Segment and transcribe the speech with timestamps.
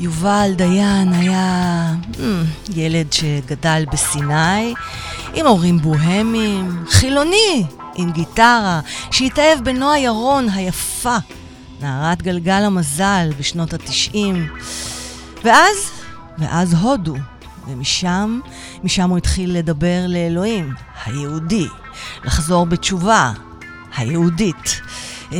[0.00, 2.18] יובל דיין היה hmm,
[2.74, 4.74] ילד שגדל בסיני,
[5.34, 7.64] עם הורים בוהמים, חילוני,
[7.94, 11.16] עם גיטרה, שהתאהב בנועה ירון היפה,
[11.82, 14.48] נערת גלגל המזל בשנות התשעים.
[15.44, 15.76] ואז,
[16.38, 17.16] ואז הודו,
[17.68, 18.40] ומשם,
[18.84, 20.74] משם הוא התחיל לדבר לאלוהים,
[21.04, 21.66] היהודי,
[22.24, 23.32] לחזור בתשובה,
[23.96, 24.80] היהודית.
[25.32, 25.38] אה,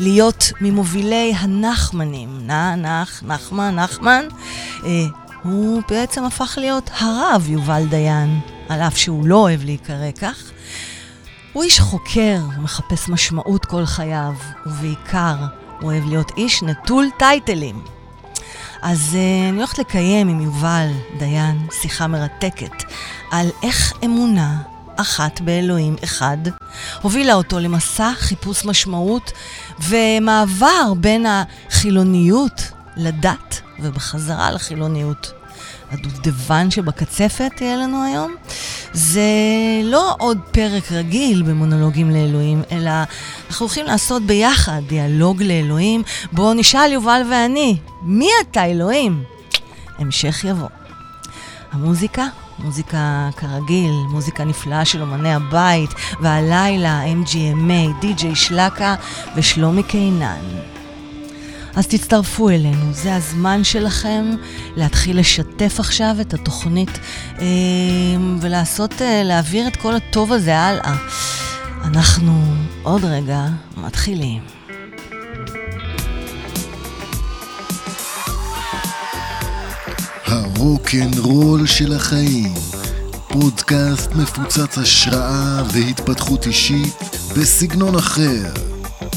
[0.00, 4.24] להיות ממובילי הנחמנים, נע, נח, נחמן, נחמן,
[4.84, 4.90] אה,
[5.42, 10.50] הוא בעצם הפך להיות הרב יובל דיין, על אף שהוא לא אוהב להיקרא כך.
[11.52, 14.34] הוא איש חוקר, מחפש משמעות כל חייו,
[14.66, 15.36] ובעיקר
[15.80, 17.82] הוא אוהב להיות איש נטול טייטלים.
[18.82, 22.82] אז uh, אני הולכת לקיים עם יובל דיין שיחה מרתקת
[23.30, 24.56] על איך אמונה
[24.96, 26.38] אחת באלוהים אחד
[27.02, 29.32] הובילה אותו למסע חיפוש משמעות
[29.88, 32.62] ומעבר בין החילוניות
[32.96, 35.32] לדת ובחזרה לחילוניות.
[35.90, 38.34] הדובדבן שבקצפת תהיה לנו היום,
[38.92, 39.20] זה
[39.84, 42.90] לא עוד פרק רגיל במונולוגים לאלוהים, אלא
[43.48, 49.22] אנחנו הולכים לעשות ביחד דיאלוג לאלוהים, בואו נשאל יובל ואני, מי אתה אלוהים?
[49.98, 50.68] המשך יבוא.
[51.72, 52.26] המוזיקה,
[52.64, 58.94] מוזיקה כרגיל, מוזיקה נפלאה של אומני הבית, והלילה MGMA, די.ג'יי שלקה
[59.36, 60.44] ושלומי קינן.
[61.76, 64.36] אז תצטרפו אלינו, זה הזמן שלכם
[64.76, 66.98] להתחיל לשתף עכשיו את התוכנית
[67.38, 67.46] אה,
[68.40, 70.96] ולעשות, אה, להעביר את כל הטוב הזה הלאה.
[71.84, 72.42] אנחנו
[72.82, 74.59] עוד רגע מתחילים.
[80.30, 82.54] הרוקנרול של החיים,
[83.28, 86.94] פודקאסט מפוצץ השראה והתפתחות אישית
[87.36, 88.52] בסגנון אחר,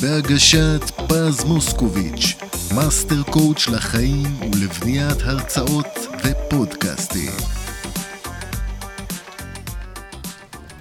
[0.02, 2.36] בהגשת פז מוסקוביץ',
[2.75, 7.31] master coach לחיים ולבניית הרצאות ופודקאסטים.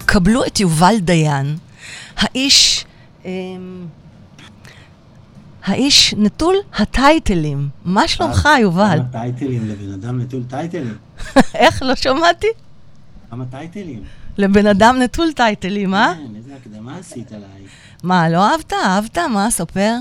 [0.06, 1.56] קבלו את יובל דיין,
[2.16, 2.84] האיש...
[3.24, 3.86] אמ,
[5.64, 7.68] האיש נטול הטייטלים.
[7.84, 8.98] מה שלומך, יובל?
[8.98, 10.96] כמה טייטלים לבן אדם נטול טייטלים?
[11.54, 11.82] איך?
[11.82, 12.46] לא שמעתי.
[13.30, 14.02] כמה טייטלים?
[14.38, 16.14] לבן אדם נטול טייטלים, אה?
[16.14, 17.62] כן, איזה הקדמה עשית עליי.
[18.02, 18.72] מה, לא אהבת?
[18.72, 19.18] אהבת?
[19.18, 19.94] מה, ספר?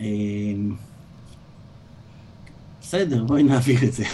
[0.00, 0.74] אמ,
[2.82, 4.04] בסדר, בואי נעביר את זה.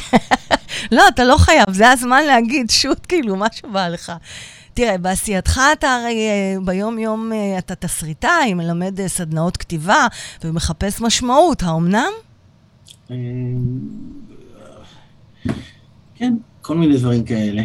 [0.97, 4.13] לא, אתה לא חייב, זה הזמן להגיד שוט, כאילו, מה שבא לך.
[4.75, 10.07] תראה, בעשייתך אתה הרי אה, ביום-יום אה, אתה תסריטאי, מלמד אה, סדנאות כתיבה
[10.45, 12.13] ומחפש משמעות, האומנם?
[16.15, 17.63] כן, כל מיני דברים כאלה.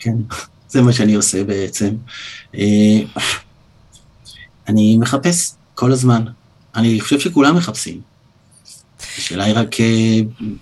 [0.00, 0.14] כן,
[0.68, 1.94] זה מה שאני עושה בעצם.
[4.68, 6.24] אני מחפש כל הזמן.
[6.74, 8.00] אני חושב שכולם מחפשים.
[9.18, 9.76] השאלה היא רק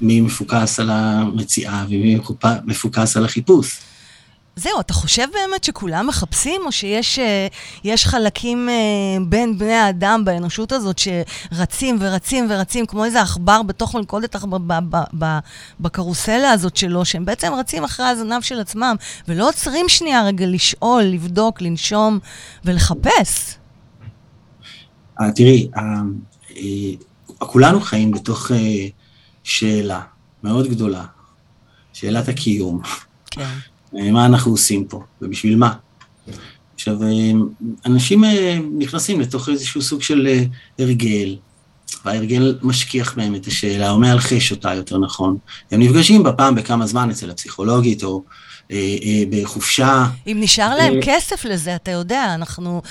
[0.00, 2.18] מי מפוקס על המציאה ומי
[2.64, 3.87] מפוקס על החיפוש.
[4.58, 8.74] זהו, אתה חושב באמת שכולם מחפשים, או שיש אה, חלקים אה,
[9.26, 14.36] בין בני האדם באנושות הזאת שרצים ורצים ורצים כמו איזה עכבר בתוך מלכודת
[15.80, 18.96] בקרוסלה הזאת שלו, שהם בעצם רצים אחרי הזנב של עצמם,
[19.28, 22.18] ולא עוצרים שנייה רגע לשאול, לבדוק, לנשום
[22.64, 23.54] ולחפש.
[25.20, 25.68] אה, תראי,
[27.38, 28.50] כולנו חיים בתוך
[29.44, 30.00] שאלה
[30.42, 31.04] מאוד גדולה,
[31.92, 32.80] שאלת הקיום.
[33.30, 33.48] כן.
[33.92, 35.72] מה אנחנו עושים פה, ובשביל מה.
[36.74, 37.30] עכשיו, אה,
[37.86, 40.44] אנשים אה, נכנסים לתוך איזשהו סוג של אה,
[40.78, 41.36] הרגל,
[42.04, 45.36] וההרגל משכיח מהם את השאלה, או מאלחש אותה יותר נכון.
[45.70, 48.22] הם נפגשים בה פעם בכמה זמן אצל הפסיכולוגית, או
[48.70, 50.06] אה, אה, בחופשה.
[50.26, 52.82] אם נשאר להם אה, כסף לזה, אתה יודע, אנחנו...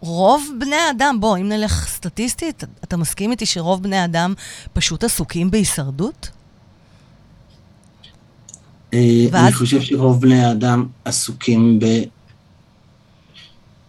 [0.00, 4.34] רוב בני האדם, בוא, אם נלך סטטיסטית, אתה מסכים איתי שרוב בני האדם
[4.72, 6.28] פשוט עסוקים בהישרדות?
[8.94, 8.98] אה,
[9.32, 11.84] ואז- אני חושב שרוב בני האדם עסוקים ב...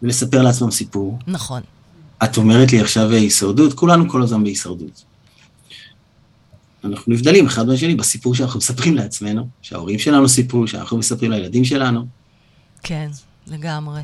[0.01, 1.19] בלספר לעצמם סיפור.
[1.27, 1.61] נכון.
[2.23, 5.03] את אומרת לי עכשיו הישרדות, כולנו כל הזמן בהישרדות.
[6.83, 12.05] אנחנו נבדלים אחד מהשני בסיפור שאנחנו מספרים לעצמנו, שההורים שלנו סיפרו, שאנחנו מספרים לילדים שלנו.
[12.83, 13.09] כן,
[13.47, 14.01] לגמרי.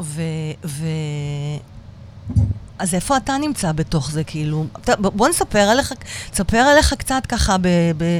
[0.00, 0.22] ו...
[0.64, 0.86] ו...
[2.78, 4.66] אז איפה אתה נמצא בתוך זה, כאילו?
[4.98, 5.92] בוא נספר עליך,
[6.30, 7.68] תספר עליך קצת ככה ב...
[7.96, 8.18] ב...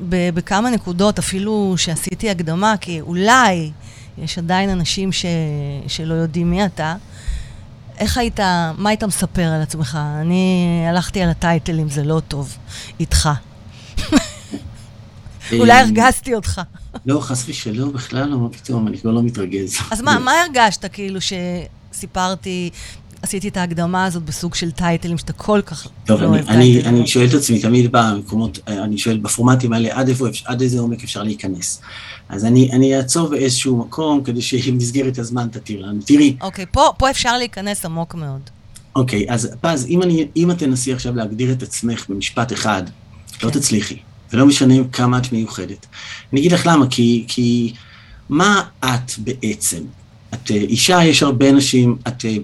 [0.00, 3.70] בכמה נקודות, אפילו שעשיתי הקדמה, כי אולי
[4.18, 5.26] יש עדיין אנשים ש...
[5.86, 6.96] שלא יודעים מי אתה.
[7.98, 8.40] איך היית,
[8.78, 9.98] מה היית מספר על עצמך?
[10.20, 12.56] אני הלכתי על הטייטלים, זה לא טוב.
[13.00, 13.28] איתך.
[15.52, 16.60] אולי אה, הרגזתי אותך.
[17.06, 19.76] לא, חס ושלום, בכלל לא, מה פתאום, אני כבר לא מתרגז.
[19.90, 22.70] אז מה, מה הרגשת כאילו שסיפרתי,
[23.22, 26.72] עשיתי את ההקדמה הזאת בסוג של טייטלים, שאתה כל כך טוב, לא אני, אוהב אני,
[26.72, 26.96] טייטלים.
[26.96, 31.04] אני שואל את עצמי תמיד במקומות, אני שואל בפורמטים האלה, עד איפה, עד איזה עומק
[31.04, 31.80] אפשר להיכנס.
[32.28, 36.00] אז אני, אני אעצור באיזשהו מקום כדי שמסגרת הזמן תתיר לנו.
[36.06, 38.40] תראי, אוקיי, פה, פה אפשר להיכנס עמוק מאוד.
[38.96, 42.82] אוקיי, אז פז, אם, אני, אם את תנסי עכשיו להגדיר את עצמך במשפט אחד,
[43.42, 43.58] לא כן.
[43.58, 43.98] תצליחי,
[44.32, 45.86] ולא משנה כמה את מיוחדת.
[46.32, 47.72] אני אגיד לך למה, כי, כי
[48.28, 49.82] מה את בעצם?
[50.34, 52.36] את אה, אישה, יש הרבה נשים, את, אה,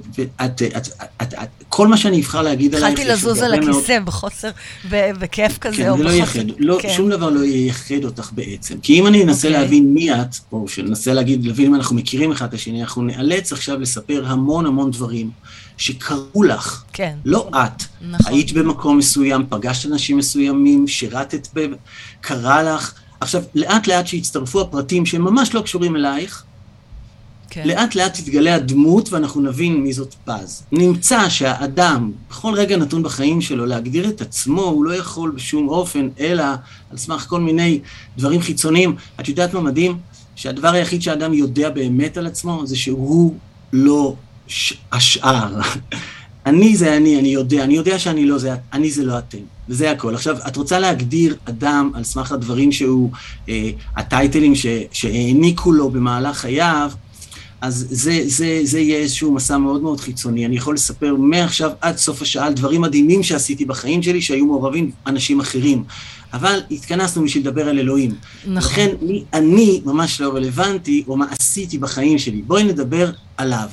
[0.45, 0.89] את, את, את,
[1.23, 4.51] את, את, כל מה שאני אבחר להגיד עלייך, התחלתי לזוז על מאוד- הכיסא בחוסר,
[4.91, 6.39] ב- בכיף כזה, כן, או זה לא בחוסר...
[6.39, 6.93] ייחד, לא, כן.
[6.97, 8.75] שום דבר לא ייחד אותך בעצם.
[8.83, 9.61] כי אם אני אנסה אוקיי.
[9.63, 13.53] להבין מי את, או שננסה להגיד, להבין אם אנחנו מכירים אחד את השני, אנחנו נאלץ
[13.53, 15.31] עכשיו לספר המון המון דברים
[15.77, 17.83] שקרו לך, כן, לא את.
[18.11, 18.33] נכון.
[18.33, 21.67] היית במקום מסוים, פגשת אנשים מסוימים, שירתת ב...
[22.21, 22.93] קרה לך.
[23.21, 26.45] עכשיו, לאט לאט שהצטרפו הפרטים שהם ממש לא קשורים אלייך,
[27.50, 27.69] כן.
[27.69, 30.62] לאט לאט תתגלה הדמות ואנחנו נבין מי זאת פז.
[30.73, 36.08] נמצא שהאדם, בכל רגע נתון בחיים שלו, להגדיר את עצמו, הוא לא יכול בשום אופן,
[36.20, 36.44] אלא
[36.91, 37.81] על סמך כל מיני
[38.19, 38.96] דברים חיצוניים.
[39.20, 39.99] את יודעת מה מדהים?
[40.37, 43.35] שהדבר היחיד שהאדם יודע באמת על עצמו, זה שהוא
[43.73, 44.14] לא
[44.46, 44.75] ש...
[44.93, 45.61] השאר.
[46.46, 49.38] אני זה אני, אני יודע, אני יודע שאני לא זה, אני זה לא אתם,
[49.69, 50.14] וזה הכל.
[50.14, 53.11] עכשיו, את רוצה להגדיר אדם על סמך הדברים שהוא,
[53.49, 56.91] אה, הטייטלים ש, שהעניקו לו במהלך חייו,
[57.65, 60.47] אז זה, זה, זה יהיה איזשהו מסע מאוד מאוד חיצוני.
[60.47, 64.91] אני יכול לספר מעכשיו עד סוף השעה על דברים מדהימים שעשיתי בחיים שלי, שהיו מעורבים
[65.07, 65.85] אנשים אחרים.
[66.33, 68.11] אבל התכנסנו בשביל לדבר על אלוהים.
[68.47, 68.57] נכון.
[68.57, 72.43] לכן מי אני ממש לא רלוונטי, או מה עשיתי בחיים שלי.
[72.43, 73.69] בואי נדבר עליו.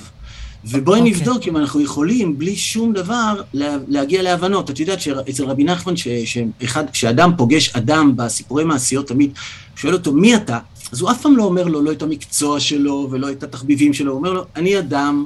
[0.66, 1.12] ובואי אוקיי.
[1.14, 4.70] נבדוק אם אנחנו יכולים, בלי שום דבר, לה, להגיע להבנות.
[4.70, 9.32] את יודעת שאצל רבי נחמן, ש- שאחד- כשאדם פוגש אדם בסיפורי מעשיות, תמיד
[9.76, 10.60] שואל אותו, מי אתה?
[10.92, 14.12] אז הוא אף פעם לא אומר לו לא את המקצוע שלו ולא את התחביבים שלו,
[14.12, 15.26] הוא אומר לו, אני אדם.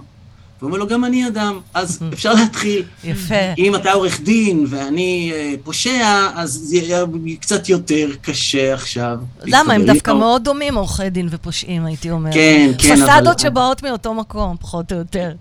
[0.60, 1.60] והוא אומר לו, גם אני אדם.
[1.74, 2.84] אז אפשר להתחיל.
[3.04, 3.36] יפה.
[3.58, 7.06] אם אתה עורך דין ואני אה, פושע, אז זה יהיה
[7.40, 9.18] קצת יותר קשה עכשיו.
[9.44, 9.74] למה?
[9.74, 10.12] הם דווקא.
[10.14, 12.34] מאוד דומים, עורכי דין ופושעים, הייתי אומרת.
[12.34, 15.32] כן, כן, אבל- פסדות שבאות מאותו מקום, פחות או יותר.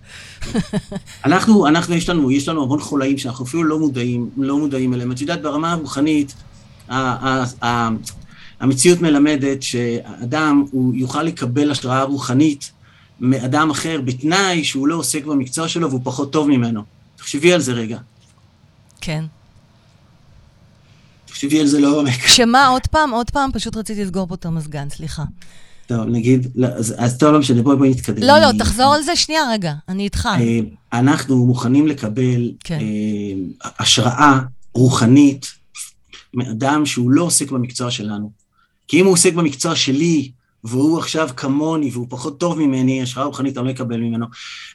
[1.25, 5.12] אנחנו, אנחנו, יש לנו, יש לנו המון חולאים שאנחנו אפילו לא מודעים, לא מודעים אליהם.
[5.12, 6.35] את יודעת, ברמה הרוחנית,
[8.60, 12.70] המציאות מלמדת שאדם, הוא יוכל לקבל השראה רוחנית
[13.20, 16.82] מאדם אחר, בתנאי שהוא לא עוסק במקצוע שלו והוא פחות טוב ממנו.
[17.16, 17.98] תחשבי על זה רגע.
[19.00, 19.24] כן.
[21.26, 22.26] תחשבי על זה לעומק.
[22.26, 25.22] שמה, עוד פעם, עוד פעם, פשוט רציתי לסגור פה את המזגן, סליחה.
[25.86, 28.22] טוב, נגיד, לא, אז, אז טוב, לא משנה, בואי בואי נתקדם.
[28.22, 30.28] לא, לא, אני- תחזור על זה שנייה רגע, אני איתך.
[30.40, 30.60] אה,
[31.00, 32.78] אנחנו מוכנים לקבל כן.
[32.80, 34.40] אה, השראה
[34.74, 35.46] רוחנית
[36.34, 38.44] מאדם שהוא לא עוסק במקצוע שלנו.
[38.88, 40.31] כי אם הוא עוסק במקצוע שלי,
[40.64, 44.26] והוא עכשיו כמוני, והוא פחות טוב ממני, השראה רוחנית אני לא אקבל ממנו.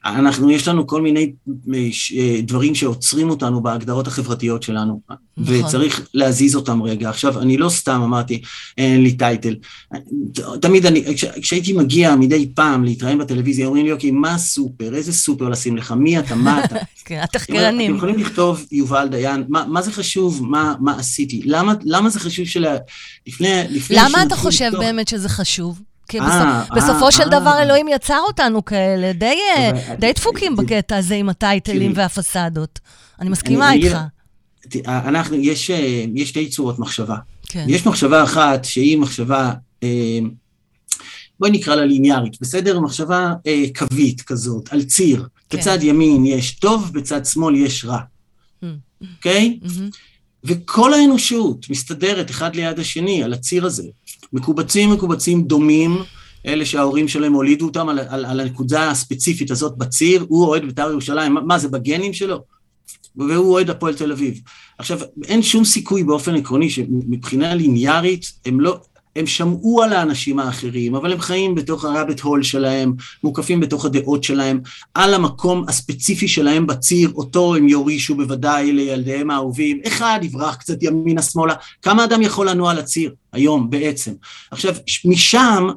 [0.05, 1.31] אנחנו, יש לנו כל מיני
[1.73, 1.79] אה,
[2.17, 5.55] אה, דברים שעוצרים אותנו בהגדרות החברתיות שלנו, נכון.
[5.55, 7.09] וצריך להזיז אותם רגע.
[7.09, 8.41] עכשיו, אני לא סתם אמרתי,
[8.77, 9.55] אין לי טייטל.
[10.61, 14.95] תמיד אני, כש, כשהייתי מגיע מדי פעם להתראיין בטלוויזיה, אומרים לי, אוקיי, מה הסופר?
[14.95, 15.91] איזה סופר לשים לך?
[15.91, 16.35] מי אתה?
[16.35, 16.75] מה אתה?
[17.05, 17.95] כן, אתם התחקרנים.
[17.95, 20.45] יכולים לכתוב יובל דיין, מה, מה זה חשוב?
[20.47, 21.41] מה, מה עשיתי?
[21.45, 22.65] למה, למה זה חשוב של...
[23.27, 25.78] לפני, לפני למה אתה חושב לכתוב- באמת שזה חשוב?
[26.09, 27.39] כי אה, בסופ- אה, בסופו של אה.
[27.39, 29.37] דבר אלוהים יצר אותנו כאלה, די,
[29.99, 31.93] די דפוקים בקטע הזה עם הטייטלים.
[31.95, 32.79] והפסדות.
[33.21, 33.97] אני מסכימה אני איתך.
[34.87, 35.71] אנחנו, יש,
[36.15, 37.15] יש שתי צורות מחשבה.
[37.47, 37.65] כן.
[37.67, 39.53] יש מחשבה אחת שהיא מחשבה,
[41.39, 42.79] בואי נקרא לה ליניארית, בסדר?
[42.79, 43.33] מחשבה
[43.77, 45.27] קווית כזאת, על ציר.
[45.49, 45.57] כן.
[45.57, 47.99] בצד ימין יש טוב, בצד שמאל יש רע.
[48.63, 48.65] Mm.
[49.15, 49.59] אוקיי?
[49.61, 49.89] מהמם.
[50.43, 53.83] וכל האנושות מסתדרת אחד ליד השני על הציר הזה.
[54.33, 55.97] מקובצים מקובצים דומים,
[56.45, 60.91] אלה שההורים שלהם הולידו אותם על, על, על הנקודה הספציפית הזאת בציר, הוא אוהד בית"ר
[60.91, 62.43] ירושלים, מה, מה זה בגנים שלו?
[63.15, 64.41] והוא אוהד הפועל תל אביב.
[64.77, 68.79] עכשיו, אין שום סיכוי באופן עקרוני שמבחינה ליניארית הם לא,
[69.19, 74.23] הם שמעו על האנשים האחרים, אבל הם חיים בתוך הרביט הול שלהם, מוקפים בתוך הדעות
[74.23, 74.59] שלהם,
[74.93, 79.79] על המקום הספציפי שלהם בציר, אותו הם יורישו בוודאי לילדיהם האהובים.
[79.87, 81.53] אחד יברח קצת ימינה-שמאלה.
[81.81, 84.13] כמה אדם יכול לנוע על הציר היום בעצם?
[84.51, 85.67] עכשיו, משם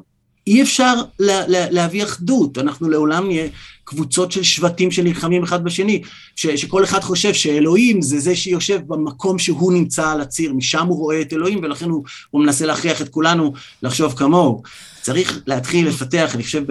[0.47, 3.47] אי אפשר לה, לה, להביא אחדות, אנחנו לעולם נהיה
[3.83, 6.01] קבוצות של שבטים שנלחמים אחד בשני,
[6.35, 10.97] ש, שכל אחד חושב שאלוהים זה זה שיושב במקום שהוא נמצא על הציר, משם הוא
[10.97, 14.63] רואה את אלוהים ולכן הוא, הוא מנסה להכריח את כולנו לחשוב כמוהו.
[15.01, 16.63] צריך להתחיל לפתח, אני חושב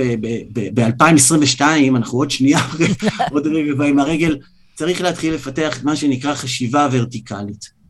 [0.52, 1.60] ב-2022,
[1.96, 2.60] אנחנו עוד שנייה,
[3.32, 4.38] עוד רגע עם הרגל,
[4.74, 7.81] צריך להתחיל לפתח מה שנקרא חשיבה ורטיקלית.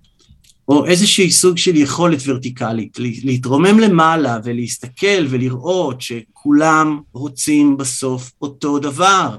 [0.69, 9.37] או איזשהי סוג של יכולת ורטיקלית, להתרומם למעלה ולהסתכל ולראות שכולם רוצים בסוף אותו דבר.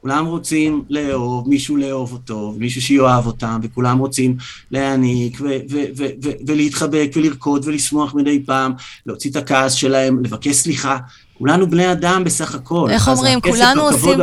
[0.00, 4.36] כולם רוצים לאהוב, מישהו לאהוב אותו, מישהו שיאהב אותם, וכולם רוצים
[4.70, 8.72] להעניק ו- ו- ו- ולהתחבק ולרקוד ולשמוח מדי פעם,
[9.06, 10.98] להוציא את הכעס שלהם, לבקש סליחה.
[11.42, 12.88] כולנו בני אדם בסך הכל.
[12.90, 14.18] איך אומרים, כולנו עושים,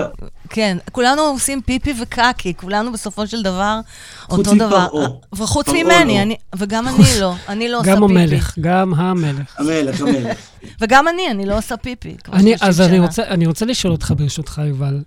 [0.49, 3.79] כן, כולנו עושים פיפי וקקי, כולנו בסופו של דבר
[4.21, 4.85] חוץ אותו דבר.
[4.87, 5.07] מפרעה.
[5.35, 6.21] וחוץ ממני, לא.
[6.21, 8.19] אני- וגם אני לא, אני לא עושה גם פיפי.
[8.19, 9.55] המלך, גם המלך.
[9.59, 10.37] המלך, המלך.
[10.81, 12.15] וגם אני, אני לא עושה פיפי.
[12.33, 12.99] אני, 30 אז אני.
[12.99, 15.01] רוצה, אני רוצה לשאול אותך, ברשותך, יובל,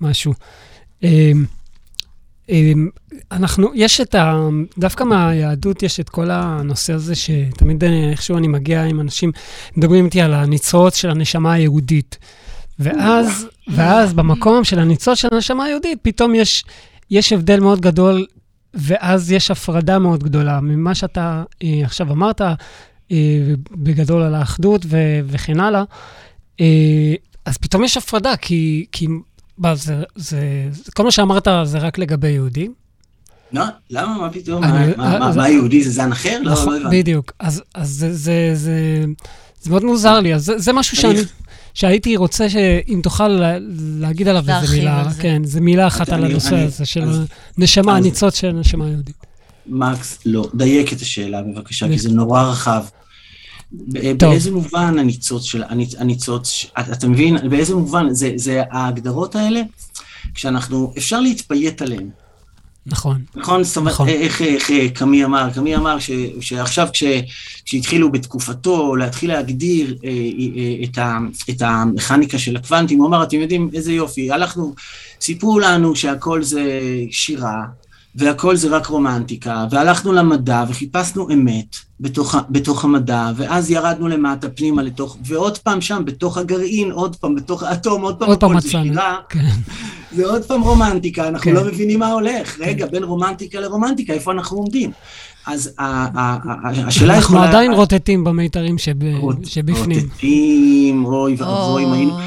[0.00, 0.32] משהו.
[3.32, 4.48] אנחנו, יש את ה...
[4.78, 9.32] דווקא מהיהדות יש את כל הנושא הזה, שתמיד אה, איכשהו אני מגיע עם אנשים,
[9.76, 12.18] מדברים איתי על הניצוץ של הנשמה היהודית.
[12.78, 16.64] ואז, ואז במקום של הניצוץ של הנשמה היהודית, פתאום יש,
[17.10, 18.26] יש הבדל מאוד גדול,
[18.74, 25.20] ואז יש הפרדה מאוד גדולה ממה שאתה אה, עכשיו אמרת, אה, בגדול על האחדות ו-
[25.26, 25.84] וכן הלאה.
[26.60, 29.06] אה, אז פתאום יש הפרדה, כי, כי
[29.74, 32.83] זה, זה, זה, כל מה שאמרת זה רק לגבי יהודים.
[33.54, 34.18] לא, למה?
[34.18, 34.64] מה פתאום?
[34.64, 36.38] אני- מה- מה- מה- יהודי זה זן אחר?
[36.42, 37.02] לא, לא נכון, הבנתי.
[37.02, 37.32] בדיוק.
[37.38, 39.04] אז, אז זה, זה, זה,
[39.62, 40.34] זה מאוד מוזר לי.
[40.34, 41.22] אז זה, זה משהו שאני, אני-
[41.74, 43.58] שהייתי רוצה שאם תוכל לה-
[43.98, 45.22] להגיד עליו איזה מילה, על זה.
[45.22, 47.20] כן, זה מילה אחת על הנושא אני- הזה של אז-
[47.76, 49.16] הניצוץ של הנשמה היהודית.
[49.66, 51.98] מקס, לא, דייק את השאלה בבקשה, כי.
[51.98, 52.84] זה נורא רחב.
[54.18, 57.48] באיזה מובן הניצוץ של, הניצ- הניצוץ, אתה אתה מבין?
[57.50, 58.14] באיזה מובן?
[58.14, 59.60] זה, זה ההגדרות האלה,
[60.34, 62.08] כשאנחנו, אפשר להתפייט עליהן.
[62.86, 63.22] נכון.
[63.34, 63.64] נכון?
[63.64, 64.08] זאת אומרת, נכון.
[64.08, 65.50] איך, איך אה, קמי אמר?
[65.54, 66.10] קמי אמר ש,
[66.40, 67.04] שעכשיו כש,
[67.64, 71.18] כשהתחילו בתקופתו להתחיל להגדיר אה, אה, את, ה,
[71.50, 74.74] את המכניקה של הקוונטים, הוא אמר, אתם יודעים איזה יופי, הלכנו,
[75.20, 77.62] סיפרו לנו שהכל זה שירה,
[78.16, 81.66] והכל זה רק רומנטיקה, והלכנו למדע וחיפשנו אמת
[82.00, 87.34] בתוך, בתוך המדע, ואז ירדנו למטה פנימה לתוך, ועוד פעם שם, בתוך הגרעין, עוד פעם,
[87.34, 88.68] בתוך האטום, עוד פעם, עוד פעם זה.
[88.68, 89.44] שירה, כן.
[90.16, 91.54] זה עוד פעם רומנטיקה, אנחנו כן.
[91.56, 92.60] לא מבינים מה הולך.
[92.60, 94.90] רגע, בין רומנטיקה לרומנטיקה, איפה אנחנו עומדים?
[95.46, 97.48] אז השאלה אנחנו יכולה...
[97.48, 100.00] עדיין רוטטים במיתרים שב- רוט- שבפנים.
[100.00, 102.18] רוטטים, אוי ואבוי, אם היינו-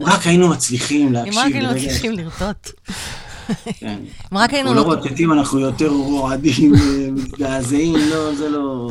[0.00, 1.38] רק היינו מצליחים אם להקשיב.
[1.38, 1.70] רק היינו.
[1.74, 2.70] מצליחים לרטוט.
[3.80, 3.98] כן.
[4.32, 4.72] רק היינו...
[4.72, 8.90] אנחנו לא נות- רוטטים, אנחנו יותר רועדים, אה, מזדעזעים, לא, זה לא...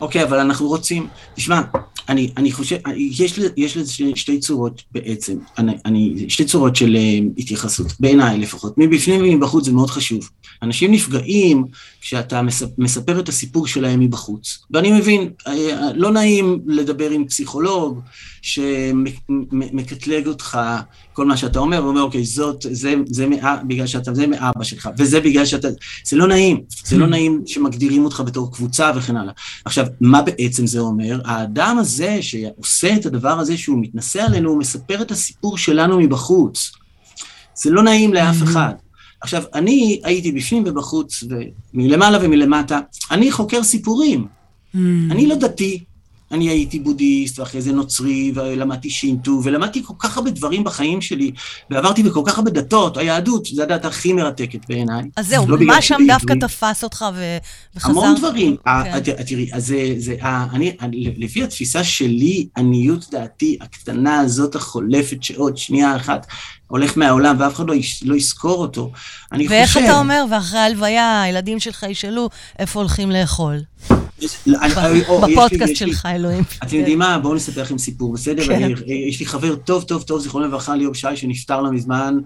[0.00, 1.06] אוקיי, אבל אנחנו רוצים...
[1.34, 1.60] תשמע,
[2.08, 6.96] אני, אני חושב, יש, יש לזה שתי, שתי צורות בעצם, אני, אני, שתי צורות של
[6.96, 8.74] אה, התייחסות, בעיניי לפחות.
[8.76, 10.30] מבפנים ומבחוץ זה מאוד חשוב.
[10.62, 11.64] אנשים נפגעים
[12.00, 14.58] כשאתה מספ, מספר את הסיפור שלהם מבחוץ.
[14.70, 15.52] ואני מבין, אה,
[15.94, 18.00] לא נעים לדבר עם פסיכולוג
[18.42, 20.58] שמקטלג אותך,
[21.14, 24.88] כל מה שאתה אומר, ואומר, אוקיי, זאת, זה, זה מאה, בגלל שאתה, זה מאבא שלך,
[24.98, 25.68] וזה בגלל שאתה,
[26.04, 29.32] זה לא נעים, זה לא נעים שמגדירים אותך בתור קבוצה וכן הלאה.
[29.64, 31.20] עכשיו, מה בעצם זה אומר?
[31.24, 36.72] האדם הזה שעושה את הדבר הזה שהוא מתנשא עלינו, הוא מספר את הסיפור שלנו מבחוץ.
[37.54, 38.74] זה לא נעים לאף אחד.
[39.20, 41.24] עכשיו, אני הייתי בפנים ובחוץ,
[41.74, 42.80] ומלמעלה ומלמטה,
[43.10, 44.26] אני חוקר סיפורים.
[44.74, 44.78] Mm.
[45.10, 45.84] אני לא דתי,
[46.34, 51.30] אני הייתי בודהיסט, ואחרי זה נוצרי, ולמדתי שינטו, ולמדתי כל כך הרבה דברים בחיים שלי,
[51.70, 55.04] ועברתי בכל כך הרבה דתות, היהדות, זו הדת הכי מרתקת בעיניי.
[55.16, 56.48] אז זהו, לא מה שם שאני דווקא עברי.
[56.48, 57.36] תפס אותך ו-
[57.76, 57.90] וחזר?
[57.90, 58.56] המון דברים.
[58.64, 59.00] כן.
[59.26, 60.14] תראי, אז זה, זה,
[60.52, 66.26] אני, אני- לפי התפיסה שלי, עניות דעתי הקטנה הזאת החולפת שעוד שנייה אחת
[66.66, 68.90] הולך מהעולם ואף אחד לא, יש- לא יזכור אותו,
[69.32, 69.80] אני ואיך חושב...
[69.84, 73.60] אתה אומר, ואחרי ההלוויה, הילדים שלך ישאלו איפה הולכים לאכול?
[74.18, 76.44] בפודקאסט שלך, אלוהים.
[76.62, 77.18] אתם יודעים מה?
[77.18, 78.46] בואו נספר לכם סיפור, בסדר?
[78.46, 78.70] כן.
[79.08, 82.18] יש לי חבר טוב, טוב, טוב, זיכרונו לברכה, ליאור שי, שנפטר לא מזמן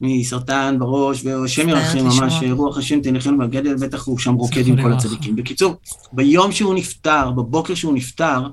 [0.00, 2.34] מסרטן בראש, והשם ירחם ממש.
[2.50, 4.92] רוח השם תנחנו בגדל, בטח הוא שם רוקד עם כל.
[4.92, 5.36] הצדיקים.
[5.36, 5.74] בקיצור,
[6.12, 8.48] ביום שהוא נפטר, בבוקר שהוא נפטר,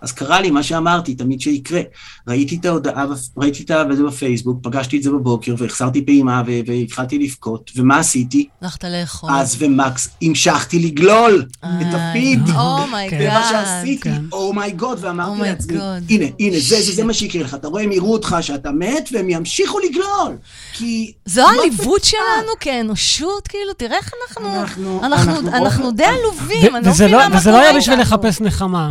[0.00, 1.80] אז קרה לי מה שאמרתי, תמיד שיקרה.
[2.28, 3.04] ראיתי את ההודעה,
[3.36, 8.48] ראיתי את זה בפייסבוק, פגשתי את זה בבוקר, והחסרתי פעימה, והתחלתי לבכות, ומה עשיתי?
[8.62, 9.30] הלכת לאכול.
[9.32, 12.48] אז ומקס, המשכתי לגלול את הפיד.
[12.48, 12.54] אה.
[12.54, 12.82] Oh.
[12.82, 13.20] אומייגאד.
[13.20, 14.22] ומה שעשיתי, כן.
[14.32, 15.80] אומייגוד, ואמרתי Oh my לעצמי, God.
[16.08, 19.08] הנה, הנה, זה, זה, זה מה שיקרה לך, אתה רואה, הם יראו אותך שאתה מת,
[19.12, 20.36] והם ימשיכו לגלול.
[20.72, 20.85] כי...
[21.26, 24.60] זו מה העליבות זה- שלנו כאנושות, כאילו, תראה איך אנחנו...
[24.60, 27.78] אנחנו- אנחנו אנחנו- אנחנו די עלובים, אני לא מבינה לא- מה וזה לא קורה היה
[27.78, 28.00] בשביל.
[28.00, 28.90] לחפש נחמה.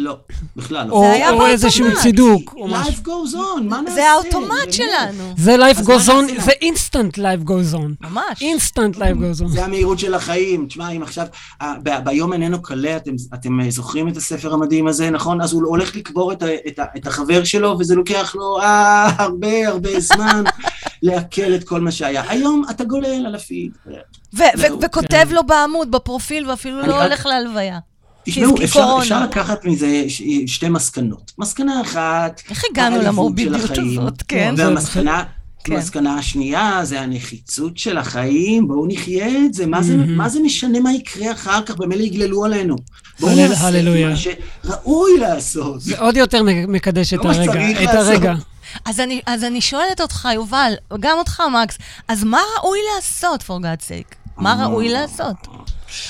[0.00, 0.16] לא,
[0.56, 0.92] בכלל לא.
[0.92, 1.46] או.
[1.46, 2.54] איזשהו צידוק.
[2.54, 3.94] Life goes on, מה נעשה?
[3.94, 4.72] זה האוטומט.
[4.72, 5.34] שלנו.
[5.36, 6.40] זה life goes on?
[6.44, 8.06] זה instant life goes on.
[8.10, 8.42] ממש.
[8.42, 9.00] instant life
[9.40, 9.48] goes on.
[9.48, 10.66] זה המהירות של החיים.
[10.66, 11.26] תשמע, אם עכשיו,
[11.62, 15.40] אה, ב- ביום איננו קלה, אתם, אתם אה, זוכרים את הספר המדהים הזה, נכון?
[15.40, 19.10] אז הוא הולך לקבור את, ה- את, ה- את החבר שלו, וזה לוקח לו אה,
[19.18, 20.44] הרבה הרבה זמן
[21.02, 22.22] לעכל את כל מה שהיה.
[22.28, 23.72] היום אתה גולל על הפיד.
[24.82, 25.28] וכותב.
[25.30, 27.78] לו בעמוד, בפרופיל, ואפילו לא הולך להלוויה.
[28.24, 28.96] תשמעו, אפשר.
[28.98, 31.32] אפשר לקחת מזה ש- שתי מסקנות.
[31.38, 34.54] מסקנה אחת, איך הגענו למורבידיות הזאת, כן?
[34.56, 35.24] זה- והמסקנה,
[35.64, 35.72] כן.
[35.72, 40.16] המסקנה השנייה זה הנחיצות של החיים, בואו נחיה את זה, מה זה, מהמם.
[40.16, 42.76] מה זה משנה מה יקרה אחר כך, במילא יגללו עלינו.
[43.20, 44.08] בואו הלל- נעשה את הללויה.
[44.10, 45.80] מה שראוי לעשות.
[45.80, 47.98] זה עוד יותר מקדש את לא מה הרגע, שצריך את לעשות.
[48.12, 48.34] הרגע.
[48.84, 53.62] אז אני, אז אני שואלת אותך, יובל, גם אותך, מקס, אז מה ראוי לעשות, for
[53.62, 54.14] God's sake?
[54.36, 54.66] מה.
[54.66, 55.36] ראוי לעשות?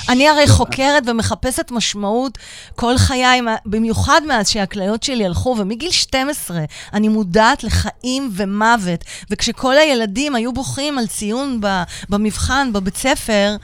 [0.08, 2.38] אני הרי חוקרת ומחפשת משמעות
[2.76, 6.60] כל חיי, במיוחד מאז שהכליות שלי הלכו, ומגיל 12
[6.92, 9.04] אני מודעת לחיים ומוות.
[9.30, 11.60] וכשכל הילדים היו בוכים על ציון
[12.08, 13.56] במבחן, בבית ספר,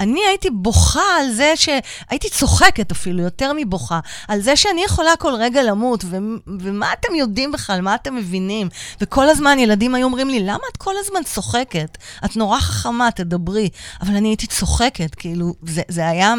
[0.00, 1.68] אני הייתי בוכה על זה ש...
[2.10, 6.16] הייתי צוחקת אפילו, יותר מבוכה, על זה שאני יכולה כל רגע למות, ו...
[6.60, 8.68] ומה אתם יודעים בכלל, מה אתם מבינים?
[9.00, 11.98] וכל הזמן ילדים היו אומרים לי, למה את כל הזמן צוחקת?
[12.24, 13.68] את נורא חכמה, תדברי.
[14.00, 16.34] אבל אני הייתי צוחקת, כאילו, זה, זה היה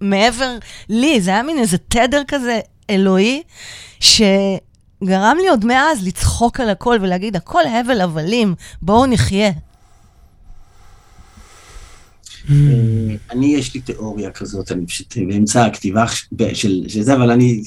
[0.00, 0.56] מעבר
[0.88, 3.42] לי, זה היה מין איזה תדר כזה אלוהי,
[4.00, 9.50] שגרם לי עוד מאז לצחוק על הכל ולהגיד, הכל הבל הבלים, בואו נחיה.
[12.50, 12.54] אה,
[13.30, 16.04] אני, יש לי תיאוריה כזאת, אני פשוט באמצע הכתיבה
[16.52, 17.62] של של זה, אבל אני,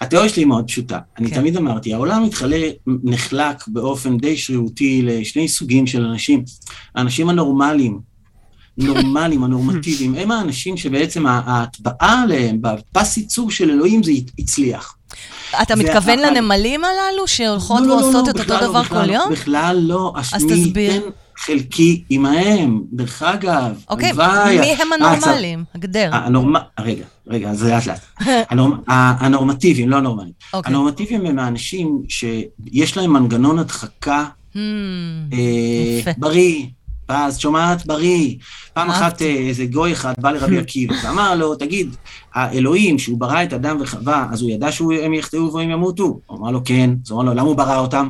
[0.00, 0.98] התיאוריה שלי היא מאוד פשוטה.
[1.18, 1.34] אני כן.
[1.34, 6.44] תמיד אמרתי, העולם מתחלק, נחלק באופן די שרירותי לשני סוגים של אנשים.
[6.94, 8.00] האנשים הנורמליים,
[8.78, 14.96] נורמליים, הנורמטיביים, הם האנשים שבעצם ההטבעה עליהם, בפס ייצור של אלוהים, זה הצליח.
[15.62, 19.32] אתה מתכוון לנמלים הללו, שהולכות לא, לא, לא, ועושות את אותו דבר כל יום?
[19.32, 20.12] בכלל לא.
[20.16, 21.10] אז תסביר.
[21.38, 23.82] חלקי עמהם, דרך אגב.
[23.90, 24.58] אוקיי, הלוואי.
[24.60, 25.64] מי הם אה, הנורמלים?
[25.74, 26.10] הגדר.
[26.12, 26.54] הנורמ...
[26.80, 28.00] רגע, רגע, אז לאט לאט.
[28.50, 28.72] הנורמ...
[28.88, 30.32] ה- הנורמטיביים, לא הנורמלים.
[30.52, 30.70] אוקיי.
[30.70, 34.24] הנורמטיביים הם האנשים שיש להם מנגנון הדחקה
[34.54, 34.56] Hmm,
[35.32, 36.12] אה.
[36.18, 36.66] בריא.
[37.08, 38.34] אז שומעת בריא.
[38.72, 39.22] פעם אחת.
[39.22, 41.96] אה, איזה גוי אחד בא לרבי עקיבא ואמר לו, תגיד,
[42.34, 46.20] האלוהים, שהוא ברא את אדם וחווה, אז הוא ידע שהם יחטאו והם ימותו?
[46.26, 46.90] הוא אמר לו, כן.
[47.06, 48.08] אז הוא אמר לו, למה הוא ברא אותם?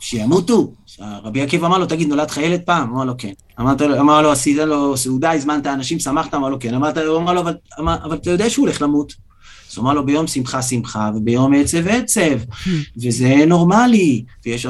[0.00, 0.72] שימותו.
[1.00, 2.90] רבי עקיבא אמר לו, תגיד, נולד לך ילד פעם?
[2.90, 3.32] אמר לו, כן.
[3.60, 6.34] אמרת לו, אמר לו, עשית לו סעודה, הזמנת אנשים, שמחת?
[6.34, 6.74] אמר לו, כן.
[6.74, 9.14] אמרת, הוא אמר לו, אבל, אמר, אבל אתה יודע שהוא הולך למות.
[9.72, 12.38] אז הוא אמר לו, ביום שמחה שמחה, וביום עצב עצב,
[13.02, 14.66] וזה נורמלי, ויש,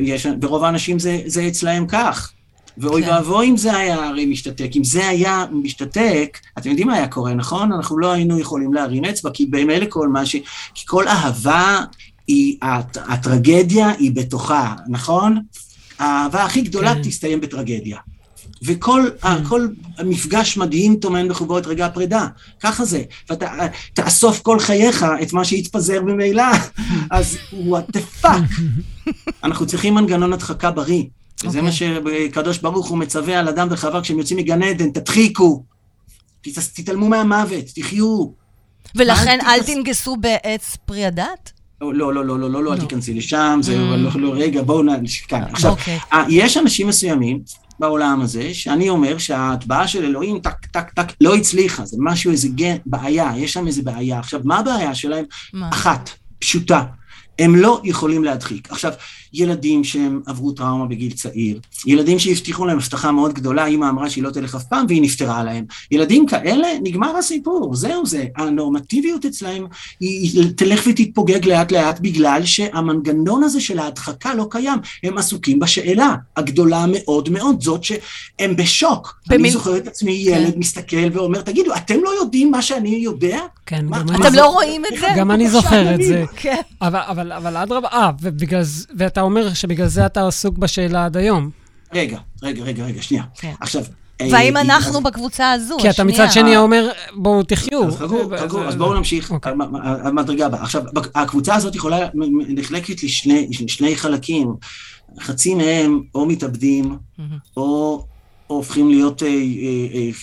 [0.00, 2.32] יש, ורוב האנשים זה, זה אצלהם כך.
[2.78, 3.10] ואוי כן.
[3.10, 4.70] ואבוי אם זה היה הרי משתתק.
[4.76, 7.72] אם זה היה משתתק, אתם יודעים מה היה קורה, נכון?
[7.72, 10.36] אנחנו לא היינו יכולים להרים אצבע, כי במילא כל מה ש...
[10.74, 11.84] כי כל אהבה
[12.28, 15.38] היא, הט, הטרגדיה היא בתוכה, נכון?
[15.98, 17.02] האהבה הכי גדולה כן.
[17.02, 17.98] תסתיים בטרגדיה.
[18.62, 19.68] וכל ה- כל
[20.04, 22.26] מפגש מדהים טומן בחובו את רגע הפרידה.
[22.60, 23.02] ככה זה.
[23.30, 23.50] ואתה
[23.94, 26.42] תאסוף כל חייך את מה שהתפזר ממילא,
[27.10, 28.60] אז what the fuck.
[29.44, 31.02] אנחנו צריכים מנגנון הדחקה בריא.
[31.40, 31.60] וזה אוקיי.
[31.62, 35.62] מה שקדוש ברוך הוא מצווה על אדם וחווה כשהם יוצאים מגן עדן, תדחיקו.
[36.40, 38.26] תת- תתעלמו מהמוות, תחיו.
[38.94, 41.52] ולכן אל אל תתעס- תנגסו בעץ פרי הדת?
[41.80, 42.80] לא, לא, לא, לא, לא, לא, אל לא.
[42.80, 43.96] תיכנסי לשם, זה Mm.
[43.96, 44.88] לא, לא, רגע, בואו נ...
[45.28, 45.42] כאן.
[45.42, 45.98] עכשיו, אוקיי.
[46.12, 47.40] אה, יש אנשים מסוימים
[47.78, 52.48] בעולם הזה, שאני אומר שההטבעה של אלוהים, טק, טק, טק, לא הצליחה, זה משהו, איזה
[52.48, 54.18] גן, בעיה, יש שם איזה בעיה.
[54.18, 55.24] עכשיו, מה הבעיה שלהם?
[55.70, 56.84] אחת, פשוטה.
[57.38, 58.72] הם לא יכולים להדחיק.
[58.72, 58.92] עכשיו,
[59.34, 64.24] ילדים שהם עברו טראומה בגיל צעיר, ילדים שהבטיחו להם הבטחה מאוד גדולה, אמא אמרה שהיא
[64.24, 65.64] לא תלך אף פעם והיא נפטרה להם.
[65.90, 68.24] ילדים כאלה, נגמר הסיפור, זהו זה.
[68.36, 69.66] הנורמטיביות אצלהם
[70.00, 74.78] היא, תלך ותתפוגג לאט לאט בגלל שהמנגנון הזה של ההדחקה לא קיים.
[75.02, 79.14] הם עסוקים בשאלה הגדולה מאוד מאוד, זאת שהם בשוק.
[79.28, 83.38] במיל- אני זוכר את עצמי ילד מסתכל ואומר, תגידו, אתם לא יודעים מה שאני יודע?
[83.66, 85.06] כן, מה- גם אני אתם זוכר- לא רואים את זה?
[85.16, 86.02] גם אני זוכר את.
[86.02, 86.24] זה.
[86.36, 86.60] כן.
[86.82, 88.84] אבל, אבל, אבל אדרבה, אה, ובגלל זה-
[89.18, 91.50] ואתה אומר שבגלל זה אתה עסוק בשאלה עד היום.
[91.94, 93.22] רגע, רגע, רגע, רגע, שנייה.
[93.34, 93.52] כן.
[93.60, 93.82] עכשיו...
[94.30, 96.04] והאם אה, אנחנו אז- בקבוצה הזו, כי אתה?
[96.04, 97.84] מצד שני אומר, בואו תחיו.
[97.88, 99.30] אז חכו, חכו, אז בואו נמשיך.
[99.30, 99.52] אוקיי.
[99.52, 99.76] המ- המ-
[100.06, 100.62] המדרגה הבאה.
[100.62, 100.82] עכשיו,
[101.14, 101.98] הקבוצה הזאת יכולה,
[102.48, 104.54] נחלקת לשני שני חלקים.
[105.20, 106.96] חצי מהם או מתאבדים.
[107.56, 108.04] או
[108.50, 109.32] או הופכים להיות אה, אה,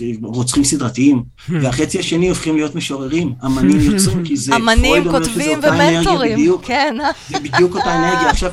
[0.02, 4.56] אה, רוצחים סדרתיים, והחצי השני הופכים להיות משוררים, אמנים יוצרים, כי זה...
[4.56, 6.58] אמנים, כותבים ומנטורים.
[6.62, 6.96] כן.
[7.30, 8.30] זה בדיוק אותה אנרגיה.
[8.30, 8.52] עכשיו,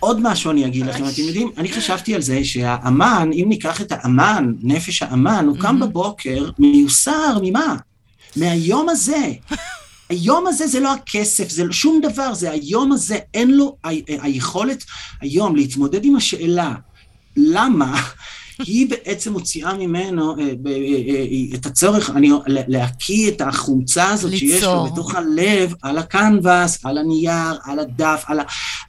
[0.00, 3.92] עוד משהו אני אגיד לכם, אתם יודעים, אני חשבתי על זה שהאמן, אם ניקח את
[3.92, 7.76] האמן, נפש האמן, הוא קם בבוקר מיוסר, ממה?
[8.36, 9.32] מהיום הזה.
[10.08, 13.76] היום הזה זה לא הכסף, זה לא שום דבר, זה היום הזה, אין לו
[14.08, 14.84] היכולת
[15.20, 16.74] היום להתמודד עם השאלה
[17.36, 18.02] למה
[18.58, 24.42] היא בעצם מוציאה ממנו אה, אה, אה, את הצורך, אני, להקיא את החומצה הזאת שיש
[24.42, 24.74] ליצור.
[24.74, 28.42] לו בתוך הלב, על הקנבס, על הנייר, על הדף, על, ה,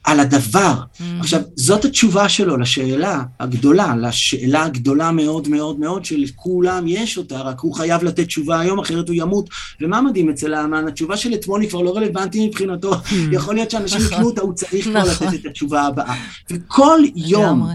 [0.03, 0.73] על הדבר.
[0.73, 1.03] Mm.
[1.19, 7.59] עכשיו, זאת התשובה שלו לשאלה הגדולה, לשאלה הגדולה מאוד מאוד מאוד שלכולם יש אותה, רק
[7.59, 9.49] הוא חייב לתת תשובה היום, אחרת הוא ימות.
[9.81, 10.87] ומה מדהים אצל האמן?
[10.87, 12.91] התשובה של אתמול היא כבר לא רלוונטית מבחינתו.
[13.31, 14.13] יכול להיות שאנשים נכון.
[14.13, 15.27] יקנו אותה, הוא צריך כבר נכון.
[15.27, 16.15] לתת את התשובה הבאה.
[16.51, 17.69] וכל יום.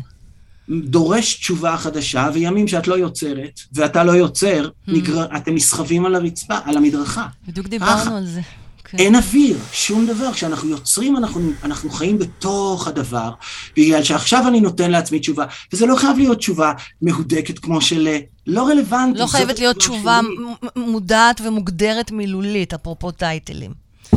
[0.68, 4.92] דורש תשובה חדשה, וימים שאת לא יוצרת, ואתה לא יוצר, Mm.
[4.92, 5.36] נגר...
[5.36, 7.26] אתם נסחבים על הרצפה, על המדרכה.
[7.48, 8.16] בדיוק דיברנו ככה.
[8.16, 8.40] על זה.
[8.84, 8.98] כן.
[8.98, 10.32] אין אוויר, שום דבר.
[10.32, 13.30] כשאנחנו יוצרים, אנחנו, אנחנו חיים בתוך הדבר,
[13.76, 16.72] בגלל שעכשיו אני נותן לעצמי תשובה, וזה לא חייב להיות תשובה
[17.02, 19.20] מהודקת כמו של אה, לא רלוונטית.
[19.20, 20.82] לא חייבת להיות תשובה שלי.
[20.86, 23.70] מודעת ומוגדרת מילולית, אפרופו טייטלים.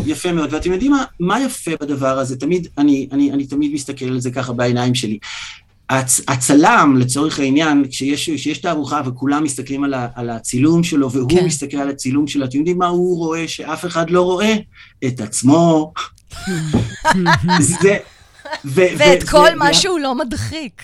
[0.05, 2.35] יפה מאוד, ואתם יודעים מה, מה יפה בדבר הזה?
[2.35, 5.17] תמיד, אני, אני, אני תמיד מסתכל על זה ככה בעיניים שלי.
[5.89, 11.29] הצ, הצלם, לצורך העניין, כשיש, כשיש תערוכה וכולם מסתכלים על, ה, על הצילום שלו, והוא
[11.29, 11.45] כן.
[11.45, 14.53] מסתכל על הצילום שלו, אתם יודעים מה הוא רואה שאף אחד לא רואה?
[15.07, 15.93] את עצמו.
[17.59, 17.97] זה...
[18.65, 20.81] ו, ואת ו- כל ו- מה שהוא לא מדחיק.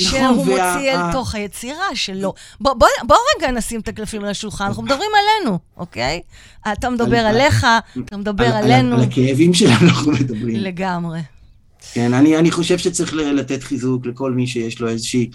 [0.00, 0.20] נכון, שהוא
[0.56, 2.34] וה- מוציא אל תוך היצירה שלו.
[2.60, 6.20] בוא, בוא, בוא רגע נשים את הקלפים על השולחן, אנחנו מדברים עלינו, אוקיי?
[6.72, 7.66] אתה מדבר על- עליך,
[8.04, 8.96] אתה מדבר על, על, עלינו.
[8.96, 10.56] על הכאבים שלנו אנחנו מדברים.
[10.56, 11.20] לגמרי.
[11.92, 15.30] כן, אני, אני חושב שצריך לתת חיזוק לכל מי שיש לו איזושהי,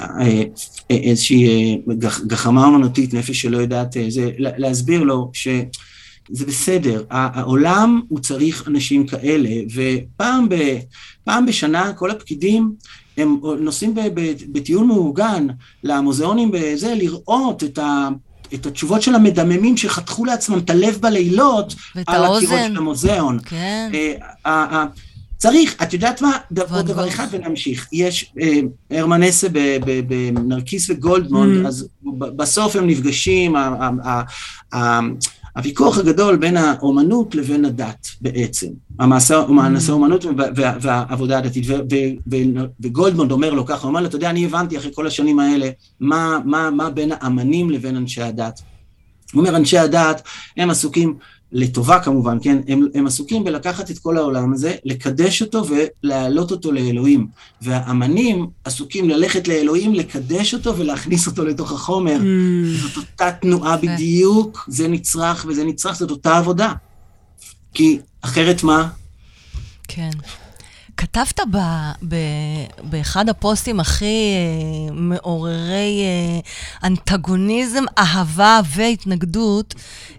[0.00, 0.42] אה,
[0.90, 1.46] איזושהי
[1.88, 7.40] אה, גח, גחמה אומנותית, נפש שלא יודעת, אה, זה, לה- להסביר לו שזה בסדר, ה-
[7.40, 10.54] העולם הוא צריך אנשים כאלה, ופעם ב,
[11.24, 12.72] פעם בשנה כל הפקידים
[13.16, 13.94] הם נוסעים
[14.52, 15.46] בטיול מאורגן
[15.84, 18.08] למוזיאונים בזה, לראות את ה...
[18.54, 22.58] את התשובות של המדממים שחתכו לעצמם את הלב בלילות ואת על הקירות.
[22.70, 23.38] של המוזיאון.
[23.44, 23.90] כן.
[23.94, 24.12] אה,
[24.46, 24.84] אה, אה,
[25.38, 26.36] צריך, את יודעת מה?
[26.70, 27.08] עוד דבר.
[27.08, 27.88] אחד ונמשיך.
[27.92, 31.68] יש אה, הרמנסה ב- ב- בנרקיס וגולדמונד, Mm.
[31.68, 31.88] אז
[32.36, 33.54] בסוף הם נפגשים,
[35.56, 38.66] הוויכוח הגדול בין האומנות לבין הדת בעצם.
[39.00, 41.66] המעשה, המעשה האומנות וה- וה- והעבודה הדתית.
[42.80, 45.70] וגולדמונד אומר לו ככה, הוא אומר לו, אתה יודע, אני הבנתי אחרי כל השנים האלה,
[46.00, 48.60] מה, מה, מה בין האמנים לבין אנשי הדת.
[49.32, 50.22] הוא אומר, אנשי הדת,
[50.56, 51.14] הם עסוקים,
[51.54, 52.58] לטובה כמובן, כן?
[52.68, 57.26] הם, הם עסוקים בלקחת את כל העולם הזה, לקדש אותו ולהעלות אותו לאלוהים.
[57.62, 62.16] והאמנים עסוקים ללכת לאלוהים, לקדש אותו ולהכניס אותו לתוך החומר.
[62.20, 63.76] Mm, זאת אותה תנועה.
[63.76, 66.72] בדיוק, זה נצרך וזה נצרך, זאת אותה עבודה.
[67.74, 68.88] כי אחרת מה?
[69.88, 70.10] כן.
[70.96, 71.56] כתבת ב,
[72.08, 72.16] ב,
[72.82, 76.40] באחד הפוסטים הכי אה, מעוררי אה,
[76.88, 79.74] אנטגוניזם, אהבה והתנגדות,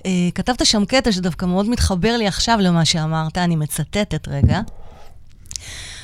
[0.05, 4.61] אה, כתבת שם קטע שדווקא מאוד מתחבר לי עכשיו למה שאמרת, אני מצטטת רגע.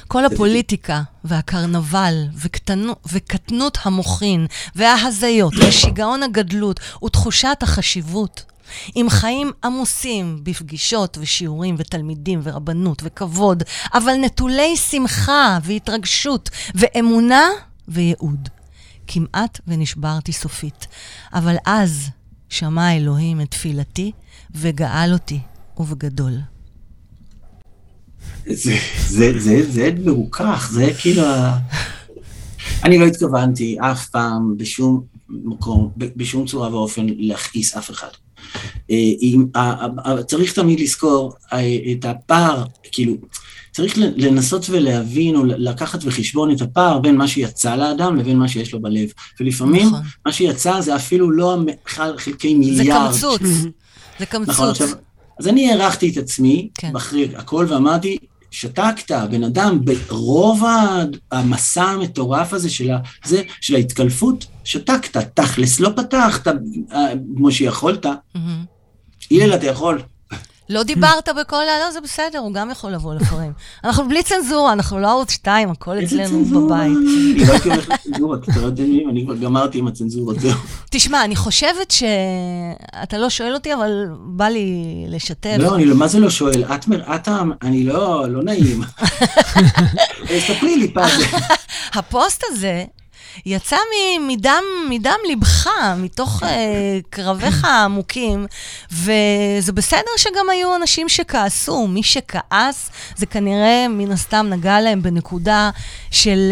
[0.07, 8.50] כל הפוליטיקה והקרנבל וקטנו, וקטנות המוחין וההזיות ושיגעון הגדלות ותחושת החשיבות
[8.95, 17.43] עם חיים עמוסים בפגישות ושיעורים ותלמידים ורבנות וכבוד, אבל נטולי שמחה והתרגשות ואמונה
[17.88, 18.49] וייעוד.
[19.07, 20.88] כמעט ונשברתי סופית,
[21.34, 22.10] אבל אז
[22.49, 24.12] שמע אלוהים את תפילתי
[24.55, 25.39] וגאל אותי,
[25.77, 26.34] ובגדול.
[28.45, 28.75] זה,
[29.07, 31.25] זה, זה, זה מרוכך, זה כאילו...
[31.25, 31.57] ה-
[32.84, 38.07] אני לא התכוונתי אף פעם בשום מקום, בשום צורה ואופן להכעיס אף אחד.
[38.91, 41.59] אה, אם, ה- ה- ה- צריך תמיד לזכור אה,
[41.91, 43.13] את הפער, כאילו,
[43.71, 48.73] צריך לנסות ולהבין או לקחת בחשבון את הפער בין מה שיצא לאדם לבין מה שיש
[48.73, 49.09] לו בלב.
[49.39, 49.99] ולפעמים נכון.
[50.25, 53.11] מה שיצא זה אפילו לא חלקי זה מיליארד.
[53.11, 53.69] קמצוץ, זה
[54.19, 54.59] נכון, קמצוץ.
[54.81, 54.87] עכשיו,
[55.39, 56.95] אז אני הערכתי את עצמי, כן.
[56.95, 58.17] אחרי הכל, ואמרתי,
[58.51, 60.63] שתקת, בן אדם, ברוב
[61.31, 66.53] המסע המטורף הזה של, ה, זה, של ההתקלפות, שתקת, תכלס, לא פתחת אה,
[67.37, 68.05] כמו שיכולת.
[68.05, 68.65] מהמם.
[69.31, 70.01] הלל, אתה יכול.
[70.71, 71.79] לא דיברת בכל ה...
[71.86, 73.51] לא, זה בסדר, הוא גם יכול לבוא לפעמים.
[73.84, 76.45] אנחנו בלי צנזורה, אנחנו לא ערוץ 2, הכל אצלנו?
[76.45, 76.91] בבית.
[77.36, 80.57] אני לא הייתי הולך לצנזורה, אתה לא יודע מי, אני כבר גמרתי עם הצנזורות, זהו.
[80.89, 82.03] תשמע, אני חושבת ש...
[83.03, 85.55] אתה לא שואל אותי, אבל בא לי לשתף.
[85.60, 86.63] לא, אני לא, מה זה לא שואל?
[86.63, 87.27] את, את,
[87.62, 88.81] אני לא, לא נעים.
[90.47, 91.21] ספרי לי פעם.
[91.93, 92.84] הפוסט הזה
[93.45, 93.77] יצא
[94.27, 96.45] מדם, מדם ליבך, מתוך uh,
[97.09, 98.47] קרביך העמוקים,
[98.91, 101.87] וזה בסדר שגם היו אנשים שכעסו.
[101.87, 105.69] מי שכעס, זה כנראה מן הסתם נגע להם בנקודה
[106.11, 106.51] של,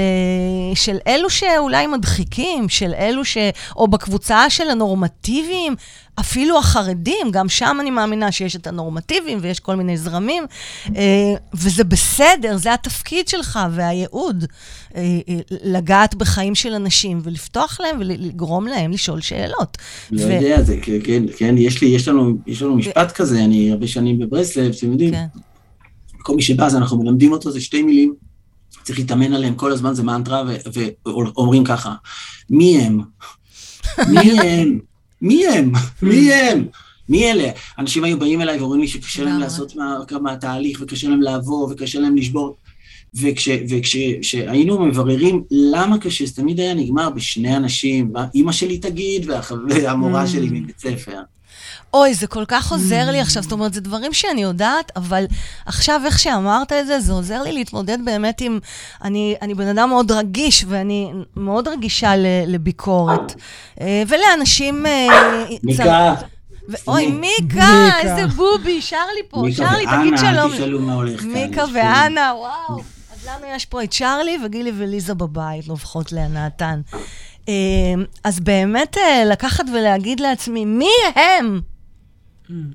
[0.73, 3.37] uh, של אלו שאולי מדחיקים, של אלו ש...
[3.75, 5.75] או בקבוצה של הנורמטיביים.
[6.19, 10.43] אפילו החרדים, גם שם אני מאמינה שיש את הנורמטיביים ויש כל מיני זרמים,
[10.95, 14.45] אה, וזה בסדר, זה התפקיד שלך והייעוד,
[14.95, 19.77] אה, אה, לגעת בחיים של אנשים ולפתוח להם ולגרום להם לשאול שאלות.
[20.12, 20.32] לא ו...
[20.32, 23.12] יודע, זה כן, כן, יש לי, יש לנו, יש לנו משפט.
[23.12, 25.12] כזה, אני הרבה שנים בברסלב, אתם יודעים.
[25.12, 25.25] כן.
[26.21, 28.13] כל מי שבא, אז אנחנו מלמדים אותו, זה שתי מילים,
[28.84, 30.43] צריך להתאמן עליהם כל הזמן, זה מנטרה,
[31.05, 31.95] ואומרים ככה,
[32.49, 33.01] מי הם?
[34.12, 34.79] מי הם?
[35.21, 35.71] מי הם?
[36.01, 36.67] מי הם?
[37.10, 37.49] מי אלה?
[37.79, 39.75] אנשים היו באים אליי ואומרים לי שקשה להם לעשות
[40.21, 42.55] מהתהליך, וקשה להם לעבור, וקשה להם לשבור.
[43.13, 49.29] וכשהיינו מבררים למה קשה, זה תמיד היה נגמר בשני אנשים, אימא שלי תגיד,
[49.69, 50.51] והמורה שלי mm.
[50.51, 51.19] מבית ספר.
[51.93, 55.25] אוי, זה כל כך עוזר לי עכשיו, זאת אומרת, זה דברים שאני יודעת, אבל
[55.65, 58.60] עכשיו, איך שאמרת את זה, זה עוזר לי להתמודד באמת עם...
[59.04, 62.13] אני, אני בן אדם מאוד רגיש, ואני מאוד רגישה
[62.47, 63.34] לביקורת.
[63.82, 64.86] אה, ולאנשים...
[64.86, 66.13] אה, מיקה.
[66.88, 70.52] אוי, מיקה, איזה בובי, שר לי פה, שר לי, תגיד שלום.
[70.52, 71.30] מיקה ואנה, תשאלו מה הולך כאן.
[71.30, 72.82] מיקה ואנה, וואו.
[73.13, 76.82] אז לנו יש פה את שרלי וגילי וליזה בבית, נובחות להנאתן.
[77.49, 77.54] אה,
[78.23, 81.62] אז באמת לקחת ולהגיד לעצמי, מי הם?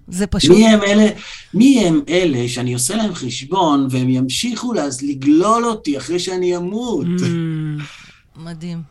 [0.08, 0.50] זה פשוט...
[0.50, 1.10] מי הם אלה,
[1.54, 7.06] מי הם אלה שאני עושה להם חשבון והם ימשיכו אז לגלול אותי אחרי שאני אמות?
[8.37, 8.82] מדהים,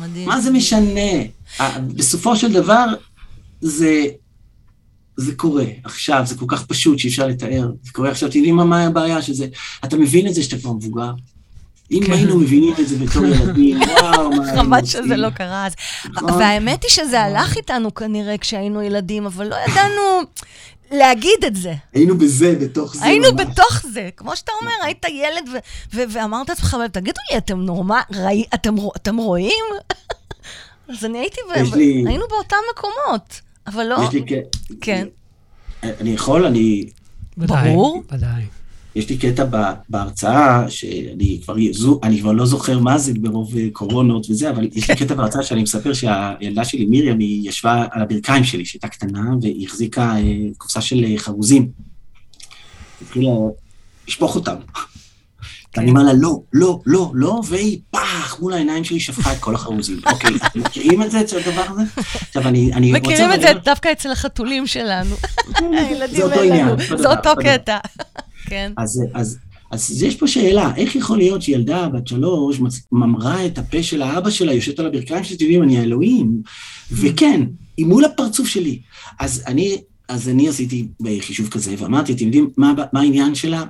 [0.00, 0.28] מדהים.
[0.28, 1.22] מה זה משנה?
[1.94, 2.86] בסופו של דבר,
[3.60, 4.06] זה,
[5.16, 7.70] זה קורה עכשיו, זה כל כך פשוט שאי אפשר לתאר.
[7.82, 9.46] זה קורה עכשיו, יודעים מה הבעיה שזה?
[9.84, 11.12] אתה מבין את זה שאתה כבר מבוגר,
[11.90, 12.12] אם כן.
[12.12, 14.46] היינו מבינים את זה בתור ילדים, וואו, מה...
[14.56, 15.72] חבל שזה לא קרה אז.
[16.04, 16.30] נכון.
[16.30, 20.20] והאמת היא שזה הלך איתנו כנראה כשהיינו ילדים, אבל לא ידענו
[20.90, 21.74] להגיד את זה.
[21.92, 24.08] היינו בזה, בתוך זה היינו בתוך זה.
[24.16, 28.00] כמו שאתה אומר, היית ילד ואמרת לעצמך, תגידו לי, אתם נורמל,
[28.94, 29.64] אתם רואים?
[30.88, 31.40] אז אני הייתי,
[32.06, 33.96] היינו באותם מקומות, אבל לא...
[34.08, 34.22] יש לי
[34.80, 35.06] כן.
[35.82, 36.86] אני יכול, אני...
[37.36, 38.02] ברור.
[38.12, 38.42] ודאי.
[38.96, 39.44] יש לי קטע
[39.88, 41.54] בהרצאה, שאני כבר,
[42.02, 45.62] אני כבר לא זוכר מה זה ברוב קורונות וזה, אבל יש לי קטע בהרצאה שאני
[45.62, 50.22] מספר שהילדה שלי, מרים, היא ישבה על הברכיים שלי, שהייתה קטנה, והיא החזיקה אה,
[50.58, 51.70] קופסה של אה, חרוזים.
[53.02, 53.30] התחילה
[54.08, 54.56] לשפוך אותם.
[55.76, 59.54] ואני אומר לה, לא, לא, לא, לא, והיא פח, מול העיניים שלי שפכה את כל
[59.54, 60.00] החרוזים.
[60.12, 61.82] אוקיי, אתם מכירים את זה, את הדבר הזה?
[62.28, 63.00] עכשיו, אני רוצה...
[63.00, 65.14] מכירים את זה דווקא אצל החתולים שלנו.
[65.88, 66.98] הילדים האלו.
[66.98, 67.78] זה אותו קטע.
[68.46, 68.72] כן.
[68.76, 69.38] אז, אז,
[69.70, 72.60] אז יש פה שאלה, איך יכול להיות שילדה בת שלוש
[72.92, 76.42] ממרה את הפה של האבא שלה, יושבת על הברכיים שלי, אתם יודעים, אני האלוהים.
[76.92, 77.40] וכן,
[77.76, 78.80] היא מול הפרצוף שלי.
[79.20, 79.76] אז אני,
[80.08, 80.88] אז אני עשיתי
[81.20, 83.64] חישוב כזה, ואמרתי, אתם יודעים מה, מה העניין שלה?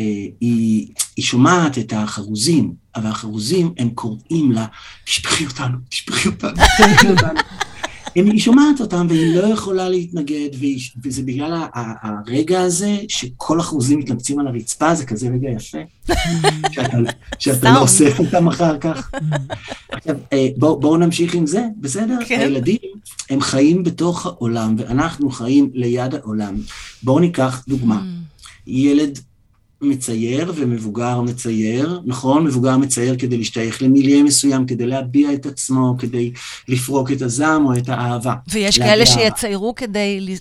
[0.00, 0.04] אה,
[0.40, 4.66] היא, היא שומעת את החרוזים, אבל החרוזים, הם קוראים לה,
[5.04, 7.40] תשפכי אותנו, תשפכי אותנו, תשפכי אותנו.
[8.14, 14.38] היא שומעת אותם והיא לא יכולה להתנגד, והיא, וזה בגלל הרגע הזה שכל החרוזים מתנפצים
[14.38, 15.78] על הרצפה, זה כזה רגע יפה,
[16.72, 16.98] שאתה,
[17.38, 19.10] שאתה לא אוסף אותם אחר כך.
[19.92, 22.18] עכשיו, אה, בואו בוא נמשיך עם זה, בסדר?
[22.26, 22.40] כן.
[22.40, 22.78] הילדים,
[23.30, 26.54] הם חיים בתוך העולם, ואנחנו חיים ליד העולם.
[27.02, 28.00] בואו ניקח דוגמה.
[28.00, 28.70] Mm.
[28.70, 29.18] ילד
[29.82, 32.44] מצייר ומבוגר מצייר, נכון?
[32.44, 36.32] מבוגר מצייר כדי להשתייך למיליה מסוים, כדי להביע את עצמו, כדי
[36.68, 38.34] לפרוק את הזעם או את האהבה.
[38.52, 40.36] ויש כאלה שיציירו כדי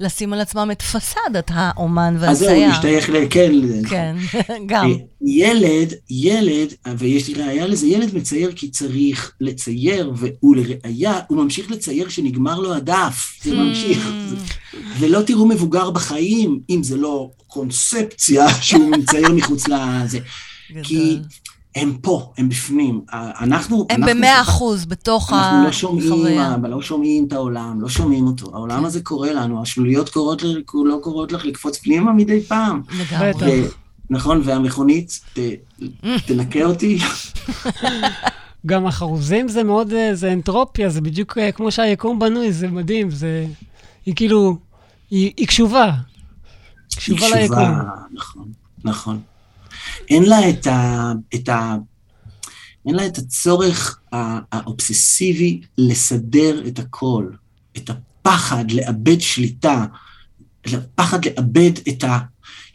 [0.00, 2.30] לשים על עצמם את פסאדת האומן והצייר.
[2.30, 3.26] אז זהו, להשתייך ל...
[3.30, 3.52] כן.
[3.88, 4.16] כן,
[4.66, 4.92] גם.
[5.26, 12.06] ילד, ילד, ויש לי ראייה לזה, ילד מצייר כי צריך לצייר, ולראייה, הוא ממשיך לצייר
[12.06, 14.08] כשנגמר לו הדף, זה ממשיך.
[14.98, 20.18] ולא תראו מבוגר בחיים, אם זה לא קונספציה שהוא מצייר מחוץ לזה.
[20.82, 21.18] כי
[21.76, 23.00] הם פה, הם בפנים.
[23.12, 23.86] אנחנו...
[23.90, 25.50] הם במאה אחוז בתוך החוויה.
[25.50, 26.38] אנחנו לא שומעים,
[26.70, 28.50] לא שומעים את העולם, לא שומעים אותו.
[28.54, 28.84] העולם כן.
[28.84, 30.42] הזה קורה לנו, השלוליות קורות,
[30.74, 32.80] לא קורות לך לקפוץ פנימה מדי פעם.
[32.98, 33.62] לגמרי.
[34.10, 35.20] נכון, והמכונית
[36.26, 36.98] תנקה אותי.
[38.66, 43.10] גם החרוזים זה מאוד, אה, זה אנטרופיה, זה בדיוק אה, כמו שהיקום בנוי, זה מדהים,
[43.10, 43.46] זה...
[44.06, 44.58] היא כאילו,
[45.10, 45.92] היא, היא קשובה.
[46.96, 47.68] קשובה ליקום.
[48.12, 48.52] נכון,
[48.84, 49.20] נכון.
[50.08, 51.12] אין לה את ה...
[51.34, 51.76] את ה
[52.86, 54.00] אין לה את הצורך
[54.52, 57.30] האובססיבי לסדר את הכל,
[57.76, 59.84] את הפחד לאבד שליטה,
[60.66, 62.18] הפחד לאבד את ה...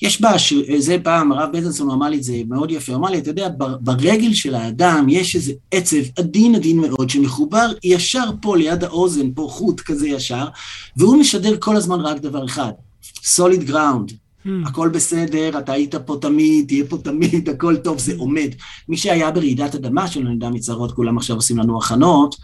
[0.01, 0.31] יש בה,
[0.77, 3.49] זה פעם, הרב בזנסון אמר לי את זה מאוד יפה, הוא אמר לי, אתה יודע,
[3.57, 9.47] ברגל של האדם יש איזה עצב עדין עדין מאוד, שמחובר ישר פה ליד האוזן, פה
[9.51, 10.45] חוט כזה ישר,
[10.97, 12.71] והוא משדר כל הזמן רק דבר אחד,
[13.23, 14.49] solid ground, hmm.
[14.65, 18.49] הכל בסדר, אתה היית פה תמיד, תהיה פה תמיד, הכל טוב, זה עומד.
[18.89, 22.35] מי שהיה ברעידת אדמה, שלא נדע מצרות, כולם עכשיו עושים לנו הכנות,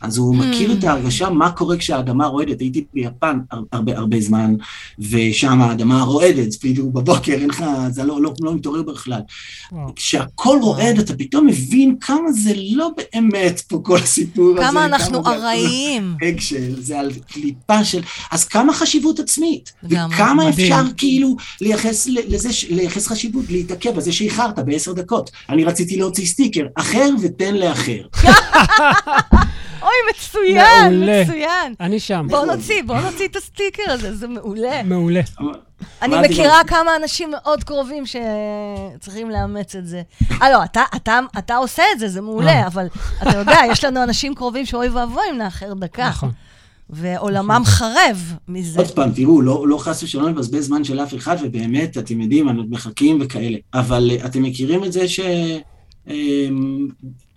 [0.00, 2.60] אז הוא מכיר את ההרגשה, מה קורה כשהאדמה רועדת.
[2.60, 3.38] הייתי ביפן
[3.72, 4.54] הרבה הרבה זמן,
[4.98, 9.20] ושם האדמה רועדת, כאילו בבוקר אין לך, זה לא, לא, לא מתעורר בכלל.
[9.96, 14.66] כשהכל רועד, אתה פתאום מבין כמה זה לא באמת פה כל הסיפור הזה.
[14.68, 16.16] כמה אנחנו ארעיים.
[16.78, 18.02] זה על קליפה של...
[18.30, 19.72] אז כמה חשיבות עצמית?
[19.82, 20.48] וכמה.
[20.48, 25.30] אפשר כאילו לייחס לזה, לייחס חשיבות, להתעכב על זה שאיחרת בעשר דקות.
[25.48, 28.02] אני רציתי להוציא סטיקר, אחר ותן לאחר.
[29.86, 31.22] אוי, מצוין, מעולה.
[31.22, 31.74] מצוין.
[31.80, 32.26] אני שם.
[32.30, 34.82] בוא נוציא, בוא נוציא את הסטיקר הזה, זה מעולה.
[34.82, 35.20] מעולה.
[36.02, 40.02] אני מכירה כמה אנשים מאוד קרובים שצריכים לאמץ את זה.
[40.42, 42.66] אה, לא, אתה, אתה, אתה עושה את זה, זה מעולה, אה.
[42.66, 42.86] אבל
[43.22, 46.08] אתה יודע, יש לנו אנשים קרובים שאוי ואבוי אם נאחר דקה.
[46.08, 46.30] נכון.
[46.90, 48.78] ועולמם חרב מזה.
[48.78, 52.48] עוד פעם, תראו, לא, לא חס ושלום לבזבז זמן של אף אחד, ובאמת, אתם יודעים,
[52.48, 53.58] אנחנו מחכים וכאלה.
[53.74, 55.20] אבל אה, אתם מכירים את זה ש...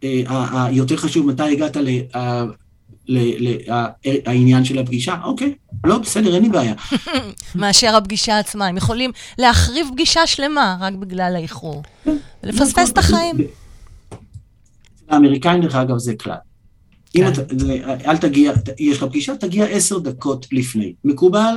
[0.04, 1.88] אה, יותר חשוב מתי הגעת ל...
[2.16, 2.44] ה-
[3.08, 3.88] ל- ל- ה-
[4.26, 5.16] העניין של הפגישה?
[5.24, 6.74] אוקיי, לא, בסדר, אין לי בעיה.
[7.56, 8.68] מאשר הפגישה עצמה.
[8.68, 11.84] הם יכולים להחריב פגישה שלמה רק בגלל האיחור.
[12.44, 13.36] ולפספס את החיים.
[15.10, 16.36] האמריקאים, דרך אגב, זה כלל.
[17.16, 17.32] אם כן.
[17.34, 17.42] אתה,
[18.12, 20.94] אל תגיע, יש לך פגישה, תגיע עשר דקות לפני.
[21.04, 21.56] מקובל?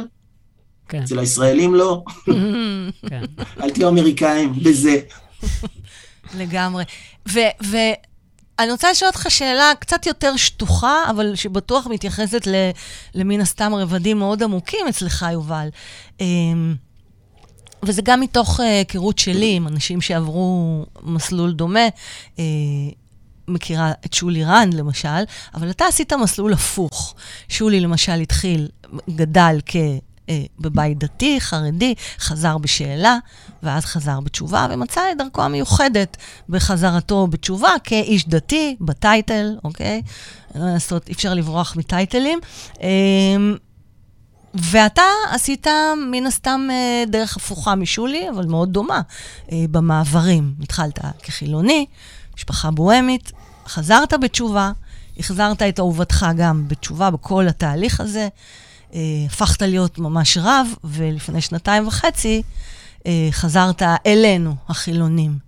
[0.88, 2.02] כן, אצל הישראלים לא.
[3.09, 3.22] כן.
[3.62, 5.00] אל תהיו אמריקאים בזה.
[6.38, 6.85] לגמרי.
[8.59, 12.71] ואני רוצה לשאול אותך שאלה קצת יותר שטוחה, אבל שבטוח מתייחסת ל-
[13.15, 15.69] למן הסתם רבדים מאוד עמוקים אצלך, יובל.
[16.21, 16.75] אמ,
[17.83, 21.88] וזה גם מתוך אה, היכרות שלי עם אנשים שעברו מסלול דומה.
[22.38, 22.45] אה,
[23.49, 25.23] מכירה את שולי רנד, למשל,
[25.55, 27.15] אבל אתה עשית מסלול הפוך.
[27.49, 28.69] שולי, למשל, התחיל,
[29.11, 29.77] גדל כ...
[30.29, 33.19] אה, בבית דתי, חרדי, חזר בשאלה,
[33.63, 36.17] ואז חזר בתשובה, ומצא את דרכו המיוחדת
[36.49, 40.03] בחזרתו בתשובה כאיש דתי, בטייטל, אוקיי?
[40.55, 42.39] מה לעשות, אי אפשר לברוח מטייטלים.
[42.83, 42.89] אה,
[44.55, 45.67] ואתה עשית
[46.11, 49.01] מן הסתם אה, דרך הפוכה משולי, אבל מאוד דומה,
[49.53, 50.55] אה, במעברים.
[50.63, 51.87] התחלת כחילוני,
[52.37, 53.33] משפחה בוהמית,
[53.67, 54.73] חזרת בתשובה,
[55.19, 58.29] החזרת את אהובתך גם בתשובה בכל התהליך הזה,
[58.94, 62.42] אה, הפכת להיות ממש רב, ולפני שנתיים וחצי
[63.07, 65.38] אה, חזרת אלינו, החילונים.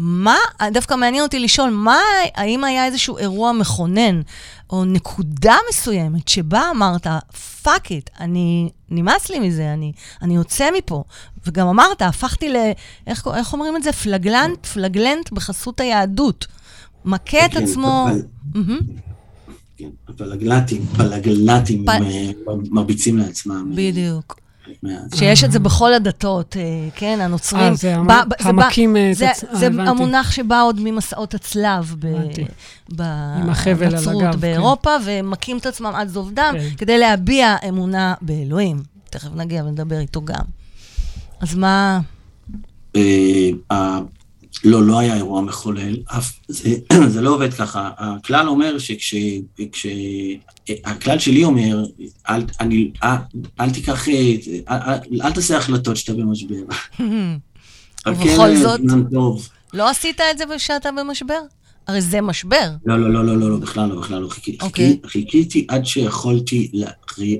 [0.00, 0.36] מה,
[0.72, 2.00] דווקא מעניין אותי לשאול, מה,
[2.34, 4.20] האם היה איזשהו אירוע מכונן,
[4.70, 7.06] או נקודה מסוימת שבה אמרת,
[7.62, 9.92] fuck it, אני, נמאס לי מזה, אני,
[10.22, 11.04] אני יוצא מפה.
[11.46, 12.56] וגם אמרת, הפכתי ל...
[13.06, 13.92] איך, איך אומרים את זה?
[13.92, 16.46] פלגלנט, פלגלנט בחסות היהדות.
[17.04, 18.06] מכה את עצמו...
[19.78, 22.30] כן, פלגלטים, פלגלטים פ- אה,
[22.70, 23.70] מרביצים לעצמם.
[23.70, 24.40] אה, בדיוק.
[25.14, 27.62] שיש את זה בכל הדתות, אה, כן, הנוצרים.
[27.62, 27.96] אה, זה
[28.40, 29.66] המכים את אה, זה.
[29.66, 31.94] המונח שבא עוד ממסעות הצלב
[32.88, 34.40] בנצרות כן.
[34.40, 36.76] באירופה, והם מכים את עצמם עד זוב דם, כן.
[36.78, 38.82] כדי להביע אמונה באלוהים.
[39.10, 40.44] תכף נגיע ונדבר איתו גם.
[41.40, 42.00] אז מה...
[44.64, 46.74] אה, לא, לא היה אירוע מחולל, אף, זה,
[47.12, 47.90] זה לא עובד ככה.
[47.98, 49.14] הכלל אומר שכש...
[49.72, 49.86] כש,
[50.84, 51.84] הכלל שלי אומר,
[52.28, 53.16] אל, אני, אל,
[53.60, 54.34] אל תיקח, אה,
[54.70, 56.54] אל, אל תעשה החלטות שאתה במשבר.
[58.08, 59.48] ובכל זאת- זמן טוב.
[59.74, 61.38] לא עשית את זה כשאתה במשבר?
[61.88, 62.70] הרי זה משבר.
[62.86, 64.28] לא, לא, לא, לא, לא, לא, בכלל לא, בכלל לא.
[64.28, 64.98] חיכי- אוקיי.
[65.06, 66.70] חיכי- חיכיתי עד שיכולתי,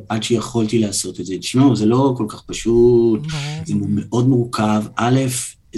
[0.08, 1.34] עד שיכולתי לעשות את זה.
[1.38, 3.64] תשמעו, זה לא כל כך פשוט, ברור.
[3.66, 4.82] זה מאוד מורכב.
[4.96, 5.20] א',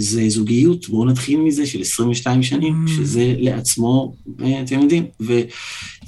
[0.01, 2.89] זה זוגיות, בואו נתחיל מזה, של 22 שנים, Mm.
[2.91, 5.41] שזה לעצמו, אה, אתם יודעים, ו-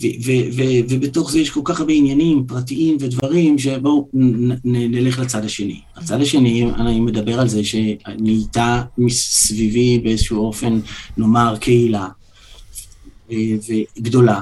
[0.01, 4.08] ו- ו- ו- ובתוך זה יש כל כך הרבה עניינים פרטיים ודברים, שבואו
[4.63, 5.82] נלך לצד השני.
[5.95, 10.79] הצד השני, אני מדבר על זה שנהייתה מסביבי באיזשהו אופן,
[11.17, 12.08] נאמר, קהילה
[13.32, 13.38] אה,
[13.97, 14.41] וגדולה.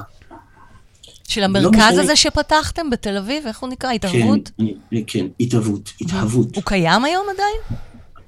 [1.28, 2.02] של המרכז לא.
[2.02, 3.90] הזה שפתחתם בתל אביב, איך הוא נקרא?
[3.90, 4.50] כן, התערבות?
[4.58, 4.74] אני-
[5.06, 6.56] כן, התהוות, התהוות.
[6.56, 7.78] הוא קיים היום עדיין?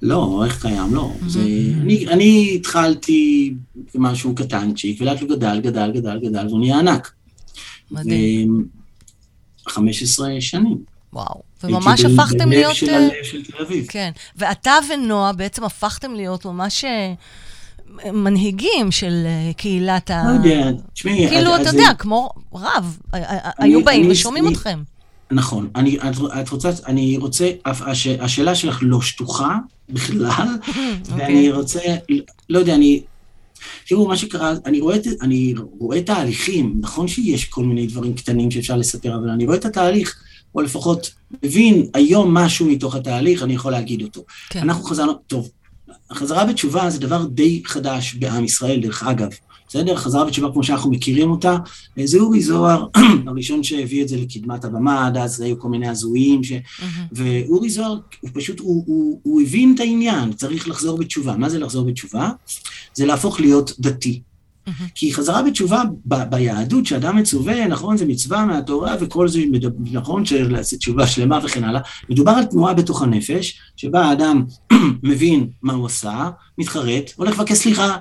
[0.05, 0.95] לא, איך קיים?
[0.95, 1.12] לא.
[1.27, 1.40] זה,
[1.81, 3.55] אני, אני התחלתי
[3.93, 7.12] כמשהו קטנצ'יק, ולאט לאט הוא גדל, גדל, גדל, גדל, והוא נהיה ענק.
[7.90, 8.67] מדהים.
[9.67, 10.79] ו- 15 שנים.
[11.12, 11.43] וואו.
[11.64, 12.75] וממש הפכתם בלב להיות...
[12.75, 13.87] של אה, הלב של תל אביב.
[13.88, 14.11] כן.
[14.37, 17.12] ואתה ונועה בעצם הפכתם להיות ממש אה,
[18.12, 20.25] מנהיגים של אה, קהילת ה...
[20.27, 22.99] לא יודע, תשמעי, כאילו, אתה יודע, כמו רב,
[23.59, 24.83] היו באים ושומעים אתכם.
[25.35, 31.25] נכון, אני, את, את רוצה, אני רוצה, הש, השאלה שלך לא שטוחה בכלל, אוקיי.
[31.25, 31.81] ואני רוצה,
[32.49, 33.03] לא יודע, אני,
[33.87, 38.77] תראו, מה שקרה, אני רואה, אני רואה תהליכים, נכון שיש כל מיני דברים קטנים שאפשר
[38.77, 40.23] לספר, אבל אני רואה את התהליך,
[40.55, 41.11] או לפחות
[41.42, 44.25] מבין היום משהו מתוך התהליך, אני יכול להגיד אותו.
[44.51, 44.61] כן.
[44.61, 45.49] אנחנו חזרנו, טוב,
[46.11, 49.29] החזרה בתשובה זה דבר די חדש בעם ישראל, דרך אגב.
[49.75, 49.96] בסדר?
[49.96, 51.56] חזרה בתשובה כמו שאנחנו מכירים אותה,
[52.04, 52.87] זה אורי זוהר,
[53.27, 56.52] הראשון שהביא את זה לקדמת הבמה, עד אז היו כל מיני הזויים, ש...
[57.12, 61.37] ואורי זוהר, הוא פשוט, הוא, הוא, הוא הבין את העניין, צריך לחזור בתשובה.
[61.37, 62.31] מה זה לחזור בתשובה?
[62.94, 64.20] זה להפוך להיות דתי.
[64.94, 69.40] כי חזרה בתשובה ב- ביהדות, שאדם מצווה, נכון, זה מצווה מהתורה וכל זה,
[69.92, 74.44] נכון, לעשות תשובה שלמה וכן הלאה, מדובר על תנועה בתוך הנפש, שבה האדם
[75.02, 77.96] מבין מה הוא עשה, מתחרט, הולך לבקש סליחה,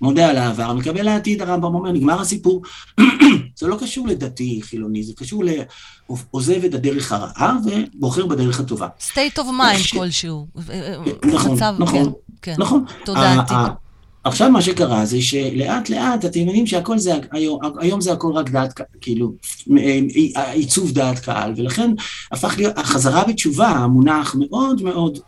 [0.00, 2.62] מודה על העבר, מקבל לעתיד, הרמב"ם אומר, נגמר הסיפור.
[3.58, 8.88] זה לא קשור לדתי חילוני, זה קשור לעוזב את הדרך הרעה ובוחר בדרך הטובה.
[9.12, 10.46] state of mind כלשהו.
[11.24, 12.84] נכון, נכון, כן, נכון.
[13.04, 13.54] תודעתי.
[14.24, 18.50] עכשיו מה שקרה זה שלאט לאט אתם מבינים שהכל זה, היום, היום זה הכל רק
[18.50, 19.32] דעת, כאילו,
[20.52, 21.90] עיצוב דעת קהל, ולכן
[22.32, 25.18] הפך להיות, החזרה בתשובה, המונח מאוד מאוד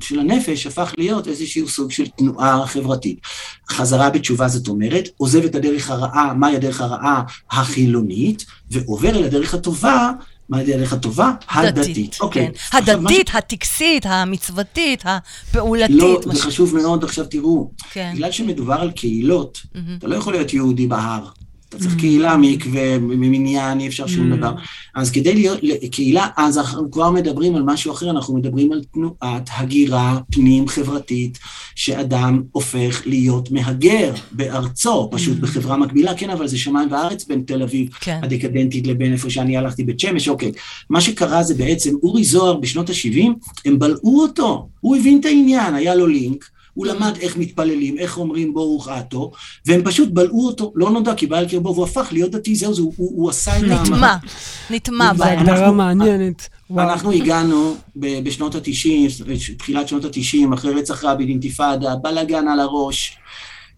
[0.00, 3.18] של הנפש, הפך להיות איזשהו סוג של תנועה חברתית.
[3.70, 9.54] חזרה בתשובה זאת אומרת, עוזב את הדרך הרעה, מהי הדרך הרעה החילונית, ועובר אל הדרך
[9.54, 10.10] הטובה,
[10.50, 11.32] מה הדרך הטובה?
[11.50, 12.18] הדתית.
[12.20, 12.50] אוקיי.
[12.70, 12.78] כן.
[12.78, 15.96] הדתית, הטקסית, המצוותית, הפעולתית.
[15.96, 17.70] לא, זה חשוב מאוד, עכשיו תראו.
[17.92, 18.12] כן.
[18.14, 19.62] בגלל שמדובר על קהילות,
[19.98, 21.28] אתה לא יכול להיות יהודי בהר.
[21.70, 24.52] אתה צריך קהילה, מקווה, ממניין, אי אפשר שום דבר.
[24.94, 25.60] אז כדי להיות
[25.90, 31.38] קהילה, אז אנחנו כבר מדברים על משהו אחר, אנחנו מדברים על תנועת הגירה פנים חברתית,
[31.74, 37.62] שאדם הופך להיות מהגר בארצו, פשוט בחברה מקבילה, כן, אבל זה שמיים וארץ בין תל
[37.62, 38.20] אביב כן.
[38.22, 40.52] הדקדנטית לבין איפה שאני הלכתי בית שמש, אוקיי.
[40.90, 43.28] מה שקרה זה בעצם, אורי זוהר בשנות ה-70,
[43.64, 46.50] הם בלעו אותו, הוא הבין את העניין, היה לו לינק.
[46.80, 49.30] הוא למד איך מתפללים, איך אומרים ברוך אתו,
[49.66, 52.92] והם פשוט בלעו אותו, לא נודע כי בעל קרבו, והוא הפך להיות דתי, זהו, הוא,
[52.96, 53.82] הוא, הוא עשה את ה...
[53.82, 54.16] נטמע,
[54.70, 56.48] נטמע זו הגדרה מעניינת.
[56.78, 59.24] אנחנו הגענו בשנות ה-90,
[59.58, 63.16] תחילת שנות ה-90, אחרי רצח רבין, אינתיפאדה, בלאגן על הראש.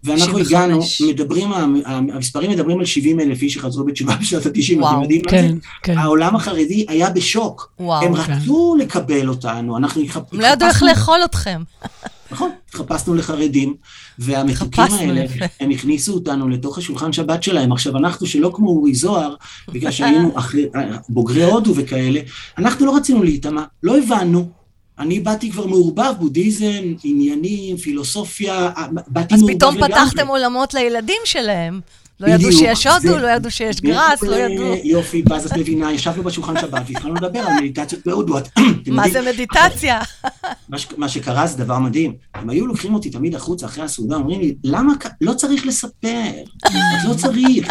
[0.04, 1.52] ואנחנו הגענו, מדברים,
[1.86, 5.58] המספרים מדברים על 70 אלף איש שחזרו בתשובה בשנות ה-90, אתם יודעים כן, מה זה?
[5.82, 5.98] כן.
[5.98, 7.72] העולם החרדי היה בשוק.
[7.80, 8.32] וואו, הם כן.
[8.32, 10.40] רצו לקבל אותנו, אנחנו התחפשנו...
[10.40, 11.62] לא ידעו איך לאכול אתכם.
[12.72, 13.74] התחפשנו לחרדים,
[14.18, 15.24] והמתוקים האלה,
[15.60, 17.72] הם הכניסו אותנו לתוך השולחן שבת שלהם.
[17.72, 19.34] עכשיו, אנחנו שלא כמו אורי זוהר,
[19.68, 20.66] בגלל שהיינו אחרי,
[21.08, 22.20] בוגרי הודו וכאלה,
[22.58, 24.48] אנחנו לא רצינו להיטמע, לא הבנו.
[24.98, 28.70] אני באתי כבר מעורבב, בודהיזם, עניינים, פילוסופיה,
[29.08, 29.52] באתי מעורבב לגמרי.
[29.52, 31.80] אז פתאום פתחתם עולמות לילדים שלהם.
[32.22, 34.74] לא ידעו שיש הודו, לא ידעו שיש גראס, לא ידעו.
[34.84, 38.34] יופי, ואז את מבינה, ישבנו בשולחן שבת והתחלנו לדבר על מדיטציות בהודו.
[38.86, 40.00] מה זה מדיטציה?
[40.96, 42.14] מה שקרה זה דבר מדהים.
[42.34, 46.30] הם היו לוקחים אותי תמיד החוצה אחרי הסעודה, אומרים לי, למה, לא צריך לספר,
[46.66, 46.70] את
[47.08, 47.68] לא צריך.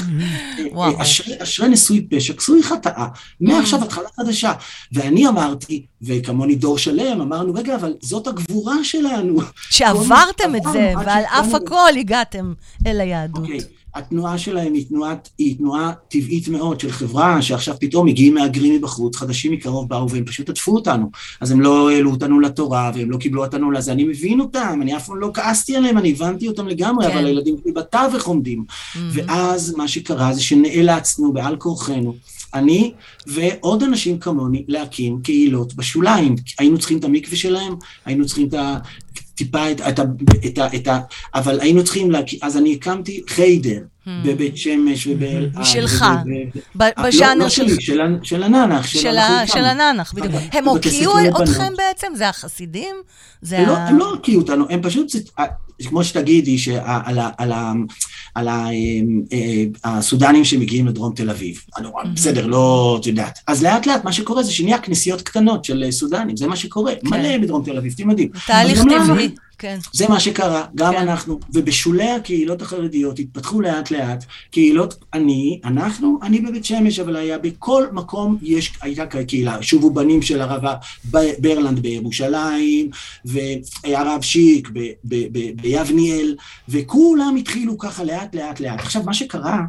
[1.44, 3.08] אשרי נשוי פשע, כסוי חטאה,
[3.42, 4.54] מעכשיו התחלה חדשה.
[4.94, 9.38] ואני אמרתי, וכמוני דור שלם, אמרנו, רגע, אבל זאת הגבורה שלנו.
[9.70, 12.54] שעברתם את זה, ועל אף הכל הגעתם
[12.88, 13.50] אל היהדות.
[13.96, 19.16] התנועה שלהם היא, תנועת, היא תנועה טבעית מאוד של חברה שעכשיו פתאום מגיעים מהגרים מבחוץ,
[19.16, 21.12] חדשים מקרוב באו והם פשוט עטפו אותנו.
[21.42, 24.98] אז הם לא העלו אותנו לתורה והם לא קיבלו אותנו לזה, אני מבין אותם, אני
[24.98, 27.12] אף פעם לא כעסתי עליהם, אני הבנתי אותם לגמרי, כן.
[27.12, 28.66] אבל הילדים שלי בתווך עומדים.
[28.68, 28.98] Mm-hmm.
[29.14, 32.16] ואז מה שקרה זה שנאלצנו בעל כורחנו
[32.54, 32.94] אני
[33.28, 36.36] ועוד אנשים כמוני להקים קהילות בשוליים.
[36.60, 37.76] היינו צריכים את המקווה שלהם,
[38.06, 38.78] היינו צריכים את ה...
[39.36, 41.00] טיפה את, את, את, את, את ה...
[41.36, 44.10] אבל היינו צריכים להקים, אז אני הקמתי חיידר hmm.
[44.26, 45.50] בבית שמש ובאל...
[45.64, 46.06] שלך,
[46.76, 47.82] בז'אנר לא, לא שלי,
[48.24, 48.86] של הננח.
[49.46, 50.34] של הננח, בדיוק.
[50.52, 52.08] הם הוקיעו אתכם בעצם?
[52.16, 52.96] זה החסידים?
[53.52, 55.12] לא, הם לא הוקיעו אותנו, הם פשוט,
[55.90, 57.52] כמו שתגידי, שעל
[58.36, 61.62] על אמ, אה, הסודנים שמגיעים לדרום תל אביב.
[62.16, 63.40] בסדר, לא, את יודעת.
[63.48, 66.94] אז לאט לאט מה שקורה זה שנהיה כנסיות קטנות של אה, סודנים, זה מה שקורה.
[67.02, 67.08] כן.
[67.10, 68.30] מלא בדרום תל אביב, אתם יודעים.
[68.48, 69.30] תהליך טבעי.
[69.62, 69.80] כן.
[69.94, 71.02] זה מה שקרה, גם כן.
[71.02, 77.38] אנחנו, ובשולי הקהילות החרדיות התפתחו לאט לאט קהילות, אני, אנחנו, אני בבית שמש, אבל היה
[77.38, 80.64] בכל מקום יש, הייתה קהילה, שובו בנים של הרב
[81.40, 82.90] ברלנד בירושלים,
[83.26, 84.70] והרב שיק
[85.62, 86.36] ביבניאל,
[86.70, 88.80] וכולם התחילו ככה לאט לאט לאט.
[88.80, 89.62] עכשיו, מה שקרה,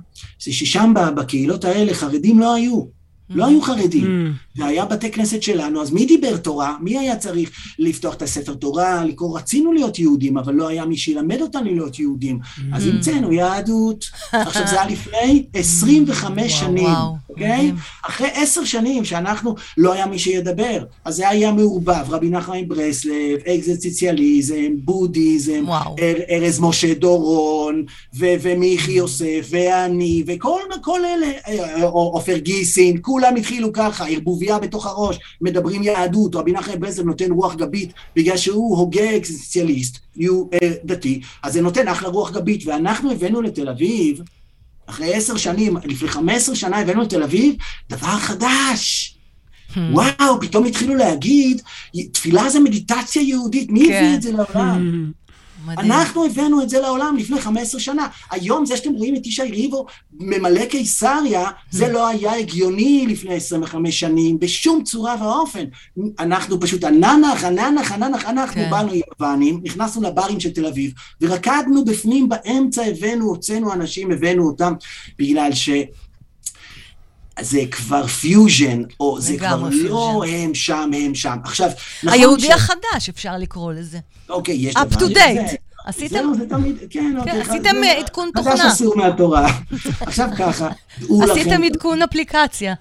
[0.43, 3.01] זה ששם בקהילות האלה חרדים לא היו.
[3.30, 4.04] לא היו חרדים.
[4.04, 4.60] Mm.
[4.60, 6.76] והיה בתי כנסת שלנו, אז מי דיבר תורה?
[6.80, 9.38] מי היה צריך לפתוח את הספר תורה, לקרוא?
[9.38, 12.38] רצינו להיות יהודים, אבל לא היה מי שילמד אותנו להיות יהודים.
[12.72, 12.90] אז mm.
[12.90, 14.04] המצאנו יהדות.
[14.32, 16.88] עכשיו, זה היה לפני 25 שנים,
[17.33, 17.72] אוקיי?
[18.07, 20.85] אחרי עשר שנים שאנחנו, לא היה מי שידבר.
[21.05, 25.64] אז זה היה מעורבב, רבי נחמן ברסלב, אקזיציאליזם, בודהיזם,
[26.30, 34.33] ארז משה דורון, ומיכי יוסף, ואני, וכל אלה, אה, עופר גיסין, כולם התחילו ככה, ערבוב
[34.33, 39.16] ערבוביה בתוך הראש, מדברים יהדות, רבי נחמן ברסלב נותן רוח גבית בגלל שהוא הוגה
[40.55, 44.22] uh, דתי, אז זה נותן אחלה רוח גבית, ואנחנו הבאנו לתל אביב,
[44.87, 47.55] אחרי עשר שנים, לפני חמש עשרה שנה הבאנו לתל אביב,
[47.91, 49.09] דבר חדש.
[49.70, 49.78] Hmm.
[49.93, 51.62] וואו, פתאום התחילו להגיד,
[52.12, 54.05] תפילה זה מדיטציה יהודית, מי כן.
[54.05, 55.12] הביא את זה לעולם?
[55.14, 55.21] Hmm.
[55.66, 55.92] מדהים.
[55.92, 58.08] אנחנו הבאנו את זה לעולם לפני 15 שנה.
[58.30, 59.86] היום זה שאתם רואים את ישי ריבו
[60.20, 65.64] ממלא קיסריה, זה לא היה הגיוני לפני 25 שנים, בשום צורה ואופן.
[66.18, 68.70] אנחנו פשוט, הננח, הננח, הננח, אנחנו כן.
[68.70, 74.72] באנו יוונים, נכנסנו לברים של תל אביב, ורקדנו בפנים, באמצע הבאנו, הוצאנו אנשים, הבאנו אותם,
[75.18, 75.70] בגלל ש...
[77.41, 79.89] זה כבר פיוז'ן, או זה כבר פיוז'ן.
[79.89, 81.37] לא הם שם, הם שם.
[81.45, 81.70] עכשיו,
[82.03, 82.51] נכון היהודי ש...
[82.51, 83.99] החדש, אפשר לקרוא לזה.
[84.28, 84.85] אוקיי, יש דבר.
[84.85, 85.57] up to date.
[85.85, 86.14] עשיתם?
[86.14, 87.41] זהו, זה תמיד, כן, אוקיי.
[87.41, 88.57] עשיתם עדכון תוכנה.
[88.57, 89.53] חדש אסור מהתורה.
[90.01, 90.68] עכשיו ככה,
[91.22, 92.74] עשיתם עדכון אפליקציה.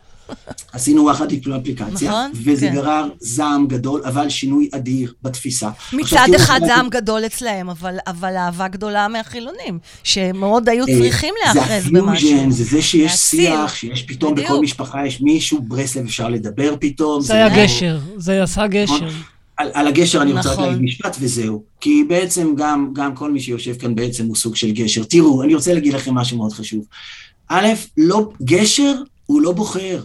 [0.74, 2.74] עשינו יחד עם אפליקציה, נכון, וזה כן.
[2.74, 5.70] גרר זעם גדול, אבל שינוי אדיר בתפיסה.
[5.94, 11.90] מצד אחד זעם גדול אצלהם, אבל, אבל אהבה גדולה מהחילונים, שמאוד היו אה, צריכים להאחז
[11.92, 12.30] במשהו.
[12.30, 14.50] זה הפיוז'ן, זה זה שיש שיח, שיש פתאום בדיוק.
[14.50, 17.22] בכל משפחה יש מישהו, ברסלב אפשר לדבר פתאום.
[17.22, 17.64] זה היה לא...
[17.64, 18.96] גשר, זה עשה גשר.
[18.96, 19.08] נכון.
[19.58, 20.64] על, על הגשר אני רוצה נכון.
[20.64, 21.64] להגיד משפט וזהו.
[21.82, 25.04] כי בעצם גם, גם כל מי שיושב כאן בעצם הוא סוג של גשר.
[25.04, 26.86] תראו, אני רוצה להגיד לכם משהו מאוד חשוב.
[27.48, 27.68] א',
[27.98, 28.94] לא, גשר
[29.26, 30.04] הוא לא בוחר.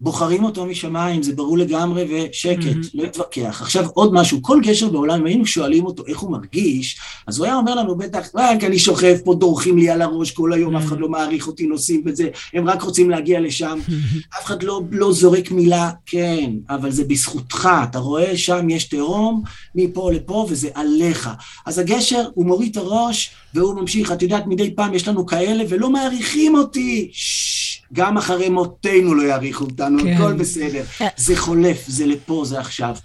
[0.00, 2.90] בוחרים אותו משמיים, זה ברור לגמרי, ושקט, mm-hmm.
[2.94, 3.58] לא להתווכח.
[3.62, 7.46] עכשיו עוד משהו, כל גשר בעולם, אם היינו שואלים אותו איך הוא מרגיש, אז הוא
[7.46, 10.78] היה אומר לנו בטח, רק אני שוכב פה, דורכים לי על הראש כל היום, mm-hmm.
[10.78, 14.38] אף אחד לא מעריך אותי, נוסעים בזה, הם רק רוצים להגיע לשם, mm-hmm.
[14.38, 19.42] אף אחד לא, לא זורק מילה, כן, אבל זה בזכותך, אתה רואה, שם יש תהום,
[19.74, 21.30] מפה לפה, וזה עליך.
[21.66, 25.64] אז הגשר, הוא מוריד את הראש, והוא ממשיך, את יודעת, מדי פעם יש לנו כאלה,
[25.68, 27.10] ולא מעריכים אותי.
[27.12, 27.63] ששש.
[27.92, 30.12] גם אחרי מותנו לא יעריכו אותנו, כן.
[30.12, 30.84] הכל בסדר.
[30.84, 31.08] כן.
[31.16, 32.96] זה חולף, זה לפה, זה עכשיו.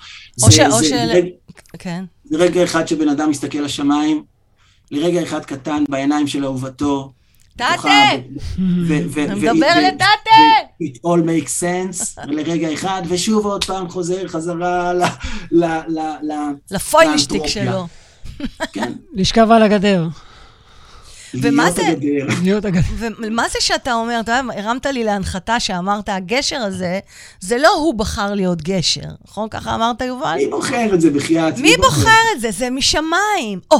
[0.44, 0.60] או ש...
[0.60, 0.96] או של...
[0.96, 1.28] רגע,
[1.80, 2.06] כן.
[2.24, 4.24] זה רגע אחד שבן אדם מסתכל לשמיים,
[4.92, 7.12] לרגע אחד קטן בעיניים של אהובתו.
[7.56, 10.32] אתה מדבר לטאטה!
[10.84, 15.04] It all makes sense, לרגע אחד, ושוב עוד פעם חוזר חזרה ל...
[15.52, 15.66] ל...
[16.22, 16.32] ל...
[16.72, 17.88] לפוילשטיק שלו.
[18.74, 18.94] כן.
[19.14, 20.08] לשכב על הגדר.
[21.34, 21.82] ומה זה...
[22.44, 22.82] להיות הגדר.
[22.98, 27.00] ומה זה שאתה אומר, אתה יודע, הרמת לי להנחתה שאמרת, הגשר הזה,
[27.40, 29.50] זה לא הוא בחר להיות גשר, נכון?
[29.50, 30.36] ככה אמרת, יובל?
[30.38, 31.58] מי בוחר את זה, בחייאת?
[31.58, 32.52] מי בוחר את זה?
[32.52, 33.60] זה משמיים.
[33.72, 33.78] או,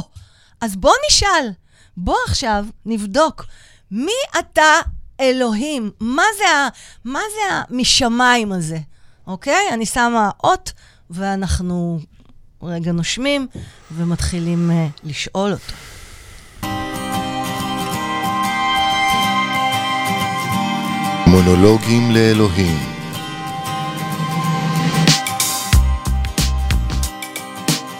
[0.60, 1.50] אז בוא נשאל,
[1.96, 3.44] בוא עכשיו נבדוק,
[3.90, 4.72] מי אתה
[5.20, 5.90] אלוהים?
[6.00, 6.68] מה זה, ה,
[7.04, 8.78] מה זה המשמיים הזה,
[9.26, 9.68] אוקיי?
[9.72, 10.72] אני שמה אות,
[11.10, 12.00] ואנחנו
[12.62, 13.46] רגע נושמים
[13.92, 15.72] ומתחילים uh, לשאול אותו.
[21.30, 22.78] מונולוגים לאלוהים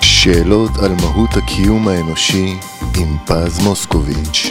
[0.00, 2.56] שאלות על מהות הקיום האנושי
[2.96, 4.46] עם פז מוסקוביץ'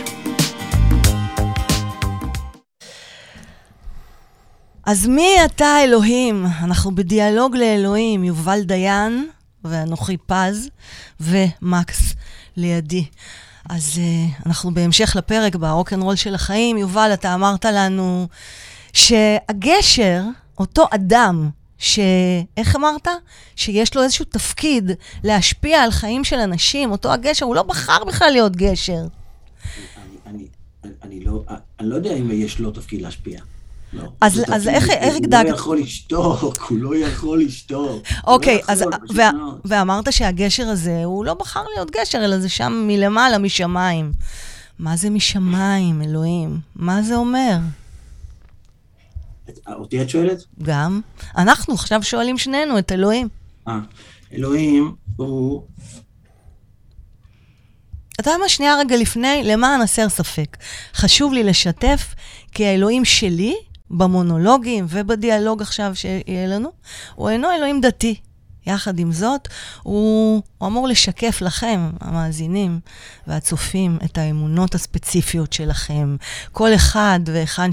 [4.85, 6.45] אז מי אתה אלוהים?
[6.63, 9.27] אנחנו בדיאלוג לאלוהים, יובל דיין
[9.63, 10.69] ואנוכי פז
[11.19, 12.13] ומקס
[12.57, 13.05] לידי.
[13.69, 16.77] אז uh, אנחנו בהמשך לפרק ברוקנרול של החיים.
[16.77, 18.27] יובל, אתה אמרת לנו
[18.93, 20.21] שהגשר,
[20.59, 21.99] אותו אדם, ש...
[22.57, 23.07] איך אמרת?
[23.55, 24.91] שיש לו איזשהו תפקיד
[25.23, 28.93] להשפיע על חיים של אנשים, אותו הגשר, הוא לא בחר בכלל להיות גשר.
[28.93, 29.07] אני,
[30.27, 30.47] אני,
[30.83, 31.43] אני, אני, לא,
[31.79, 33.39] אני לא יודע אם יש לו תפקיד להשפיע.
[33.93, 34.03] לא.
[34.21, 35.15] אז, אז איך, איך?
[35.15, 38.03] הוא לא יכול לשתוק, הוא לא יכול לשתוק.
[38.27, 38.83] אוקיי, לא אז,
[39.15, 39.31] וה,
[39.65, 44.11] ואמרת שהגשר הזה, הוא לא בחר להיות גשר, אלא זה שם מלמעלה, משמיים.
[44.79, 46.59] מה זה משמיים, אלוהים?
[46.75, 47.57] מה זה אומר?
[49.67, 50.43] אותי את שואלת?
[50.63, 51.01] גם.
[51.37, 53.27] אנחנו עכשיו שואלים שנינו את אלוהים.
[53.67, 53.79] אה,
[54.33, 55.63] אלוהים הוא...
[58.19, 60.57] אתה יודע מה, שנייה רגע לפני, למען הסר ספק.
[60.93, 62.15] חשוב לי לשתף,
[62.51, 63.55] כי האלוהים שלי
[63.89, 66.69] במונולוגים ובדיאלוג עכשיו שיהיה לנו,
[67.15, 68.15] הוא אינו אלוהים דתי.
[68.67, 69.47] יחד עם זאת,
[69.83, 72.79] הוא, הוא אמור לשקף לכם, המאזינים
[73.27, 76.15] והצופים, את האמונות הספציפיות שלכם.
[76.51, 77.69] כל אחד ואחד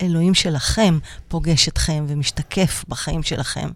[0.00, 3.68] שאלוהים שלכם פוגש אתכם ומשתקף בחיים שלכם.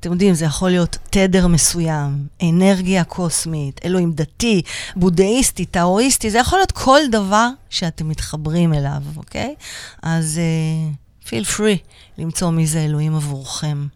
[0.00, 4.62] אתם יודעים, זה יכול להיות תדר מסוים, אנרגיה קוסמית, אלוהים דתי,
[4.96, 9.54] בודהיסטי, טאואיסטי, זה יכול להיות כל דבר שאתם מתחברים אליו, אוקיי?
[10.02, 10.40] אז...
[10.40, 11.78] Uh, feel free
[12.18, 13.86] למצוא מי זה אלוהים עבורכם.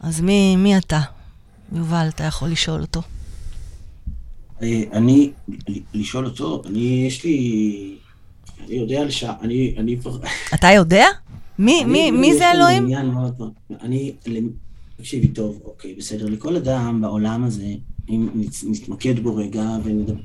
[0.00, 1.00] אז מי, מי אתה?
[1.72, 3.02] יובל, אתה יכול לשאול אותו.
[4.62, 5.30] אה, אני,
[5.94, 7.96] לשאול אותו, אני, יש לי,
[8.68, 9.96] אני יודע לשעה, אני, אני...
[10.54, 11.04] אתה יודע?
[11.58, 12.88] מי, מי, מי זה אלוהים?
[13.82, 14.12] אני,
[14.96, 16.26] תקשיבי טוב, אוקיי, בסדר.
[16.26, 17.66] לכל אדם בעולם הזה,
[18.08, 18.28] אם
[18.66, 19.64] נתמקד בו רגע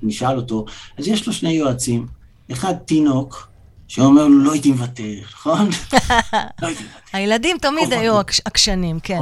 [0.01, 0.65] ונשאל אותו,
[0.97, 2.07] אז יש לו שני יועצים.
[2.51, 3.47] אחד, תינוק,
[3.87, 5.69] שאומר לו, לא הייתי מוותר, נכון?
[6.61, 6.99] לא הייתי מוותר.
[7.13, 7.97] הילדים תמיד נכון.
[7.97, 9.19] היו עקש- עקשנים, כן.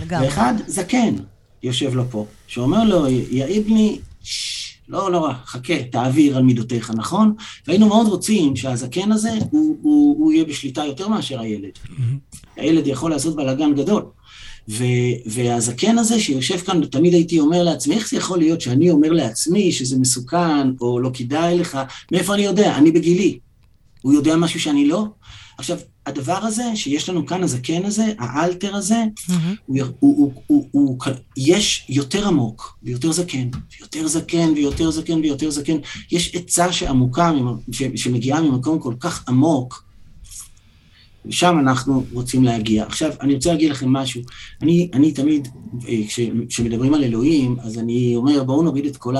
[0.00, 0.26] לגמרי.
[0.26, 1.14] ואחד, זקן,
[1.62, 3.06] יושב לו פה, שאומר לו,
[3.68, 7.34] לי, "ששש, לא נורא, חכה, תעביר על מידותיך, נכון?
[7.66, 11.70] והיינו מאוד רוצים שהזקן הזה, הוא, הוא, הוא יהיה בשליטה יותר מאשר הילד.
[12.56, 14.02] הילד יכול לעשות בלאגן גדול.
[14.68, 14.84] ו,
[15.26, 19.72] והזקן הזה שיושב כאן, תמיד הייתי אומר לעצמי, איך זה יכול להיות שאני אומר לעצמי
[19.72, 21.78] שזה מסוכן, או לא כדאי לך,
[22.12, 22.76] מאיפה אני יודע?
[22.76, 23.38] אני בגילי.
[24.02, 25.06] הוא יודע משהו שאני לא?
[25.58, 29.54] עכשיו, הדבר הזה שיש לנו כאן, הזקן הזה, האלתר הזה, מהמם.
[29.66, 30.98] הוא, הוא, הוא, הוא, הוא,
[31.36, 33.48] יש יותר עמוק, ויותר זקן,
[33.80, 35.76] ויותר זקן, ויותר זקן, ויותר זקן.
[36.12, 37.32] יש עצה שעמוקה,
[37.96, 39.84] שמגיעה ממקום כל כך עמוק,
[41.26, 42.84] ושם אנחנו רוצים להגיע.
[42.84, 44.20] עכשיו, אני רוצה להגיד לכם משהו.
[44.62, 45.48] אני, אני תמיד,
[45.88, 49.14] אה, כש- כשמדברים על אלוהים, אז אני אומר, בואו נוריד את כל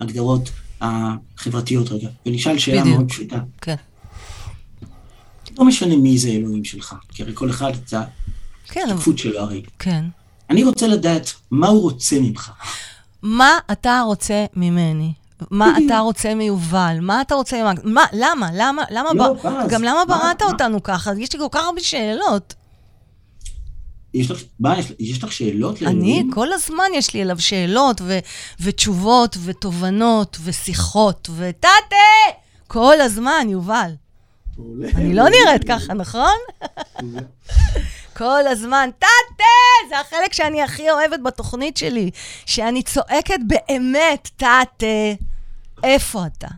[0.00, 0.50] ההגדרות
[0.80, 2.96] החברתיות רגע, ונשאל שאלה בדיוק.
[2.96, 3.38] מאוד פשוטה.
[3.60, 3.74] כן,
[5.58, 7.96] לא משנה מי זה אלוהים שלך, כי הרי כל אחד זה
[8.68, 9.62] כן, אבל- השותפות שלו הרי.
[9.78, 10.04] כן.
[10.50, 12.50] אני רוצה לדעת מה הוא רוצה ממך.
[13.22, 15.12] מה אתה רוצה ממני?
[15.50, 15.74] מה.
[15.86, 16.96] אתה רוצה מיובל?
[17.00, 17.62] מה אתה רוצה?
[17.84, 18.48] מה, למה?
[18.54, 18.82] למה?
[18.90, 19.08] למה?
[19.14, 21.10] לא, ב- פז, גם למה מה- בראת אותנו ככה?
[21.18, 22.54] יש לי כל כך הרבה שאלות.
[24.14, 26.30] יש לך, מה, יש, יש לך שאלות אני, לאלוהים?
[26.32, 28.18] כל הזמן יש לי אליו שאלות ו-
[28.60, 31.96] ותשובות ותובנות ושיחות וטאטה!
[32.66, 33.90] כל הזמן, יובל.
[34.96, 36.36] אני לא נראית ככה, נכון?
[38.16, 39.44] כל הזמן, טאטה!
[39.88, 42.10] זה החלק שאני הכי אוהבת בתוכנית שלי,
[42.46, 44.86] שאני צועקת באמת, טאטה,
[45.84, 46.48] איפה אתה?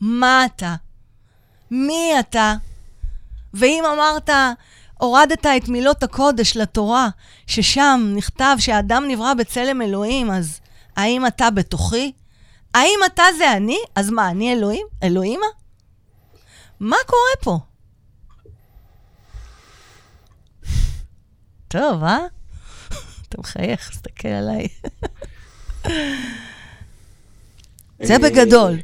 [0.00, 0.74] מה אתה?
[1.70, 2.54] מי אתה?
[3.54, 4.30] ואם אמרת,
[4.98, 7.08] הורדת את מילות הקודש לתורה,
[7.46, 10.60] ששם נכתב שהאדם נברא בצלם אלוהים, אז
[10.96, 12.12] האם אתה בתוכי?
[12.74, 13.78] האם אתה זה אני?
[13.94, 14.86] אז מה, אני אלוהים?
[15.02, 15.46] אלוהימה?
[16.84, 17.58] מה קורה פה?
[21.68, 22.18] טוב, אה?
[23.28, 24.68] אתה מחייך, תסתכל עליי.
[28.02, 28.76] זה בגדול.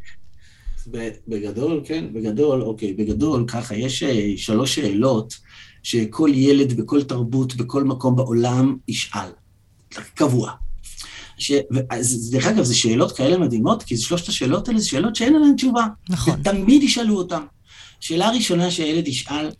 [0.90, 5.34] ב- בגדול, כן, בגדול, אוקיי, בגדול, ככה, יש אה, שלוש שאלות
[5.82, 9.30] שכל ילד בכל תרבות, בכל מקום בעולם ישאל,
[10.14, 10.52] קבוע.
[11.38, 11.52] ש...
[11.90, 15.54] אז, דרך אגב, זה שאלות כאלה מדהימות, כי שלושת השאלות האלה זה שאלות שאין עליהן
[15.54, 15.86] תשובה.
[16.08, 16.40] נכון.
[16.40, 17.42] ותמיד ישאלו אותן.
[18.00, 19.50] שאלה ראשונה שהילד ישאל,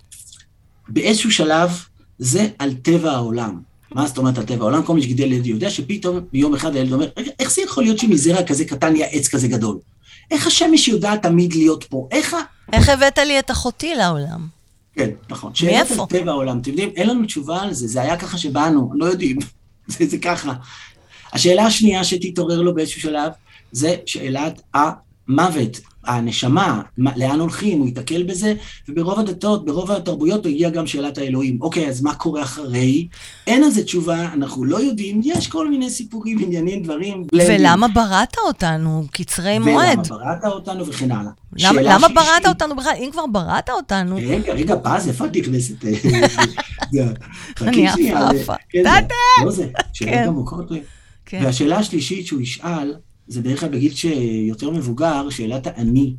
[0.88, 1.70] באיזשהו שלב,
[2.18, 3.61] זה על טבע העולם.
[3.95, 4.82] מה זאת אומרת על טבע העולם?
[4.82, 7.99] כל מי שגידל ילד יודע שפתאום ביום אחד הילד אומר, רגע, איך זה יכול להיות
[7.99, 9.78] שמזרע כזה קטן נהיה עץ כזה גדול?
[10.30, 12.09] איך השמש יודעת תמיד להיות פה?
[12.11, 12.38] איך ה...
[12.72, 14.47] איך הבאת לי את אחותי לעולם?
[14.95, 15.53] כן, נכון.
[15.64, 16.03] מאיפה?
[16.03, 16.59] על טבע העולם.
[16.59, 19.36] אתם יודעים, אין לנו תשובה על זה, זה היה ככה שבאנו, לא יודעים.
[19.93, 20.53] זה, זה ככה.
[21.32, 23.32] השאלה השנייה שתתעורר לו באיזשהו שלב,
[23.72, 28.55] זה שאלת המוות, הנשמה, מה- לאן הולכים, הוא ייתקל בזה,
[28.88, 31.59] וברוב הדתות, ברוב התרבויות, הגיעה גם שאלת האלוהים.
[31.62, 33.09] אוקיי, אז מה קורה אחרי?
[33.46, 37.24] אין על זה תשובה, אנחנו לא יודעים, יש כל מיני סיפורים, עניינים, דברים.
[37.34, 39.05] ולמה בראת אותנו?
[39.12, 39.98] קצרי מועד.
[39.98, 41.30] ולמה בראת אותנו וכן הלאה.
[41.53, 42.92] למה, שאלה למה שלישית- בראת אותנו בכלל?
[42.98, 45.84] אם כבר בראת אותנו, רגע, רגע, פז, איפה את נכנסת?
[47.61, 48.55] אני עפה, עפה.
[48.68, 49.14] כן, זה- טאטה!
[49.44, 50.24] לא זה, שאלות כן.
[50.28, 50.68] עמוקות.
[51.26, 51.40] כן.
[51.44, 52.94] והשאלה השלישית שהוא ישאל,
[53.31, 56.14] זה בדרך כלל בגיל שיותר מבוגר, שאלת האני.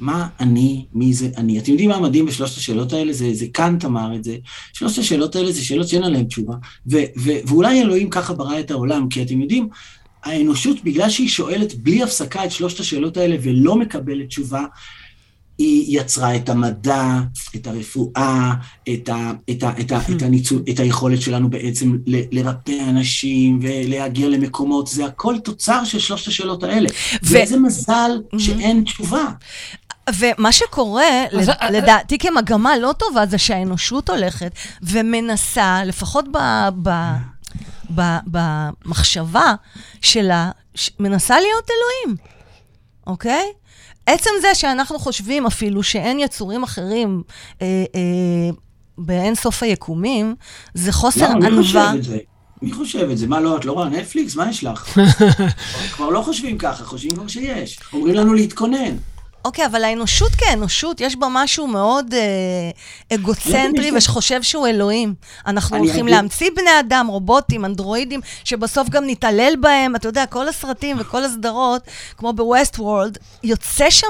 [0.00, 1.58] מה אני, מי זה אני?
[1.58, 3.12] אתם יודעים מה מדהים בשלושת השאלות האלה?
[3.12, 4.36] זה, זה קאנט אמר את זה.
[4.72, 6.54] שלושת השאלות האלה זה שאלות שאין עליהן תשובה.
[6.90, 9.68] ו, ו, ואולי אלוהים ככה ברא את העולם, כי אתם יודעים,
[10.24, 14.64] האנושות, בגלל שהיא שואלת בלי הפסקה את שלושת השאלות האלה ולא מקבלת תשובה,
[15.62, 17.04] היא יצרה את המדע,
[17.56, 18.52] את הרפואה,
[18.94, 23.58] את, ה, את, ה, את, ה, את, הניצול, את היכולת שלנו בעצם ל- לרפא אנשים
[23.62, 26.88] ולהגיע למקומות, זה הכל תוצר של שלושת השאלות האלה.
[26.88, 29.24] ו- ואיזה מזל שאין תשובה.
[30.18, 34.52] ומה שקורה, אז- לד- לדעתי כמגמה לא טובה, זה שהאנושות הולכת
[34.82, 36.38] ומנסה, לפחות ב...
[36.82, 36.90] ב...
[37.94, 39.54] ב- במחשבה
[40.02, 40.50] שלה,
[41.00, 42.16] מנסה להיות אלוהים,
[43.06, 43.42] אוקיי?
[44.06, 47.22] עצם זה שאנחנו חושבים אפילו שאין יצורים אחרים
[47.62, 48.50] אה, אה,
[48.98, 50.34] באין סוף היקומים,
[50.74, 51.50] זה חוסר למה?
[51.50, 51.94] מי חושב ענווה.
[51.94, 52.18] את זה?
[52.62, 53.26] מי חושב את זה?
[53.26, 54.36] מה, לא, את לא רואה נטפליקס?
[54.36, 54.98] מה יש לך?
[55.94, 57.80] כבר לא חושבים ככה, חושבים כבר שיש.
[57.92, 58.96] אומרים לנו להתכונן.
[59.44, 62.20] אוקיי, אבל האנושות כאנושות, יש בה משהו מאוד אה,
[63.16, 63.52] אגוצנטרי
[63.96, 65.14] ושחושב שהוא אלוהים.
[65.46, 69.96] אנחנו הולכים אגיד- להמציא בני אדם, רובוטים, אנדרואידים, שבסוף גם נתעלל בהם.
[69.96, 71.82] אתה יודע, כל הסרטים וכל הסדרות,
[72.16, 74.06] כמו ב Westworld, יוצא שם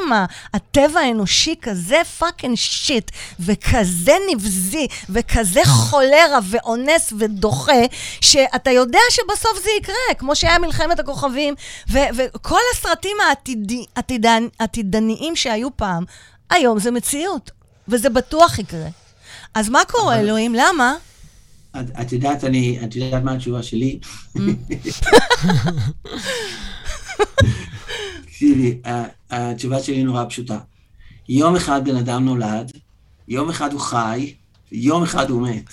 [0.55, 3.11] הטבע האנושי כזה fucking shit,
[3.41, 7.73] וכזה נבזי, וכזה חולרה ואונס ודוחה,
[8.21, 11.55] שאתה יודע שבסוף זה יקרה, כמו שהיה מלחמת הכוכבים,
[11.91, 13.85] וכל הסרטים העתידי-
[15.23, 16.05] עתידניים שהיו פעם,
[16.51, 17.51] היום זה מציאות,
[17.89, 18.89] וזה בטוח יקרה.
[19.55, 20.55] אז מה קורה, אלוהים?
[20.55, 20.95] למה?
[21.81, 23.99] את, את יודעת, אני, את יודעת מה התשובה שלי?
[28.25, 28.79] תקשיבי,
[29.31, 30.59] התשובה שלי נורא פשוטה.
[31.29, 32.73] יום אחד בן אדם נולד,
[33.29, 34.35] יום אחד הוא חי,
[34.73, 35.65] יום אחד הוא מת.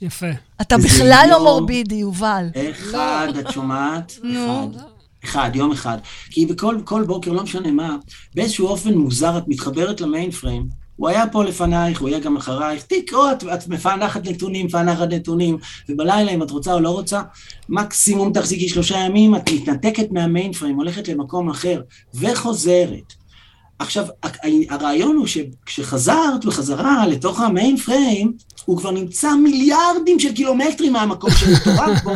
[0.00, 0.26] יפה.
[0.60, 2.46] אתה בכלל לא מורבידי, יובל.
[2.70, 4.18] אחד, את שומעת?
[4.22, 4.70] נו.
[4.74, 4.93] אחד.
[5.24, 5.98] אחד, יום אחד.
[6.30, 7.96] כי בכל כל בוקר, לא משנה מה,
[8.34, 10.84] באיזשהו אופן מוזר את מתחברת למיין פריים.
[10.96, 15.58] הוא היה פה לפנייך, הוא יהיה גם אחרייך, תקראו, את, את מפענחת נתונים, מפענחת נתונים,
[15.88, 17.22] ובלילה, אם את רוצה או לא רוצה,
[17.68, 21.80] מקסימום תחזיקי שלושה ימים, את מתנתקת מהמיין פריים, הולכת למקום אחר,
[22.14, 23.14] וחוזרת.
[23.78, 24.06] עכשיו,
[24.70, 28.32] הרעיון הוא שכשחזרת בחזרה לתוך המיין פריים,
[28.64, 32.10] הוא כבר נמצא מיליארדים של קילומטרים מהמקום שמטורף בו,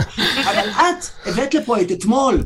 [0.44, 2.44] אבל את הבאת לפה את אתמול,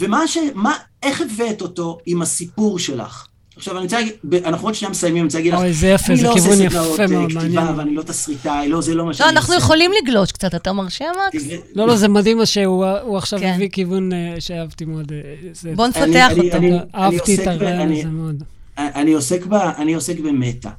[0.00, 0.38] ומה ש...
[0.54, 0.72] מה,
[1.02, 3.26] איך הבאת אותו עם הסיפור שלך?
[3.56, 4.12] עכשיו, אני רוצה להגיד,
[4.44, 6.42] אנחנו עוד שנייה מסיימים, אני רוצה להגיד לך, אוי, זה יפה, אני זה לא עושה
[6.42, 7.78] כיוון יפה אה, מאוד, כתיבה, מעניין.
[7.78, 9.64] ואני לא תסריטאי, לא, זה לא מה לא, שאני אנחנו עושה.
[9.64, 11.44] יכולים לגלוש קצת, אתה מרשה, מקס?
[11.74, 13.52] לא, לא, זה מדהים מה שהוא הוא עכשיו כן.
[13.54, 15.12] הביא כיוון אה, שאהבתי מאוד.
[15.12, 16.56] אה, בוא אני- נפתח אני- אותו.
[16.56, 18.42] אני- אהבתי את הרעיון אני- הזה מאוד.
[18.78, 20.70] אני עוסק, ב, אני עוסק במטה.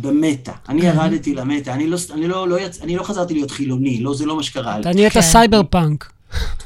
[0.00, 0.52] במטה.
[0.68, 2.56] אני ירדתי למטה, אני לא, אני, לא, לא.
[2.82, 4.80] אני לא חזרתי להיות חילוני, לא, זה לא מה שקרה לי.
[4.80, 5.20] אתה נהיית כן.
[5.22, 6.10] סייבר פאנק.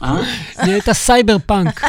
[0.02, 0.14] אה?
[0.64, 1.80] נהיית cyberpunk.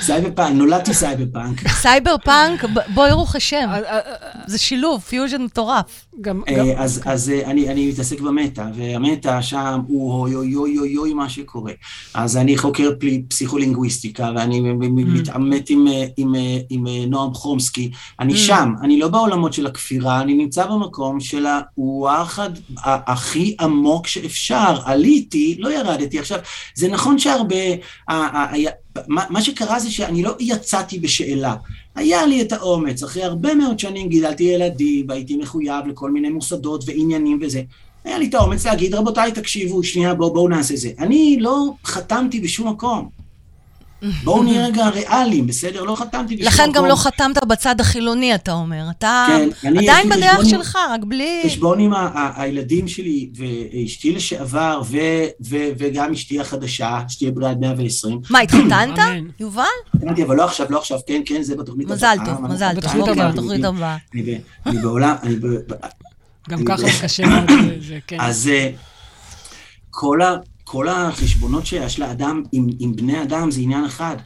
[0.00, 1.68] cyberpunk, נולדתי cyberpunk.
[1.68, 3.68] cyberpunk, ב- ברוך השם.
[3.70, 4.00] אה, אה,
[4.46, 6.06] זה שילוב, פיוז'ן מטורף.
[6.48, 10.78] אה, אז, אה, אני, אני מתעסק ב meta, וה meta שם הוא אוי אוי אוי
[10.78, 11.72] אוי אוי מה שקורה.
[12.14, 12.90] אז אני חוקר
[13.28, 17.90] פסיכולינגוויסטיקה, ואני מ- מתעמת עם, אה, עם, אה, עם אה, נועם חומסקי.
[18.20, 22.50] אני שם, אני לא בעולמות של הכפירה, אני נמצא במקום של הוואחד
[22.84, 24.80] הכי עמוק שאפשר.
[24.84, 26.18] עליתי, לא ירדתי.
[26.18, 26.38] עכשיו,
[26.74, 27.56] זה נכון שהרבה...
[29.08, 31.54] מה, מה שקרה זה שאני לא יצאתי בשאלה.
[31.94, 36.84] היה לי את האומץ, אחרי הרבה מאוד שנים גידלתי ילדים, והייתי מחויב לכל מיני מוסדות
[36.86, 37.62] ועניינים וזה.
[38.04, 40.90] היה לי את האומץ להגיד, רבותיי, תקשיבו, שנייה, בואו בוא נעשה זה.
[40.98, 43.19] אני לא חתמתי בשום מקום.
[44.24, 45.82] בואו נהיה רגע ריאליים, בסדר?
[45.82, 46.72] לא חתמתי בשום לכן.
[46.74, 48.82] גם לא חתמת בצד החילוני, אתה אומר.
[48.90, 49.26] אתה
[49.62, 51.42] כן, עדיין בדרך שלך, רק בלי...
[51.46, 51.92] חשבון עם
[52.36, 54.82] הילדים שלי ואשתי לשעבר,
[55.78, 58.20] וגם אשתי החדשה, שתהיה בריאה עד 120.
[58.30, 58.98] מה, התחתנת.
[59.40, 59.62] יובל?
[60.04, 62.68] אמרתי, אבל לא עכשיו, לא עכשיו, כן, כן, זה בתוכנית מזל הבאה, טוב, אבל- מזל
[62.68, 62.76] טוב.
[62.80, 63.32] בתוכנית אוקיי, הבאה.
[63.32, 63.96] בתוכנית הבאה.
[64.66, 65.46] אני בעולם, אני ב...
[66.48, 68.16] גם ככה זה קשה מאוד, זה- זה כן.
[68.20, 68.70] אז אה,
[69.90, 70.36] כל, ה,
[70.72, 74.16] כל החשבונות שיש לאדם עם, עם בני אדם זה עניין אחד.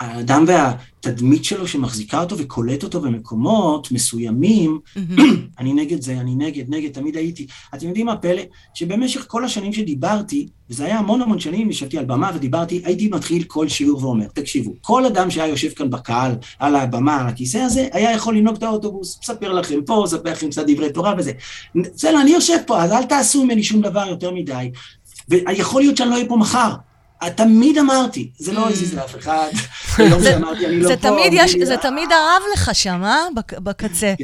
[0.00, 4.78] האדם והתדמית שלו שמחזיקה אותו וקולט אותו במקומות מסוימים,
[5.58, 7.46] אני נגד זה, אני נגד, נגד, תמיד הייתי.
[7.74, 8.42] אתם יודעים מה הפלא?
[8.74, 13.42] שבמשך כל השנים שדיברתי, וזה היה המון המון שנים, ישבתי על במה ודיברתי, הייתי מתחיל
[13.42, 17.88] כל שיעור ואומר, תקשיבו, כל אדם שהיה יושב כאן בקהל, על הבמה, על הכיסא הזה,
[17.92, 21.32] היה יכול לנהוג את האוטובוס, מספר לכם פה, מספר לכם קצת דברי תורה וזה.
[21.74, 24.70] בסדר, אני יושב פה, אז אל תעשו ממני שום דבר יותר מדי.
[25.30, 26.70] ויכול להיות שאני לא אהיה פה מחר.
[27.36, 29.48] תמיד אמרתי, זה לא הזיז לאף אחד,
[29.98, 32.70] היום שאמרתי, אני לא זה פה, תמיד אמרו יש, לי, זה "אה, תמיד הרב לך
[32.74, 33.16] שם, אה?
[33.36, 34.14] בק- בקצה.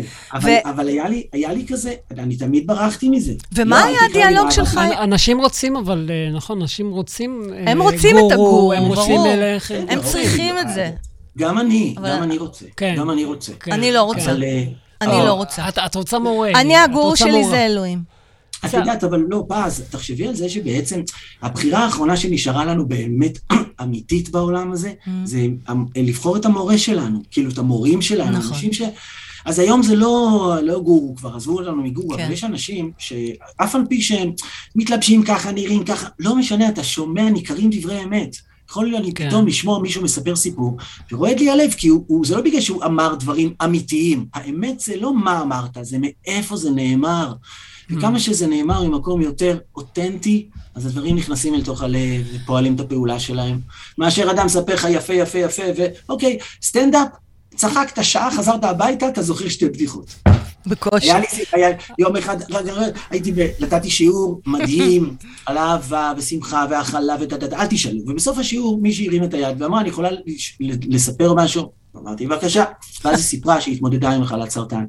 [0.42, 3.32] כן, אבל, היה, לי, היה לי כזה, אני תמיד ברחתי מזה.
[3.52, 4.80] ומה לא, היה הדיאלוג שלך?
[5.02, 7.42] אנשים רוצים, אבל אה, נכון, אנשים רוצים...
[7.66, 9.20] אה, הם רוצים את הגורו, הם רוצים.
[9.26, 9.74] ללכת.
[9.88, 10.90] הם ברור, צריכים את זה.
[11.38, 12.64] גם אני, גם אני רוצה.
[12.76, 12.94] כן.
[12.98, 13.52] גם אני רוצה.
[13.60, 14.20] כן, אני לא רוצה.
[14.20, 14.42] כן.
[14.42, 14.64] אה,
[15.00, 15.68] אני לא רוצה.
[15.68, 16.50] את, רוצה מורה.
[16.54, 17.44] אני, הגורו רוצה שלי.
[17.44, 18.15] זה אלוהים.
[18.64, 21.00] את יודעת, אבל לא, פז, תחשבי על זה שבעצם
[21.42, 23.38] הבחירה האחרונה שנשארה לנו באמת
[23.82, 25.10] אמיתית בעולם הזה, Mm.
[25.24, 25.46] זה
[25.96, 28.52] לבחור את המורה שלנו, כאילו את המורים שלנו, נכון.
[28.52, 28.82] אנשים ש...
[29.44, 32.22] אז היום זה לא, לא גורו, כבר עזבו אותנו מגורו, כן.
[32.22, 34.32] אבל יש אנשים שאף על פי שהם
[34.76, 38.36] מתלבשים ככה, נראים ככה, לא משנה, אתה שומע, ניכרים דברי אמת.
[38.70, 39.28] יכול להיות לי כן.
[39.28, 40.76] פתאום לשמוע מישהו מספר סיפור,
[41.12, 44.26] ורועד לי הלב, כי הוא, הוא, זה לא בגלל שהוא אמר דברים אמיתיים.
[44.34, 47.32] האמת זה לא מה אמרת, זה מאיפה זה נאמר.
[47.90, 53.20] וכמה שזה נאמר ממקום יותר אותנטי, אז הדברים נכנסים אל תוך הלב ופועלים את הפעולה
[53.20, 53.60] שלהם.
[53.98, 55.62] מאשר אדם מספר לך יפה, יפה, יפה,
[56.08, 57.08] ואוקיי, סטנדאפ,
[57.54, 60.14] צחקת שעה, חזרת הביתה, אתה זוכר שתי בדיחות.
[60.66, 61.06] בקושי.
[61.06, 65.16] היה לי, היה, יום אחד, רגע, רגע, הייתי, ב, נתתי שיעור מדהים
[65.46, 68.00] על אהבה ושמחה והכלה ודדד, אל תשאלו.
[68.06, 70.08] ובסוף השיעור מישהי הרים את היד ואמרה, אני יכולה
[70.60, 71.72] לספר משהו?
[71.96, 72.64] אמרתי, בבקשה.
[73.04, 74.84] ואז היא סיפרה שהיא התמודדה עם מחלת סרטן.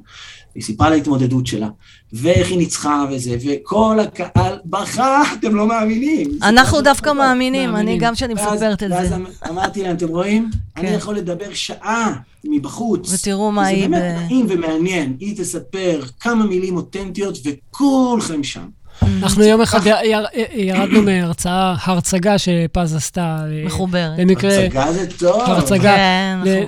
[0.58, 1.70] היא סיפרה על ההתמודדות שלה,
[2.14, 6.39] ואיך היא ניצחה וזה, וכל הקהל בכה, אתם לא מאמינים.
[6.43, 7.97] אנחנו דווקא מאמינים, אני מאמינים.
[7.99, 9.16] גם כשאני ואז- מספרת את ואז זה.
[9.16, 10.49] אמ- אמרתי להם, אתם רואים?
[10.78, 10.93] אני כן.
[10.93, 13.14] יכול לדבר שעה מבחוץ.
[13.14, 13.91] ותראו מה היא זה ב...
[13.91, 15.16] באמת נעים ומעניין.
[15.20, 18.66] היא תספר כמה מילים אותנטיות, וכולכם שם.
[19.04, 23.22] אנחנו יום אחד יר- יר- ירדנו מהרצאה, הרצגה שפז עשתה.
[23.52, 24.20] אה, מחוברת.
[24.20, 25.41] במקרה, הצגה זה טוב.
[25.41, 25.95] הרצגה.
[25.95, 26.64] כן, זה-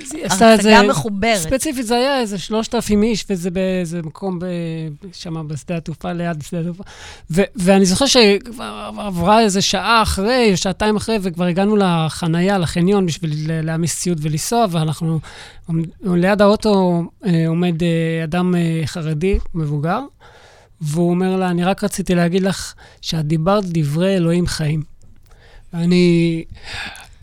[0.54, 1.36] הצגה מחוברת.
[1.38, 4.38] ספציפית זה היה איזה 3,000 איש, וזה באיזה מקום
[5.12, 6.84] שם בשדה התעופה, ליד שדה התעופה.
[7.56, 13.30] ואני זוכר שכבר עברה איזה שעה אחרי, שעתיים אחרי, וכבר הגענו לחנייה, לחניון, בשביל
[13.62, 15.20] להעמיס ציוד ולנסוע, ואנחנו,
[16.04, 17.88] ליד האוטו אה, עומד אה,
[18.24, 18.54] אדם
[18.86, 20.00] חרדי, מבוגר,
[20.80, 24.82] והוא אומר לה, אני רק רציתי להגיד לך שאת דיברת דברי אלוהים חיים.
[25.72, 26.44] ואני...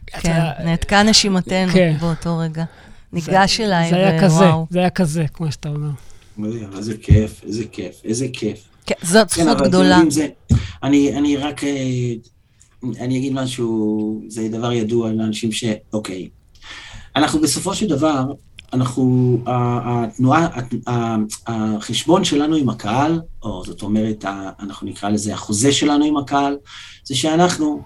[0.08, 1.96] כן, נעתקה נשימתנו כן.
[2.00, 2.64] באותו רגע.
[3.14, 4.46] ניגש אליי, זה היה כזה.
[4.70, 5.90] זה היה כזה, כמו שאתה אומר.
[6.78, 8.64] איזה כיף, איזה כיף, איזה כיף.
[8.86, 10.00] כן, זאת כן, זכות גדולה.
[10.10, 10.28] זה,
[10.84, 12.14] אני, אני רק, אה,
[13.00, 15.64] אני אגיד משהו, זה דבר ידוע לאנשים ש...
[15.94, 16.30] אוקיי.
[17.16, 18.24] אנחנו בסופו של דבר,
[18.74, 20.48] אנחנו, התנועה,
[21.48, 24.26] החשבון שלנו עם הקהל, או זאת אומרת,
[24.60, 26.58] אנחנו נקרא לזה החוזה שלנו עם הקהל,
[27.04, 27.82] זה שאנחנו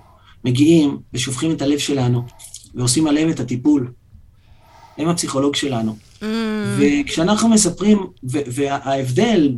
[0.45, 2.23] מגיעים ושופכים את הלב שלנו,
[2.75, 3.91] ועושים עליהם את הטיפול.
[4.97, 5.95] הם הפסיכולוג שלנו.
[6.21, 6.25] Mm,
[6.77, 9.51] וכשאנחנו מספרים, וההבדל,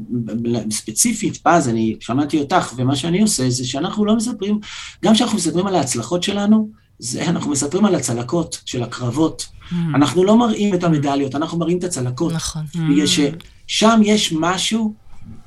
[0.71, 4.59] ספציפית, פז, אני שמעתי אותך, ומה שאני עושה זה שאנחנו לא מספרים,
[5.03, 6.69] גם כשאנחנו מספרים על ההצלחות שלנו,
[7.03, 9.45] זה אנחנו מספרים על הצלקות של הקרבות.
[9.45, 12.33] mm, אנחנו לא מראים את המדליות, אנחנו מראים את הצלקות.
[12.33, 12.61] נכון.
[12.75, 14.93] בגלל ששם יש משהו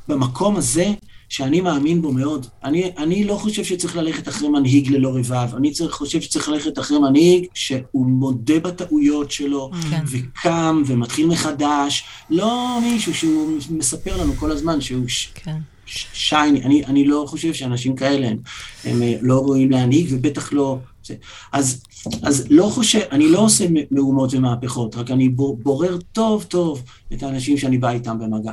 [0.08, 0.92] במקום הזה
[1.28, 2.46] שאני מאמין בו מאוד.
[2.64, 6.78] אני, אני לא חושב שצריך ללכת אחרי מנהיג ללא רבב, אני צריך, חושב שצריך ללכת
[6.78, 10.04] אחרי מנהיג שהוא מודה בטעויות שלו, כן.
[10.06, 15.58] וקם ומתחיל מחדש, לא מישהו שהוא מספר לנו כל הזמן שהוא כן.
[15.86, 18.36] שייני, אני, אני לא חושב שאנשים כאלה הם,
[18.84, 20.78] הם אה, לא ראויים להנהיג ובטח לא...
[21.04, 21.14] זה.
[21.52, 21.82] אז,
[22.22, 26.82] אז לא חושב, אני לא עושה מהומות ומהפכות, רק אני בור- בורר טוב טוב
[27.12, 28.52] את האנשים שאני בא איתם במגע.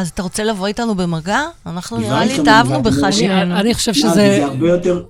[0.00, 1.40] אז אתה רוצה לבוא איתנו במגע?
[1.66, 3.56] אנחנו נראה לי התאהבנו במגע, בך אני- שנינו.
[3.60, 4.12] אני חושב מה, שזה...
[4.14, 4.44] זה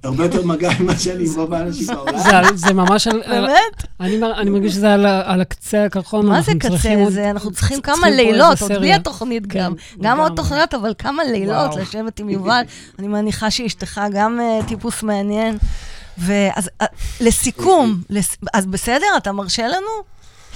[0.05, 2.57] הרבה יותר, מגע ממה שאני עם רוב האנשים בעולם.
[2.57, 3.87] זה, ממש באמת?
[4.01, 6.27] אני, מר- אני מרגיש שזה על, הקצה הקרחון.
[6.27, 7.31] מה זה קצה?
[7.31, 8.95] אנחנו צריכים כמה לילות, עוד בלי.
[8.95, 9.75] התוכנית כן, גם.
[10.01, 10.33] גם עוד.
[10.37, 11.77] תוכניות, אבל כמה לילות.
[11.77, 12.63] לשבת עם יובל.
[12.99, 15.59] אני מניחה שאשתך גם אה, טיפוס מעניין.
[16.19, 16.87] ואז אה,
[17.21, 19.87] לסיכום, לס- אז בסדר, אתה מרשה לנו?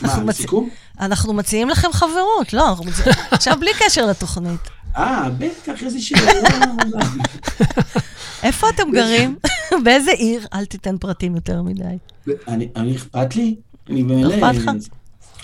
[0.02, 0.68] מה, לסיכום?
[1.00, 3.10] אנחנו מציעים לכם חברות, לא, אנחנו מציעים...
[3.30, 4.60] עכשיו בלי קשר לתוכנית.
[4.96, 6.32] אה, בטח, איזה שאלה.
[8.42, 9.36] איפה אתם גרים?
[9.84, 10.46] באיזה עיר?
[10.54, 11.82] אל תיתן פרטים יותר מדי.
[12.48, 13.56] אני, אני אכפת לי?
[13.90, 14.34] אני במילא...
[14.34, 14.70] אכפת לך?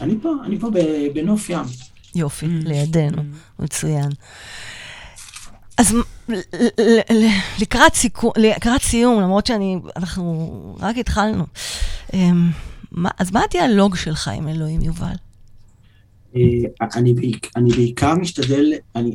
[0.00, 1.62] אני פה, אני פה ב- בנוף ים.
[2.14, 3.22] יופי, לידינו,
[3.58, 4.08] מצוין.
[5.78, 5.94] אז
[7.58, 11.44] לקראת סיכום, לקראת סיום, למרות שאני, אנחנו רק התחלנו,
[12.14, 12.50] אמ,
[12.92, 15.14] מה- אז מה הדיאלוג שלך עם אלוהים, יובל?
[16.36, 16.42] אה,
[16.96, 19.10] אני, בעיק- אני בעיקר משתדל, אני,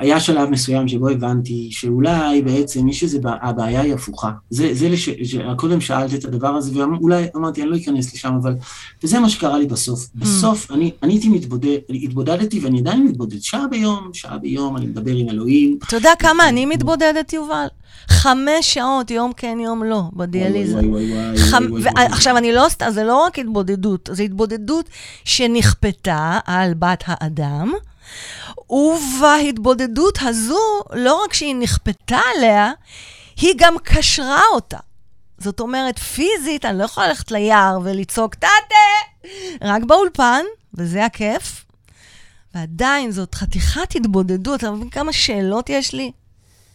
[0.00, 4.30] היה שלב מסוים שבו הבנתי שאולי בעצם יש איזה, בע- הבעיה היא הפוכה.
[4.50, 8.34] זה, זה לש, ש, קודם שאלת את הדבר הזה, ואולי אמרתי, אני לא אכנס לשם,
[8.42, 8.54] אבל,
[9.02, 10.08] וזה מה שקרה לי בסוף.
[10.14, 15.12] בסוף אני, אני הייתי מתבודד, התבודדתי ואני עדיין מתבודד, שעה ביום, שעה ביום, אני מדבר
[15.12, 15.78] עם אלוהים.
[15.86, 17.66] אתה יודע כמה אני מתבודדת, יובל?
[18.08, 20.80] חמש שעות, יום כן, יום לא, בדיאליזה.
[21.82, 24.88] ועכשיו, אני לא סתם, זה לא רק התבודדות, זו התבודדות
[25.24, 27.72] שנכפתה על בת האדם,
[28.70, 30.60] ובהתבודדות הזו,
[30.92, 32.72] לא רק שהיא נכפתה עליה,
[33.40, 34.78] היא גם קשרה אותה.
[35.38, 39.28] זאת אומרת, פיזית, אני לא יכולה ללכת ליער ולצעוק, טאטה!
[39.62, 40.42] רק באולפן,
[40.74, 41.64] וזה הכיף.
[42.54, 44.60] ועדיין, זאת חתיכת התבודדות.
[44.60, 46.12] אתה מבין כמה שאלות יש לי?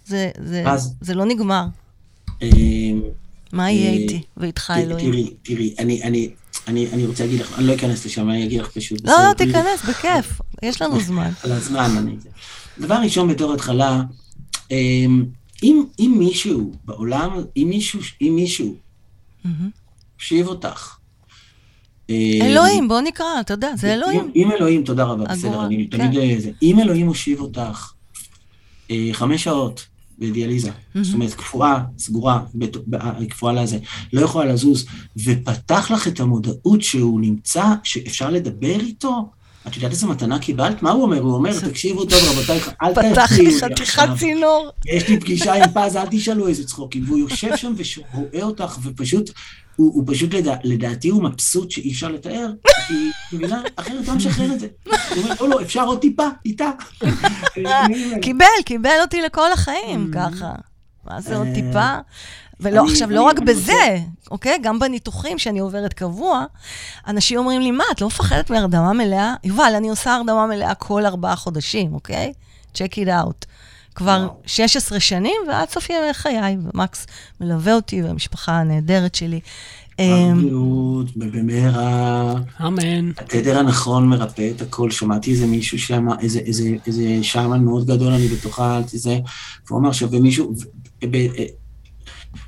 [0.05, 1.65] זה, זה, אז- זה לא נגמר.
[2.43, 2.47] אה,
[3.53, 5.11] מה יהיה אה, איתי ואיתך, אלוהים?
[5.11, 6.29] תראי, תראי, אני, אני,
[6.67, 9.07] אני, אני רוצה להגיד לך, אני לא אכנס לשם, אני אגיד לך פשוט.
[9.07, 10.41] לא, לא, תיכנס, בכיף.
[10.63, 11.31] יש לנו זמן.
[11.43, 12.15] על הזמן, אני...
[12.79, 14.01] דבר ראשון בתור התחלה,
[14.71, 15.25] אמ,
[15.63, 18.75] אם, אם מישהו בעולם, אם מישהו, אם מישהו.
[20.15, 20.95] הקשיב אותך.
[22.09, 24.31] אמ, אלוהים, בוא נקרא, אתה יודע, זה אלוהים.
[24.35, 25.97] אם, אלוהים, תודה רבה, בסדר, אני כן.
[25.97, 26.17] תמיד...
[26.17, 26.51] אה, זה.
[26.61, 27.91] אם אלוהים הושיב אותך
[28.91, 29.85] אה, חמש שעות
[30.23, 30.69] בדיאליזה,
[31.01, 32.39] זאת אומרת, קפואה, סגורה,
[32.93, 33.77] אה, קפואה לזה,
[34.13, 34.85] לא יכולה לזוז,
[35.17, 39.29] ופתח לך את המודעות שהוא נמצא, שאפשר לדבר איתו,
[39.67, 40.81] את יודעת איזה מתנה קיבלת?
[40.81, 41.19] מה הוא אומר?
[41.19, 44.09] הוא אומר, תקשיבו טוב, רבותיי, אל פתח לי חתיכת.
[44.19, 44.69] צינור.
[44.85, 47.03] יש לי פגישה עם פז, אל תשאלו איזה צחוקים.
[47.07, 47.73] והוא יושב שם
[48.13, 49.29] ורואה אותך, ופשוט,
[49.75, 52.51] הוא, הוא פשוט, לדע, לדעתי, הוא מבסוט שאי אפשר לתאר,
[52.87, 52.93] כי,
[53.33, 53.61] מבינה?
[53.75, 54.67] אחרת לא משחרר את זה.
[54.85, 54.93] הוא
[55.23, 56.69] אומר, לא, לא, אפשר עוד טיפה, איתה.
[58.21, 60.51] קיבל, קיבל אותי לכל החיים, ככה.
[61.05, 61.97] מה זה עוד אה, טיפה?
[62.59, 63.97] ולא, אני- עכשיו, אני- לא רק אני בזה, רוצה-
[64.31, 64.57] אוקיי?
[64.61, 66.45] גם בניתוחים שאני עוברת קבוע,
[67.07, 69.33] אנשים אומרים לי, מה, את לא מפחדת מהרדמה מלאה?
[69.43, 72.33] יובל, אני עושה הרדמה מלאה כל ארבעה חודשים, אוקיי?
[72.75, 73.45] check it out.
[73.95, 74.41] כבר וואו.
[74.45, 77.07] 16 שנים, ועד סוף ימי חיי, ומקס
[77.41, 79.39] מלווה אותי, והמשפחה הנהדרת שלי.
[79.99, 82.33] אמ, בריאות, במהרה.
[82.61, 83.09] אמן.
[83.17, 84.91] התדר הנכון מרפא את הכל.
[84.91, 89.19] שמעתי איזה מישהו שם, איזה, איזה, איזה שיימן מאוד גדול, אני בטוחה, תזה,
[89.67, 91.45] והוא אמר עכשיו, ומישהו, ו- ב- אה,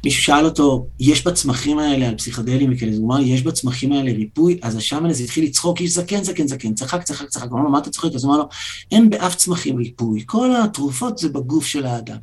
[0.05, 4.59] מישהו שאל אותו, יש בצמחים האלה, על פסיכדלים וכאלה, הוא אמר, יש בצמחים האלה ריפוי,
[4.61, 7.79] אז השיימן הזה התחיל לצחוק, איש זקן, זקן, זקן, צחק, צחק, צחק, אמר לו, מה
[7.79, 8.15] אתה צוחק?
[8.15, 8.49] אז הוא אמר לו,
[8.91, 12.17] אין באף צמחים ריפוי, כל התרופות זה בגוף של האדם.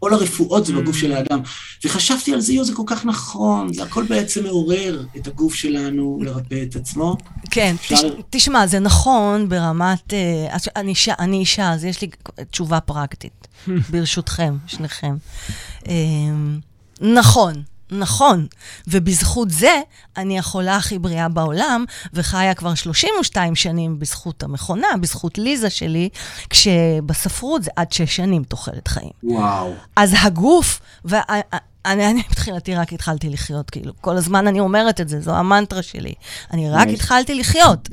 [0.00, 1.40] כל הרפואות זה בגוף של האדם.
[1.84, 6.18] וחשבתי על זה, יו, זה כל כך נכון, זה הכל בעצם מעורר את הגוף שלנו
[6.22, 7.16] לרפא את עצמו.
[7.50, 10.14] כן, אפשר- תש, תשמע, זה נכון ברמת...
[10.14, 12.10] אה, אני אישה, אני אישה, אז יש לי
[12.50, 13.48] תשובה פרקטית,
[13.90, 15.14] ברשותכם, שניכם.
[15.88, 15.94] אה,
[17.00, 18.46] נכון, נכון.
[18.86, 19.80] ובזכות זה,
[20.16, 26.08] אני החולה הכי בריאה בעולם, וחיה כבר 32 שנים בזכות המכונה, בזכות ליזה שלי,
[26.50, 29.10] כשבספרות זה עד 6 שנים תוחלת חיים.
[29.22, 29.72] וואו.
[29.96, 31.42] אז הגוף, ואני
[31.84, 36.12] אני מבחינתי רק התחלתי לחיות, כאילו, כל הזמן אני אומרת את זה, זו המנטרה שלי.
[36.52, 36.88] אני רק.
[36.88, 37.88] התחלתי לחיות.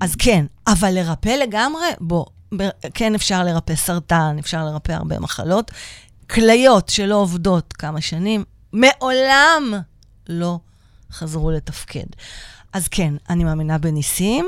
[0.00, 2.24] אז כן, אבל לרפא לגמרי, בוא,
[2.56, 5.70] ב- כן אפשר לרפא סרטן, אפשר לרפא הרבה מחלות.
[6.30, 9.74] כליות שלא עובדות כמה שנים, מעולם
[10.28, 10.58] לא
[11.12, 12.06] חזרו לתפקד.
[12.72, 14.46] אז כן, אני מאמינה בניסים.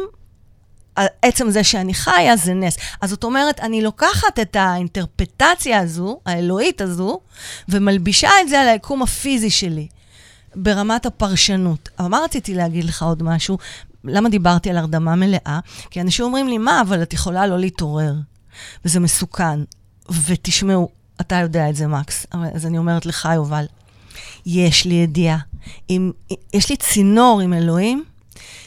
[1.22, 2.77] עצם זה שאני חיה זה נס.
[3.01, 7.20] אז זאת אומרת, אני לוקחת את האינטרפטציה הזו, האלוהית הזו,
[7.68, 9.89] ומלבישה את זה על היקום הפיזי שלי,
[10.55, 11.89] ברמת הפרשנות.
[11.99, 13.59] אבל מה רציתי להגיד לך עוד משהו?
[14.05, 15.61] למה דיברתי על הרדמה מלאה?
[15.91, 18.14] כי אנשים אומרים לי, מה, אבל את יכולה לא להתעורר.
[18.85, 19.61] וזה מסוכן.
[20.27, 20.89] ותשמעו,
[21.20, 23.64] אתה יודע את זה, מקס, אז אני אומרת לך, יובל,
[24.47, 25.39] יש לי ידיעה.
[25.91, 26.11] אם,
[26.55, 28.05] יש לי צינור עם אלוהים,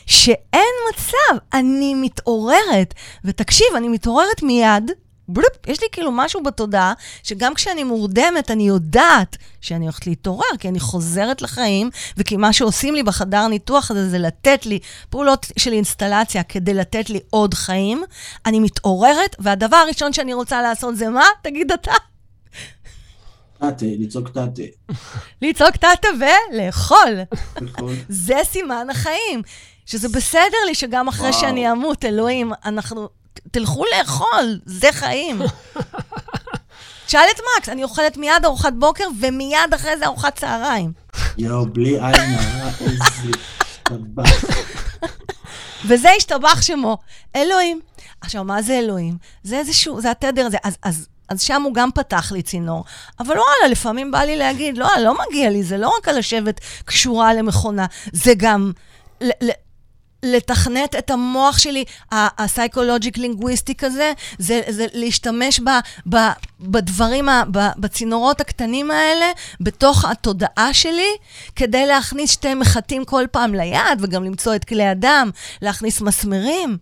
[0.05, 2.93] שאין מצב, אני מתעוררת.
[3.25, 4.91] ותקשיב, אני מתעוררת מיד,
[5.29, 6.93] בלופ, יש לי כאילו משהו בתודעה,
[7.23, 12.95] שגם כשאני מורדמת, אני יודעת שאני הולכת להתעורר, כי אני חוזרת לחיים, וכי מה שעושים
[12.95, 14.79] לי בחדר ניתוח הזה זה לתת לי
[15.09, 18.03] פעולות של אינסטלציה כדי לתת לי עוד חיים.
[18.45, 21.25] אני מתעוררת, והדבר הראשון שאני רוצה לעשות זה מה?
[21.41, 21.93] תגיד אתה.
[23.57, 24.45] תתה, לצעוק תתה.
[25.41, 26.07] לצעוק טאטה
[26.53, 27.19] ולאכול.
[28.09, 29.41] זה סימן החיים.
[29.85, 31.41] שזה בסדר לי שגם אחרי וואו.
[31.41, 33.09] שאני אמות, אלוהים, אנחנו...
[33.51, 35.41] תלכו לאכול, זה חיים.
[37.05, 40.91] תשאל את מקס, אני אוכלת מיד ארוחת בוקר, ומיד אחרי זה ארוחת צהריים.
[41.37, 43.37] יואו, בלי עין הרע, איזה
[43.83, 44.45] טבח.
[45.87, 46.97] וזה ישתבח שמו,
[47.35, 47.79] אלוהים.
[48.21, 49.17] עכשיו, מה זה אלוהים?
[49.43, 50.57] זה איזשהו, זה התדר הזה.
[50.63, 52.83] אז, אז, אז שם הוא גם פתח לי צינור.
[53.19, 56.59] אבל וואלה, לפעמים בא לי להגיד, לא, לא מגיע לי, זה לא רק על לשבת
[56.85, 58.71] קשורה למכונה, זה גם
[60.23, 65.69] לתכנת את המוח שלי, ה psychologic linguistic הזה, זה, זה להשתמש ב,
[66.09, 66.17] ב,
[66.59, 69.25] בדברים, ה, ב, בצינורות הקטנים האלה,
[69.61, 71.09] בתוך התודעה שלי,
[71.55, 75.29] כדי להכניס שתי מחטים כל פעם ליד, וגם למצוא את כלי הדם,
[75.61, 76.77] להכניס מסמרים.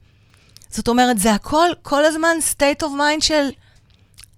[0.70, 3.50] זאת אומרת, זה הכל, כל הזמן state of mind של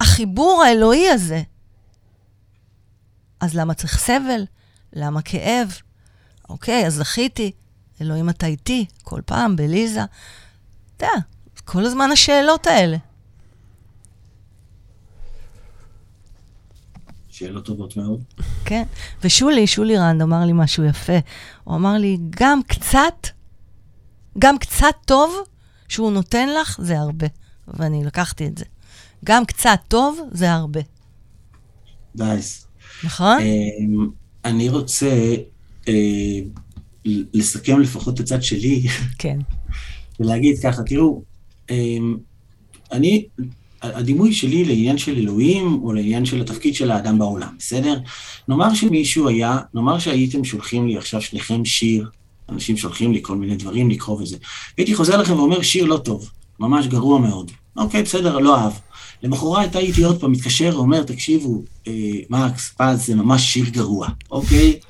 [0.02, 1.41] החיבור האלוהי הזה.
[3.39, 4.45] אז למה צריך סבל?
[4.93, 5.78] למה כאב?
[6.50, 7.52] אוקיי, אז זכיתי.
[8.02, 10.02] אלוהים, אתה איתי, כל פעם, בליזה.
[10.98, 11.26] אתה יודע,
[11.66, 12.98] כל הזמן השאלות האלה.
[17.30, 18.24] שאלות טובות מאוד.
[18.66, 18.84] כן.
[19.24, 21.18] ושולי, שולי רנד אמר לי משהו יפה.
[21.64, 23.28] הוא אמר לי, גם קצת,
[24.39, 25.36] גם קצת טוב
[25.88, 27.28] שהוא נותן לך, זה הרבה.
[27.68, 28.66] ואני לקחתי את זה.
[29.28, 30.80] גם קצת טוב, זה הרבה.
[32.16, 32.68] דייס.
[33.04, 33.38] נכון?
[33.42, 34.08] אמ,
[34.46, 35.36] אני רוצה
[35.88, 36.40] אה,
[37.06, 38.84] לסכם לפחות את הצד שלי,
[39.18, 39.40] כן.
[40.20, 41.24] ולהגיד ככה, תראו,
[41.70, 42.18] אמ,
[42.92, 43.26] אני,
[43.82, 48.00] הדימוי שלי לעניין של אלוהים, או לעניין של התפקיד של האדם בעולם, בסדר?
[48.48, 52.10] נאמר שמישהו היה, נאמר שהייתם שולחים לי עכשיו שניכם שיר,
[52.50, 54.38] אנשים שולחים לי כל מיני דברים לקרוא וזה,
[54.78, 57.52] הייתי חוזר לכם ואומר, שיר לא טוב, ממש גרוע מאוד.
[57.78, 58.74] אוקיי, בסדר, לא אהב.
[59.24, 61.93] למחרת הייתי עוד פעם מתקשר ואומר, תקשיבו, אה,
[62.30, 64.80] מקס, פז, זה ממש שיר גרוע, אוקיי?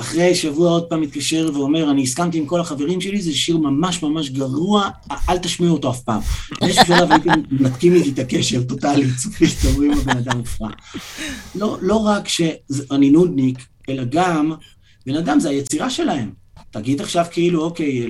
[0.00, 4.02] אחרי שבוע עוד פעם מתקשר ואומר, אני הסכמתי עם כל החברים שלי, זה שיר ממש
[4.02, 4.88] ממש גרוע,
[5.28, 6.20] אל תשמיעו אותו אף פעם.
[6.60, 10.68] באיזשהו שלב הייתם מנתקים איתי את הקשר טוטאלית, סופית, אומרים הבן אדם מופרע.
[11.54, 13.58] לא, לא רק שאני נודניק,
[13.88, 14.52] אלא גם,
[15.06, 16.30] בן אדם זה היצירה שלהם.
[16.70, 18.06] תגיד עכשיו כאילו, אוקיי,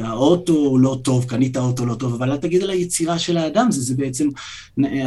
[0.00, 3.70] אה, האוטו לא טוב, קנית אוטו לא טוב, אבל אל תגיד על היצירה של האדם,
[3.70, 4.28] זה, זה בעצם,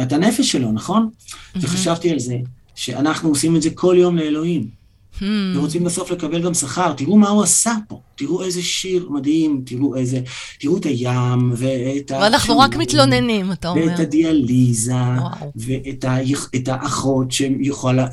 [0.02, 1.08] את הנפש שלו, נכון?
[1.08, 1.58] Mm-hmm.
[1.62, 2.36] וחשבתי על זה,
[2.74, 4.79] שאנחנו עושים את זה כל יום לאלוהים.
[5.20, 5.24] Hmm.
[5.56, 6.92] ורוצים בסוף לקבל גם שכר.
[6.92, 10.20] תראו מה הוא עשה פה, תראו איזה שיר מדהים, תראו איזה,
[10.60, 12.18] תראו את הים ואת ה...
[12.18, 13.86] ואנחנו רק מתלוננים, אתה אומר.
[13.86, 15.52] ואת הדיאליזה, וואו.
[15.56, 16.16] ואת ה,
[16.56, 18.06] את האחות שיכולה,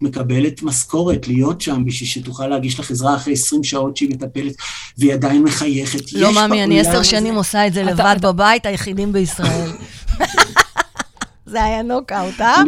[0.00, 4.54] מקבלת משכורת להיות שם בשביל שתוכל להגיש לך עזרה אחרי 20 שעות שהיא מטפלת,
[4.98, 6.12] והיא עדיין מחייכת.
[6.12, 9.70] לא מאמי, אני עשר שנים עושה את זה לבד בבית, היחידים בישראל.
[11.52, 12.62] זה היה נוקאוט, אה?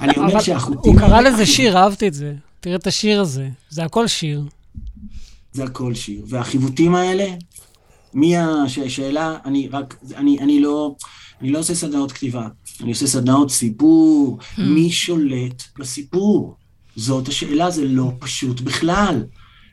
[0.00, 0.92] אני אומר שהחוטים...
[0.92, 2.32] הוא קרא לזה שיר, אהבתי את זה.
[2.60, 4.44] תראה את השיר הזה, זה הכל שיר.
[5.52, 6.24] זה הכל שיר.
[6.28, 7.26] והחיווטים האלה,
[8.14, 10.94] מי השאלה, אני רק, אני, אני לא,
[11.40, 12.48] אני לא עושה סדנאות כתיבה,
[12.80, 14.60] אני עושה סדנאות סיפור, hmm.
[14.60, 16.54] מי שולט בסיפור?
[16.96, 19.24] זאת השאלה, זה לא פשוט בכלל.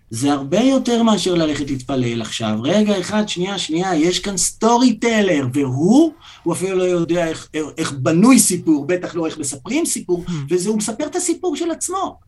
[0.10, 2.60] זה הרבה יותר מאשר ללכת להתפלל עכשיו.
[2.62, 6.14] רגע, אחד, שנייה, שנייה, יש כאן סטורי טלר, והוא,
[6.44, 10.32] הוא אפילו לא יודע איך, איך בנוי סיפור, בטח לא איך מספרים סיפור, hmm.
[10.50, 12.20] וזה, הוא מספר את הסיפור של עצמו.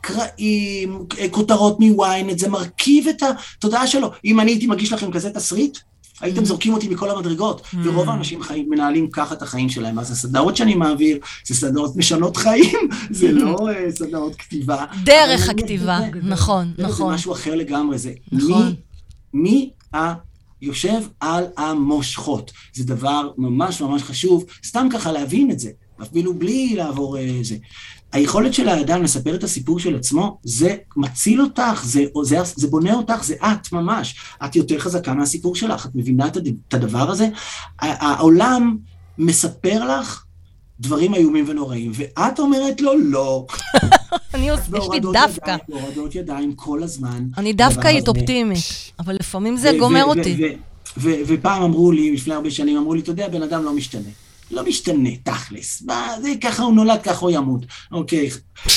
[0.00, 4.10] קרעים, כותרות מוויינט, זה מרכיב את התודעה שלו.
[4.24, 5.78] אם אני הייתי מגיש לכם כזה תסריט,
[6.20, 6.44] הייתם mm.
[6.44, 7.76] זורקים אותי מכל המדרגות, mm.
[7.84, 9.98] ורוב האנשים חיים, מנהלים ככה את החיים שלהם.
[9.98, 12.78] אז הסדנאות שאני מעביר, זה סדנאות משנות חיים,
[13.10, 14.84] זה לא uh, סדנאות כתיבה.
[15.04, 17.08] דרך הכתיבה, נכון, נכון.
[17.08, 18.74] זה משהו אחר לגמרי, זה נכון.
[19.32, 20.10] מי, מי
[20.62, 22.52] היושב על המושכות.
[22.74, 25.70] זה דבר ממש ממש חשוב, סתם ככה להבין את זה,
[26.02, 27.18] אפילו בלי לעבור.
[27.18, 27.40] אה,
[28.12, 32.94] היכולת של האדם לספר את הסיפור של עצמו, זה מציל אותך, זה, זה, זה בונה
[32.94, 34.14] אותך, זה את ממש.
[34.44, 37.28] את יותר חזקה מהסיפור שלך, את מבינה את הדבר הזה?
[37.78, 38.76] העולם
[39.18, 40.24] מספר לך
[40.80, 43.46] דברים איומים ונוראים, ואת אומרת לו לא.
[44.34, 45.56] אני יש לי דווקא.
[45.68, 47.26] בהורדות ידיים כל הזמן.
[47.38, 50.56] אני דווקא היית אופטימית, אבל לפעמים זה גומר אותי.
[50.96, 54.08] ופעם אמרו לי, לפני הרבה שנים, אמרו לי, אתה יודע, בן אדם לא משתנה.
[54.50, 55.82] לא משתנה, תכלס.
[55.82, 57.66] מה, זה ככה הוא נולד, ככה הוא ימות.
[57.92, 58.30] אוקיי.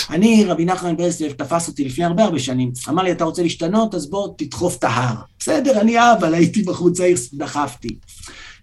[0.09, 2.71] אני, רבי נחמן ברסלב, תפס אותי לפני הרבה הרבה שנים.
[2.89, 3.95] אמר לי, אתה רוצה להשתנות?
[3.95, 5.15] אז בוא תדחוף את ההר.
[5.39, 7.95] בסדר, אני אבל הייתי בחוץ העיר, דחפתי.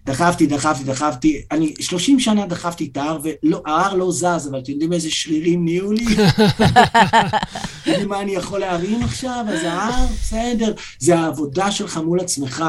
[0.05, 4.93] דחפתי, דחפתי, דחפתי, אני 30 שנה דחפתי את ההר, וההר לא זז, אבל אתם יודעים
[4.93, 6.05] איזה שרירים נהיו לי?
[7.85, 9.45] יודעים מה אני יכול להרים עכשיו?
[9.49, 12.65] אז ההר, בסדר, זה העבודה שלך מול עצמך,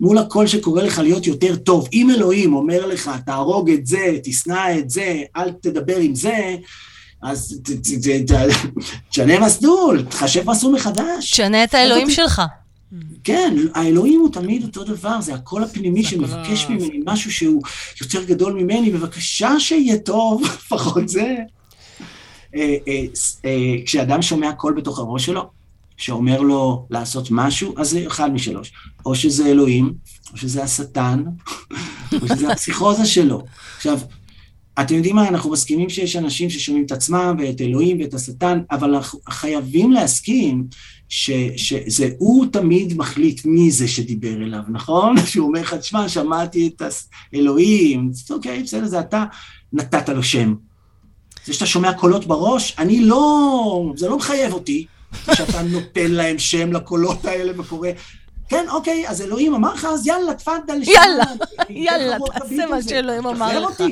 [0.00, 1.88] מול הכל שקורה לך להיות יותר טוב.
[1.92, 6.56] אם אלוהים אומר לך, תהרוג את זה, תשנא את זה, אל תדבר עם זה,
[7.22, 7.60] אז
[9.10, 11.30] תשנה מסלול, תחשב מסלול מחדש.
[11.30, 12.42] תשנה את האלוהים שלך.
[13.24, 17.62] כן, האלוהים הוא תמיד אותו דבר, זה הקול הפנימי שמבקש ממני משהו שהוא
[18.00, 21.36] יותר גדול ממני, בבקשה שיהיה טוב, לפחות זה.
[22.54, 23.04] אה, אה,
[23.44, 25.50] אה, כשאדם שומע קול בתוך הראש שלו,
[25.96, 28.72] שאומר לו לעשות משהו, אז זה אחד משלוש.
[29.06, 29.94] או שזה אלוהים,
[30.32, 31.24] או שזה השטן,
[32.22, 33.42] או שזה הפסיכוזה שלו.
[33.76, 33.98] עכשיו,
[34.80, 38.94] אתם יודעים מה, אנחנו מסכימים שיש אנשים ששומעים את עצמם ואת אלוהים ואת השטן, אבל
[38.94, 40.66] אנחנו חייבים להסכים
[41.56, 45.16] שזה הוא תמיד מחליט מי זה שדיבר אליו, נכון?
[45.26, 46.82] שהוא אומר לך, תשמע, שמעתי את
[47.32, 49.24] האלוהים, אוקיי, בסדר, זה אתה
[49.72, 50.54] נתת לו שם.
[51.44, 54.86] זה שאתה שומע קולות בראש, אני לא, זה לא מחייב אותי,
[55.36, 57.88] שאתה נותן להם שם לקולות האלה וקורא,
[58.48, 60.80] כן, אוקיי, אז אלוהים אמר לך, אז יאללה, תפאדל.
[60.82, 61.24] יאללה,
[61.70, 63.82] יאללה, תעשה מה שאלוהים אמר לך.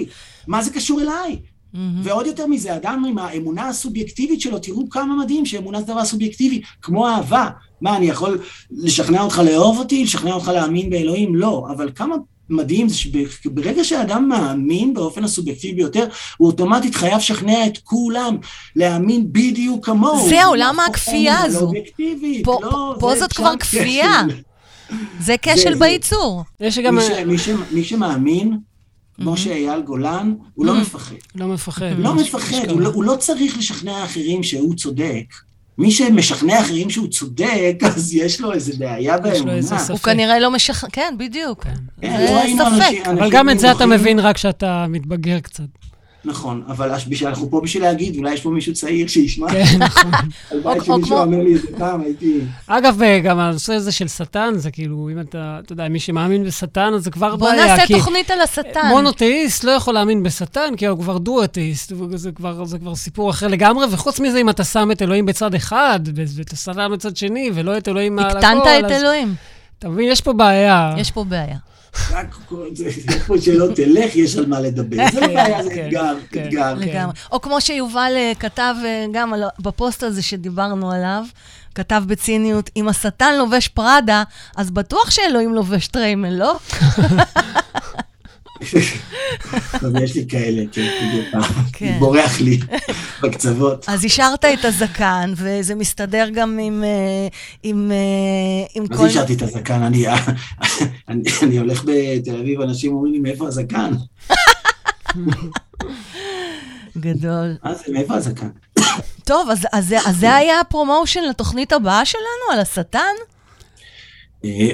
[0.47, 1.39] מה זה קשור אליי?
[1.75, 1.79] Mm-hmm.
[2.03, 6.61] ועוד יותר מזה, אדם עם האמונה הסובייקטיבית שלו, תראו כמה מדהים שאמונה זה דבר סובייקטיבי,
[6.83, 7.49] כמו אהבה.
[7.81, 8.41] מה, אני יכול
[8.71, 11.35] לשכנע אותך לאהוב אותי, לשכנע אותך להאמין באלוהים?
[11.35, 12.16] לא, אבל כמה
[12.51, 16.07] מדהים זה שברגע שאדם מאמין באופן הסובייקטיבי ביותר,
[16.37, 18.37] הוא אוטומטית חייב לשכנע את כולם
[18.77, 20.29] להאמין בדיוק כמוהו.
[20.29, 21.73] זה העולם הכפייה הזו.
[22.45, 24.23] פה, לא, פה זאת כבר כפייה.
[25.21, 26.43] זה כשל בייצור.
[27.71, 28.59] מי שמאמין,
[29.23, 31.14] כמו שאייל גולן, הוא לא מפחד.
[31.35, 31.87] לא מפחד.
[31.99, 35.25] לא מפחד, לא- הוא לא צריך לשכנע אחרים שהוא צודק.
[35.79, 39.53] מי שמשכנע אחרים שהוא צודק, אז יש לו איזה בעיה באמונה.
[39.91, 41.64] הוא כנראה לא משכנע, כן, בדיוק.
[41.64, 43.07] כן, זה ספק.
[43.07, 45.64] אבל גם את זה אתה מבין רק כשאתה מתבגר קצת.
[46.25, 46.91] נכון, אבל
[47.27, 49.51] אנחנו פה בשביל להגיד, אולי יש פה מישהו צעיר שישמע.
[49.51, 50.11] כן, נכון.
[50.51, 52.41] הלוואי שמישהו אומר לי את זה פעם, הייתי...
[52.66, 56.93] אגב, גם הנושא הזה של שטן, זה כאילו, אם אתה, אתה יודע, מי שמאמין בשטן,
[56.95, 57.66] אז זה כבר בעיה.
[57.66, 58.89] בוא נעשה תוכנית על השטן.
[58.89, 62.64] מונותאיסט לא יכול להאמין בשטן, כי הוא כבר דו-אתאיסט, זה כבר,
[62.95, 67.17] סיפור אחר לגמרי, וחוץ מזה, אם אתה שם את אלוהים בצד אחד, ואת השטן בצד
[67.17, 69.34] שני, ולא את אלוהים מעל הכל, הקטנת את אלוהים.
[69.79, 70.95] אתה מבין, יש פה בעיה.
[70.99, 71.57] יש פה בעיה.
[72.11, 72.37] רק
[73.08, 74.96] איפה שלא תלך, יש על מה לדבר.
[75.12, 76.45] זה לא בעיה, זה כן, אתגר, כן.
[76.45, 76.75] אתגר.
[76.75, 77.14] לגמרי.
[77.33, 81.25] או כמו שיובל אה, כתב אה, גם בפוסט הזה שדיברנו עליו,
[81.75, 84.22] כתב בציניות, אם השטן לובש פראדה,
[84.57, 86.57] אז בטוח שאלוהים לובש שטריימל, לא?
[89.72, 90.88] אז יש לי כאלה, כן.
[91.72, 91.96] כן.
[91.99, 92.61] בורח לי
[93.22, 93.84] בקצוות.
[93.88, 97.28] אז השארת את הזקן, וזה מסתדר גם עם, אה,
[97.62, 99.07] עם, אה, עם אז כל...
[99.07, 100.07] השארתי את הזקן, אני,
[101.08, 103.91] אני, אני הולך בתל אביב, אנשים אומרים לי, מאיפה הזקן?
[106.99, 107.57] גדול.
[107.64, 108.49] מה זה, מאיפה הזקן?
[109.24, 112.24] טוב, אז, אז, זה- אז זה היה הפרומושן לתוכנית הבאה שלנו,
[112.54, 113.14] על השטן?
[114.45, 114.71] אה,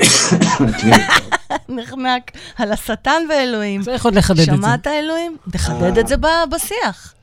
[1.69, 3.83] נחמק, על השטן ואלוהים.
[3.83, 4.53] צריך עוד לחדד את זה.
[4.57, 5.37] שמעת אלוהים?
[5.51, 6.15] תחדד את זה
[6.51, 7.15] בשיח.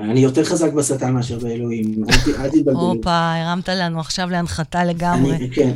[0.00, 2.04] אני יותר חזק בשטן מאשר באלוהים,
[2.38, 2.80] אל תתבלבלו.
[2.80, 5.50] הופה, הרמת לנו עכשיו להנחתה לגמרי.
[5.50, 5.72] כן.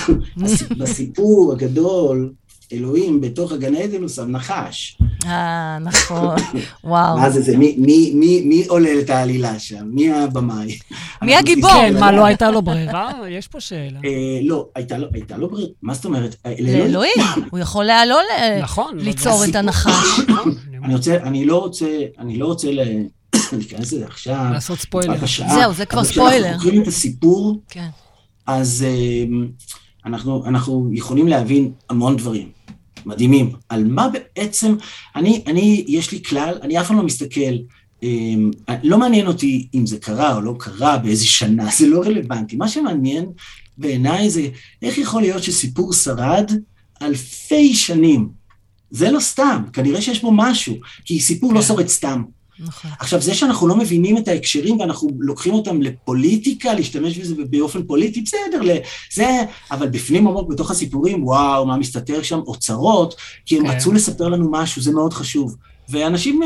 [0.78, 2.32] בסיפור הגדול,
[2.72, 4.98] אלוהים בתוך הגן עדן הוא שם נחש.
[5.26, 6.36] אה, נכון.
[6.84, 7.16] וואו.
[7.18, 7.56] מה זה זה?
[7.56, 9.84] מי- מי- מי מי עולל את העלילה שם?
[9.90, 10.78] מי הבמאי?
[11.22, 11.70] מי הגיבור?
[11.70, 12.12] כן, מה.
[12.12, 13.12] לא הייתה לו ברירה?
[13.28, 13.98] יש פה שאלה.
[14.04, 14.10] אה,
[14.42, 16.36] לא, הייתה לו, הייתה לו ברירה, מה זאת אומרת?
[16.46, 17.12] אה, לאלוהים.
[17.50, 18.18] הוא יכול היה לא
[18.62, 18.96] נכון.
[18.96, 20.20] לא- ליצור את הנחש.
[20.28, 20.54] נכון,
[20.84, 21.86] אני רוצה, אני לא רוצה,
[22.18, 22.80] אני לא רוצה ל-
[23.52, 24.46] להיכנס לזה עכשיו.
[24.52, 25.14] לעשות ספוילר.
[25.54, 26.38] זהו, זה כבר אבל ספוילר.
[26.42, 27.88] כשאנחנו חוקרים את הסיפור, כן.
[28.46, 29.24] אז אה,
[30.06, 32.48] אנחנו, אנחנו יכולים להבין המון דברים
[33.06, 33.52] מדהימים.
[33.68, 34.74] על מה בעצם,
[35.16, 37.54] אני, אני, יש לי כלל, אני אף פעם לא מסתכל,
[38.02, 38.08] אה,
[38.82, 42.56] לא מעניין אותי אם זה קרה או לא קרה, באיזה שנה, זה לא רלוונטי.
[42.56, 43.26] מה שמעניין
[43.78, 44.48] בעיניי זה
[44.82, 46.50] איך יכול להיות שסיפור שרד
[47.02, 48.28] אלפי שנים.
[48.90, 51.66] זה לא סתם, כנראה שיש בו משהו, כי סיפור לא כן.
[51.66, 52.22] שורד סתם.
[52.66, 52.90] נכון.
[52.98, 58.20] עכשיו, זה שאנחנו לא מבינים את ההקשרים ואנחנו לוקחים אותם לפוליטיקה, להשתמש בזה באופן פוליטי,
[58.20, 58.60] בסדר,
[59.12, 63.14] זה, אבל בפנים עמוק בתוך הסיפורים, וואו, מה מסתתר שם, אוצרות,
[63.46, 63.76] כי הם כן.
[63.76, 65.56] רצו לספר לנו משהו, זה מאוד חשוב.
[65.88, 66.40] ואנשים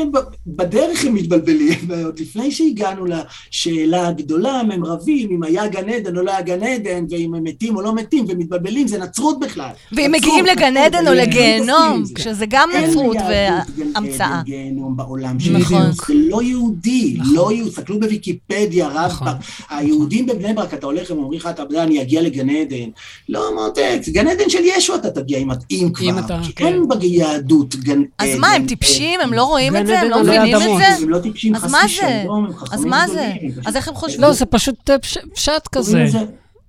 [0.47, 6.21] בדרך הם מתבלבלים, עוד לפני שהגענו לשאלה הגדולה, הם רבים, אם היה גן עדן או
[6.21, 9.69] לא היה גן עדן, ואם הם מתים או לא מתים, ומתבלבלים, זה נצרות בכלל.
[9.91, 12.13] ואם מגיעים לגן עדן או לגיהנום, מסכים עם זה.
[12.13, 14.27] כשזה גם אין נצרות והמצאה.
[14.39, 15.61] עדן, גיהנום בעולם נכון.
[15.81, 15.93] שלנו.
[16.07, 17.33] זה לא יהודי, נכון.
[17.35, 17.69] לא יהודי.
[17.69, 19.27] תסתכלו בוויקיפדיה, רב נכון.
[19.27, 19.35] fuck.
[19.69, 22.89] היהודים בבני ברק, אתה הולך, הם אומרים לך, אתה יודע, אני אגיע לגן עדן.
[23.29, 26.19] לא, מותק, גן עדן של ישו אתה תגיע, אם אם כבר.
[26.19, 26.65] אתה- כי כן.
[26.65, 28.31] אין ביהדות גן עדן.
[28.31, 29.19] אז מה, הם טיפשים?
[29.27, 29.99] הם לא רואים את זה?
[29.99, 30.61] הם לא מבינים את.
[30.77, 30.87] זה?
[31.03, 32.21] הם לא טיפשים, אז חס מה זה?
[32.23, 33.31] ושלום, הם אז מה זה?
[33.65, 34.21] אז איך הם חושבים?
[34.21, 36.05] לא, זה פשוט פש- פשט כזה.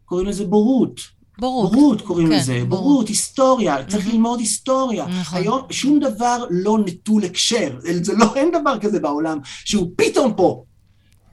[0.05, 1.01] קוראים לזה- בורות.
[1.41, 1.73] בורות.
[1.73, 2.85] בורות קוראים כן, לזה, בורות.
[2.85, 5.07] בורות, היסטוריה, צריך ללמוד היסטוריה.
[5.21, 5.39] נכון.
[5.39, 7.71] היום שום דבר לא נטול הקשר,
[8.03, 10.63] זה לא, אין דבר כזה בעולם שהוא פתאום פה.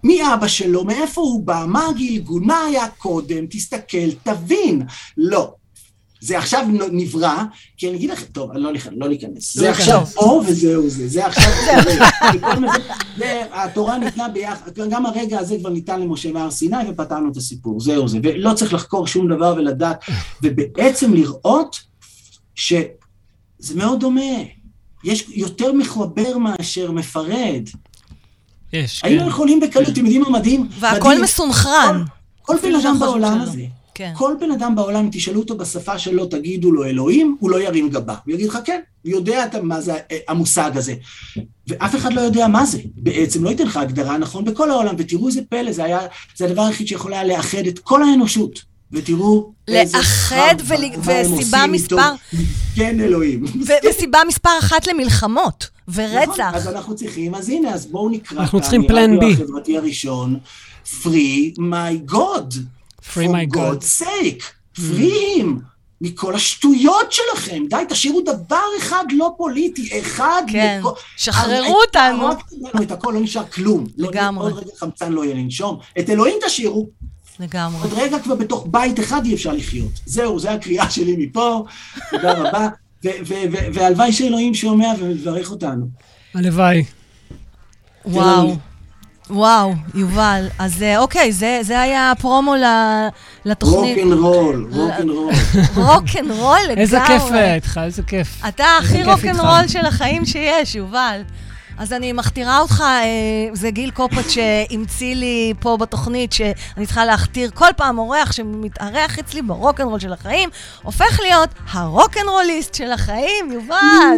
[0.04, 4.82] מי אבא שלו, מאיפה הוא בא, מה הגלגול, מה היה קודם, תסתכל, תבין.
[5.18, 5.54] לא.
[6.22, 7.44] זה עכשיו נברא,
[7.78, 9.56] כי אני אגיד לכם, טוב, אני לא, לא ניכנס.
[9.58, 10.14] זה לא עכשיו ניכנס.
[10.16, 12.00] פה וזהו זה, זה עכשיו זה-
[13.18, 17.80] זה, התורה ניתנה ביחד, גם הרגע הזה כבר ניתן למשה מהר סיני ופתרנו את הסיפור,
[17.80, 19.98] זהו זה, ולא צריך לחקור שום דבר ולדעת,
[20.44, 21.80] ובעצם לראות
[22.56, 22.86] שזה
[23.76, 24.22] מאוד דומה.
[25.04, 27.62] יש יותר מחבר מאשר מפרד.
[28.74, 29.08] יש, כן.
[29.08, 30.68] היינו יכולים בקלות, אתם יודעים מה מדהים?
[30.80, 31.22] והכל.
[31.24, 32.04] מסונכרן.
[32.42, 33.42] כל בן אדם שהחושך בעולם.
[33.42, 33.62] הזה,
[33.96, 34.12] כן.
[34.16, 38.16] כל בן אדם בעולם, תשאלו אותו בשפה שלו, תגידו לו אלוהים, הוא לא ירים גבה.
[38.26, 40.94] הוא יגיד לך, כן, הוא יודע את- מה זה אה, המושג הזה.
[41.68, 42.80] ואף אחד לא יודע מה זה.
[42.96, 46.00] בעצם לא ייתן לך הגדרה נכון בכל העולם, ותראו איזה פלא, זה היה,
[46.36, 48.60] זה הדבר היחיד שיכול היה לאחד את כל האנושות.
[48.92, 52.42] ותראו איזה לאחד ול- וסיבה מספר- איתו.
[52.76, 53.44] כן, אלוהים.
[53.46, 56.52] ו- וסיבה מספר אחת למלחמות נכון, ורצח.
[56.54, 59.26] אז אנחנו צריכים, אז הנה, אז בואו נקרא אנחנו צריכים plan B.
[59.34, 60.40] החברתי הראשון,
[61.04, 62.56] Free my God.
[63.14, 63.58] Free my For God.
[63.58, 64.44] God's sake.
[64.78, 65.48] Free him.
[66.02, 67.64] מכל השטויות שלכם.
[67.70, 72.28] די, תשאירו דבר אחד לא פוליטי, אחד כן, לכל- שחררו אז- אותנו.
[72.74, 73.86] לנו את הכל, לא נשאר כלום.
[73.98, 74.52] לא- לגמרי.
[74.52, 75.80] עוד רגע חמצן לא יהיה לנשום.
[76.00, 76.90] את אלוהים תשאירו,
[77.40, 77.82] לגמרי.
[77.82, 79.92] עוד רגע כבר בתוך בית אחד אי אפשר לחיות.
[80.06, 81.66] זהו, זו הקריאה שלי מפה,
[82.12, 82.68] תודה רבה.
[83.74, 85.86] והלוואי שאלוהים שומע ומברך אותנו.
[86.34, 86.84] הלוואי.
[88.06, 88.56] וואו.
[89.30, 90.48] וואו, יובל.
[90.60, 93.08] אז אה, אוקיי, זה זה היה הפרומו ל-
[93.46, 93.98] לתוכנית.
[93.98, 95.34] rock and roll, rock and roll.
[95.88, 96.82] רוקנרול לגמרי.
[96.82, 98.28] איזה כיף אה, איתך, איזה כיף.
[98.48, 99.68] אתה הכי רוקנרול.
[99.68, 101.22] של החיים שיש, יובל.
[101.78, 103.06] אז אני מכתירה אותך, אה,
[103.54, 106.54] זה גיל קופט שהמציא לי פה בתוכנית, שאני
[106.86, 110.50] צריכה להכתיר כל פעם אורח שמתארח אצלי ברוקנרול של החיים,
[110.84, 114.18] הופך להיות הרוקנרוליסט של החיים, יובל.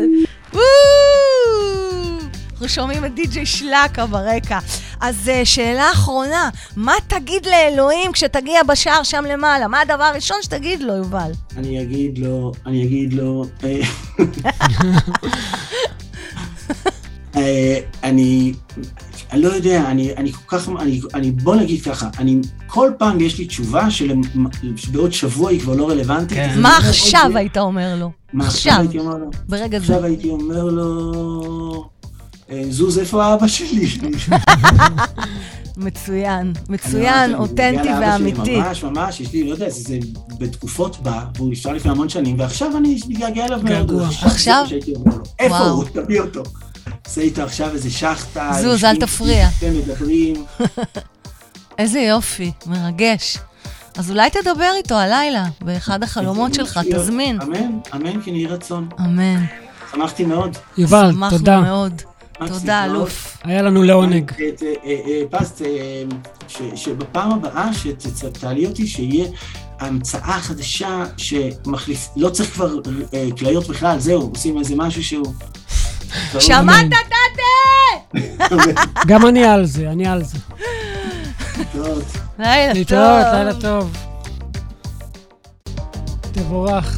[2.58, 4.60] אנחנו שומעים את די.ג'יי שלקה ברקע.
[5.02, 9.68] אז אה, שאלה אחרונה, מה תגיד לאלוהים כשתגיע בשער שם למעלה?
[9.68, 11.32] מה הדבר הראשון שתגיד לו, יובל?
[11.58, 13.46] אני אגיד לו, אני אגיד לו...
[13.64, 13.80] אה,
[17.36, 18.54] אה, אני,
[19.32, 23.22] אני לא יודע, אני, אני כל כך, אני, אני, בוא נגיד ככה, אני, כל פעם
[23.22, 24.14] יש לי תשובה של,
[24.76, 26.38] שבעוד שבוע היא כבר לא רלוונטית.
[26.38, 26.62] כן.
[26.62, 28.12] מה עכשיו היית אומר לו?
[28.34, 29.30] מה עכשיו, עכשיו הייתי אומר לו?
[29.48, 29.84] ברגע זה.
[29.84, 31.90] עכשיו הייתי אומר לו,
[32.70, 33.88] זוז, איפה האבא שלי?
[35.78, 38.60] מצוין, אני מצוין, אותנטי ואמיתי.
[38.60, 40.00] ממש, ממש, יש לי, לא יודע, זה, זה
[40.38, 44.02] בתקופות בא, והוא נפטר לפני המון שנים, ועכשיו אני מתגעגע אליו מאוד.
[44.26, 44.66] עכשיו?
[45.40, 45.58] איפה.
[45.58, 45.84] הוא?
[45.84, 46.44] תביא אותו.
[47.06, 48.52] עושה איתו עכשיו איזה שחטה.
[48.62, 49.48] זוז, אל תפריע.
[49.60, 50.46] אתם מדברים.
[51.80, 53.38] איזה יופי, מרגש.
[53.98, 57.42] אז אולי תדבר איתו הלילה, באחד החלומות שלך, תזמין.
[57.42, 58.90] אמן, אמן, כן יהי רצון.
[59.00, 59.46] אמן.
[59.92, 60.58] שמחתי מאוד.
[60.78, 61.60] יובל, שמחנו תודה.
[61.62, 62.02] מאוד.
[62.46, 62.86] תודה.
[62.86, 63.38] אלוף.
[63.44, 64.32] היה לנו לעונג.
[64.40, 64.50] אה,
[64.86, 65.24] אה,
[65.62, 66.04] אה,
[66.48, 69.28] ש- שבפעם הבאה שתעלי אותי, שיהיה
[69.80, 72.70] המצאה חדשה שמחליף, לא צריך כבר
[73.38, 75.34] כליות בכלל, זהו, עושים איזה משהו שהוא...
[76.40, 76.86] שמעת.
[76.90, 78.22] דאטה?
[79.08, 80.38] גם אני על זה, אני על זה.
[82.40, 82.78] לילה טוב.
[82.78, 83.98] להתראות, לילה טוב.
[86.32, 86.96] תבורך.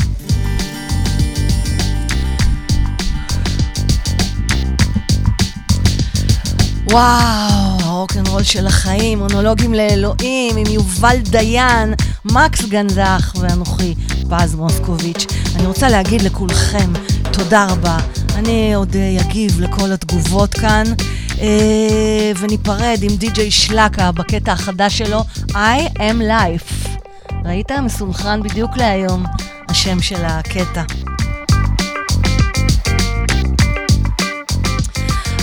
[6.91, 11.94] וואו, הרוקנרול של החיים, מונולוגים לאלוהים, עם יובל דיין,
[12.26, 13.95] מקס גנזך ואנוכי,
[14.30, 15.26] פז מוסקוביץ'.
[15.56, 16.94] אני רוצה להגיד לכולכם
[17.32, 17.98] תודה רבה.
[18.36, 20.84] אני עוד אה, אגיב לכל התגובות כאן,
[21.41, 26.98] אה, וניפרד עם די.ג'יי שלקה בקטע החדש שלו, I am life.
[27.45, 27.72] ראית?
[27.72, 29.26] מסונכרן בדיוק להיום,
[29.70, 30.84] השם של הקטע.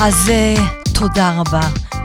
[0.01, 1.61] אז uh, תודה רבה.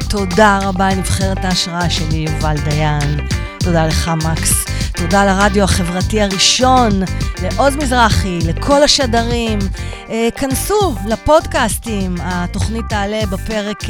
[0.10, 3.28] תודה רבה לנבחרת ההשראה שלי, יובל דיין.
[3.60, 4.66] תודה לך, מקס.
[4.96, 6.90] תודה לרדיו החברתי הראשון,
[7.44, 9.60] לעוז מזרחי, לכל השדרים.
[9.60, 13.88] Uh, כנסו לפודקאסטים, התוכנית תעלה בפרק uh,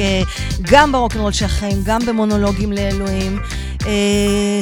[0.61, 3.39] גם ברוקנרול של החיים, גם במונולוגים לאלוהים.
[3.79, 3.83] Uh,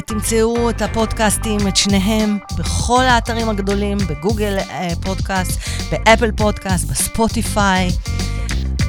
[0.06, 4.72] תמצאו את הפודקאסטים, את שניהם, בכל האתרים הגדולים, בגוגל uh,
[5.02, 7.90] פודקאסט, ב Apple Podcast, בספוטיפיי.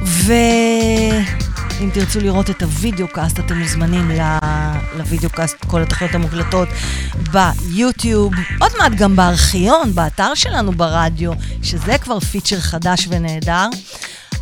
[0.01, 4.37] ואם תרצו לראות את ה video cast, אתם מוזמנים ל-
[4.97, 6.67] ל video cast, כל התוכניות המוקלטות
[7.31, 11.31] ביוטיוב, עוד מעט גם בארכיון, באתר שלנו ברדיו,
[11.63, 13.67] שזה כבר פיצ'ר חדש ונהדר.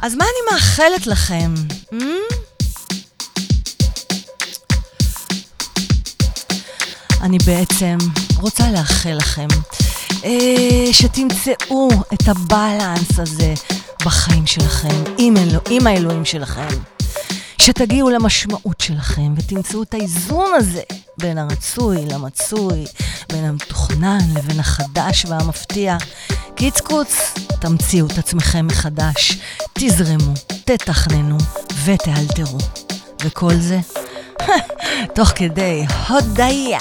[0.02, 1.54] אז מה אני מאחלת לכם?
[1.94, 1.96] Hmm?
[7.22, 7.98] אני בעצם
[8.38, 9.48] רוצה לאחל לכם
[10.24, 13.54] אה, שתמצאו את הבלנס הזה
[14.06, 16.68] בחיים שלכם, עם, אלו, עם האלוהים שלכם.
[17.62, 20.82] שתגיעו למשמעות שלכם ותמצאו את האיזון הזה
[21.18, 22.86] בין הרצוי למצוי,
[23.32, 25.98] בין המתוכנן לבין החדש והמפתיע.
[26.56, 29.40] קיץ קוץ, תמציאו את עצמכם מחדש,
[29.74, 30.34] תזרמו,
[30.66, 31.38] תתכננו
[31.86, 32.58] ותאלתרו.
[33.24, 33.80] וכל זה
[35.16, 36.80] תוך כדי הודיה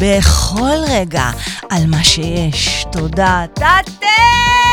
[0.00, 1.30] בכל רגע
[1.70, 2.86] על מה שיש.
[2.92, 4.65] תודה, תתה!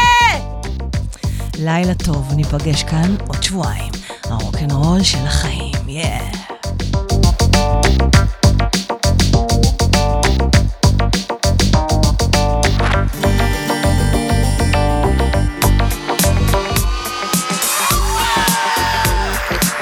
[1.59, 3.91] לילה טוב, ניפגש כאן עוד שבועיים.
[4.23, 6.31] הרוקנרול של החיים, יאה.
[6.31, 6.53] Yeah.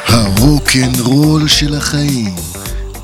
[0.08, 2.36] הרוקנרול של החיים,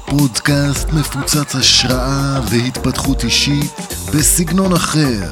[0.06, 3.72] פודקאסט מפוצץ השראה והתפתחות אישית
[4.14, 5.32] בסגנון אחר,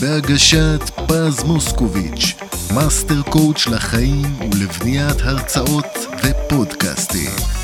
[0.00, 2.34] בהגשת פז מוסקוביץ',
[2.74, 4.22] master coach לחיים
[4.52, 7.61] ולבניית הרצאות ופודקאסטים.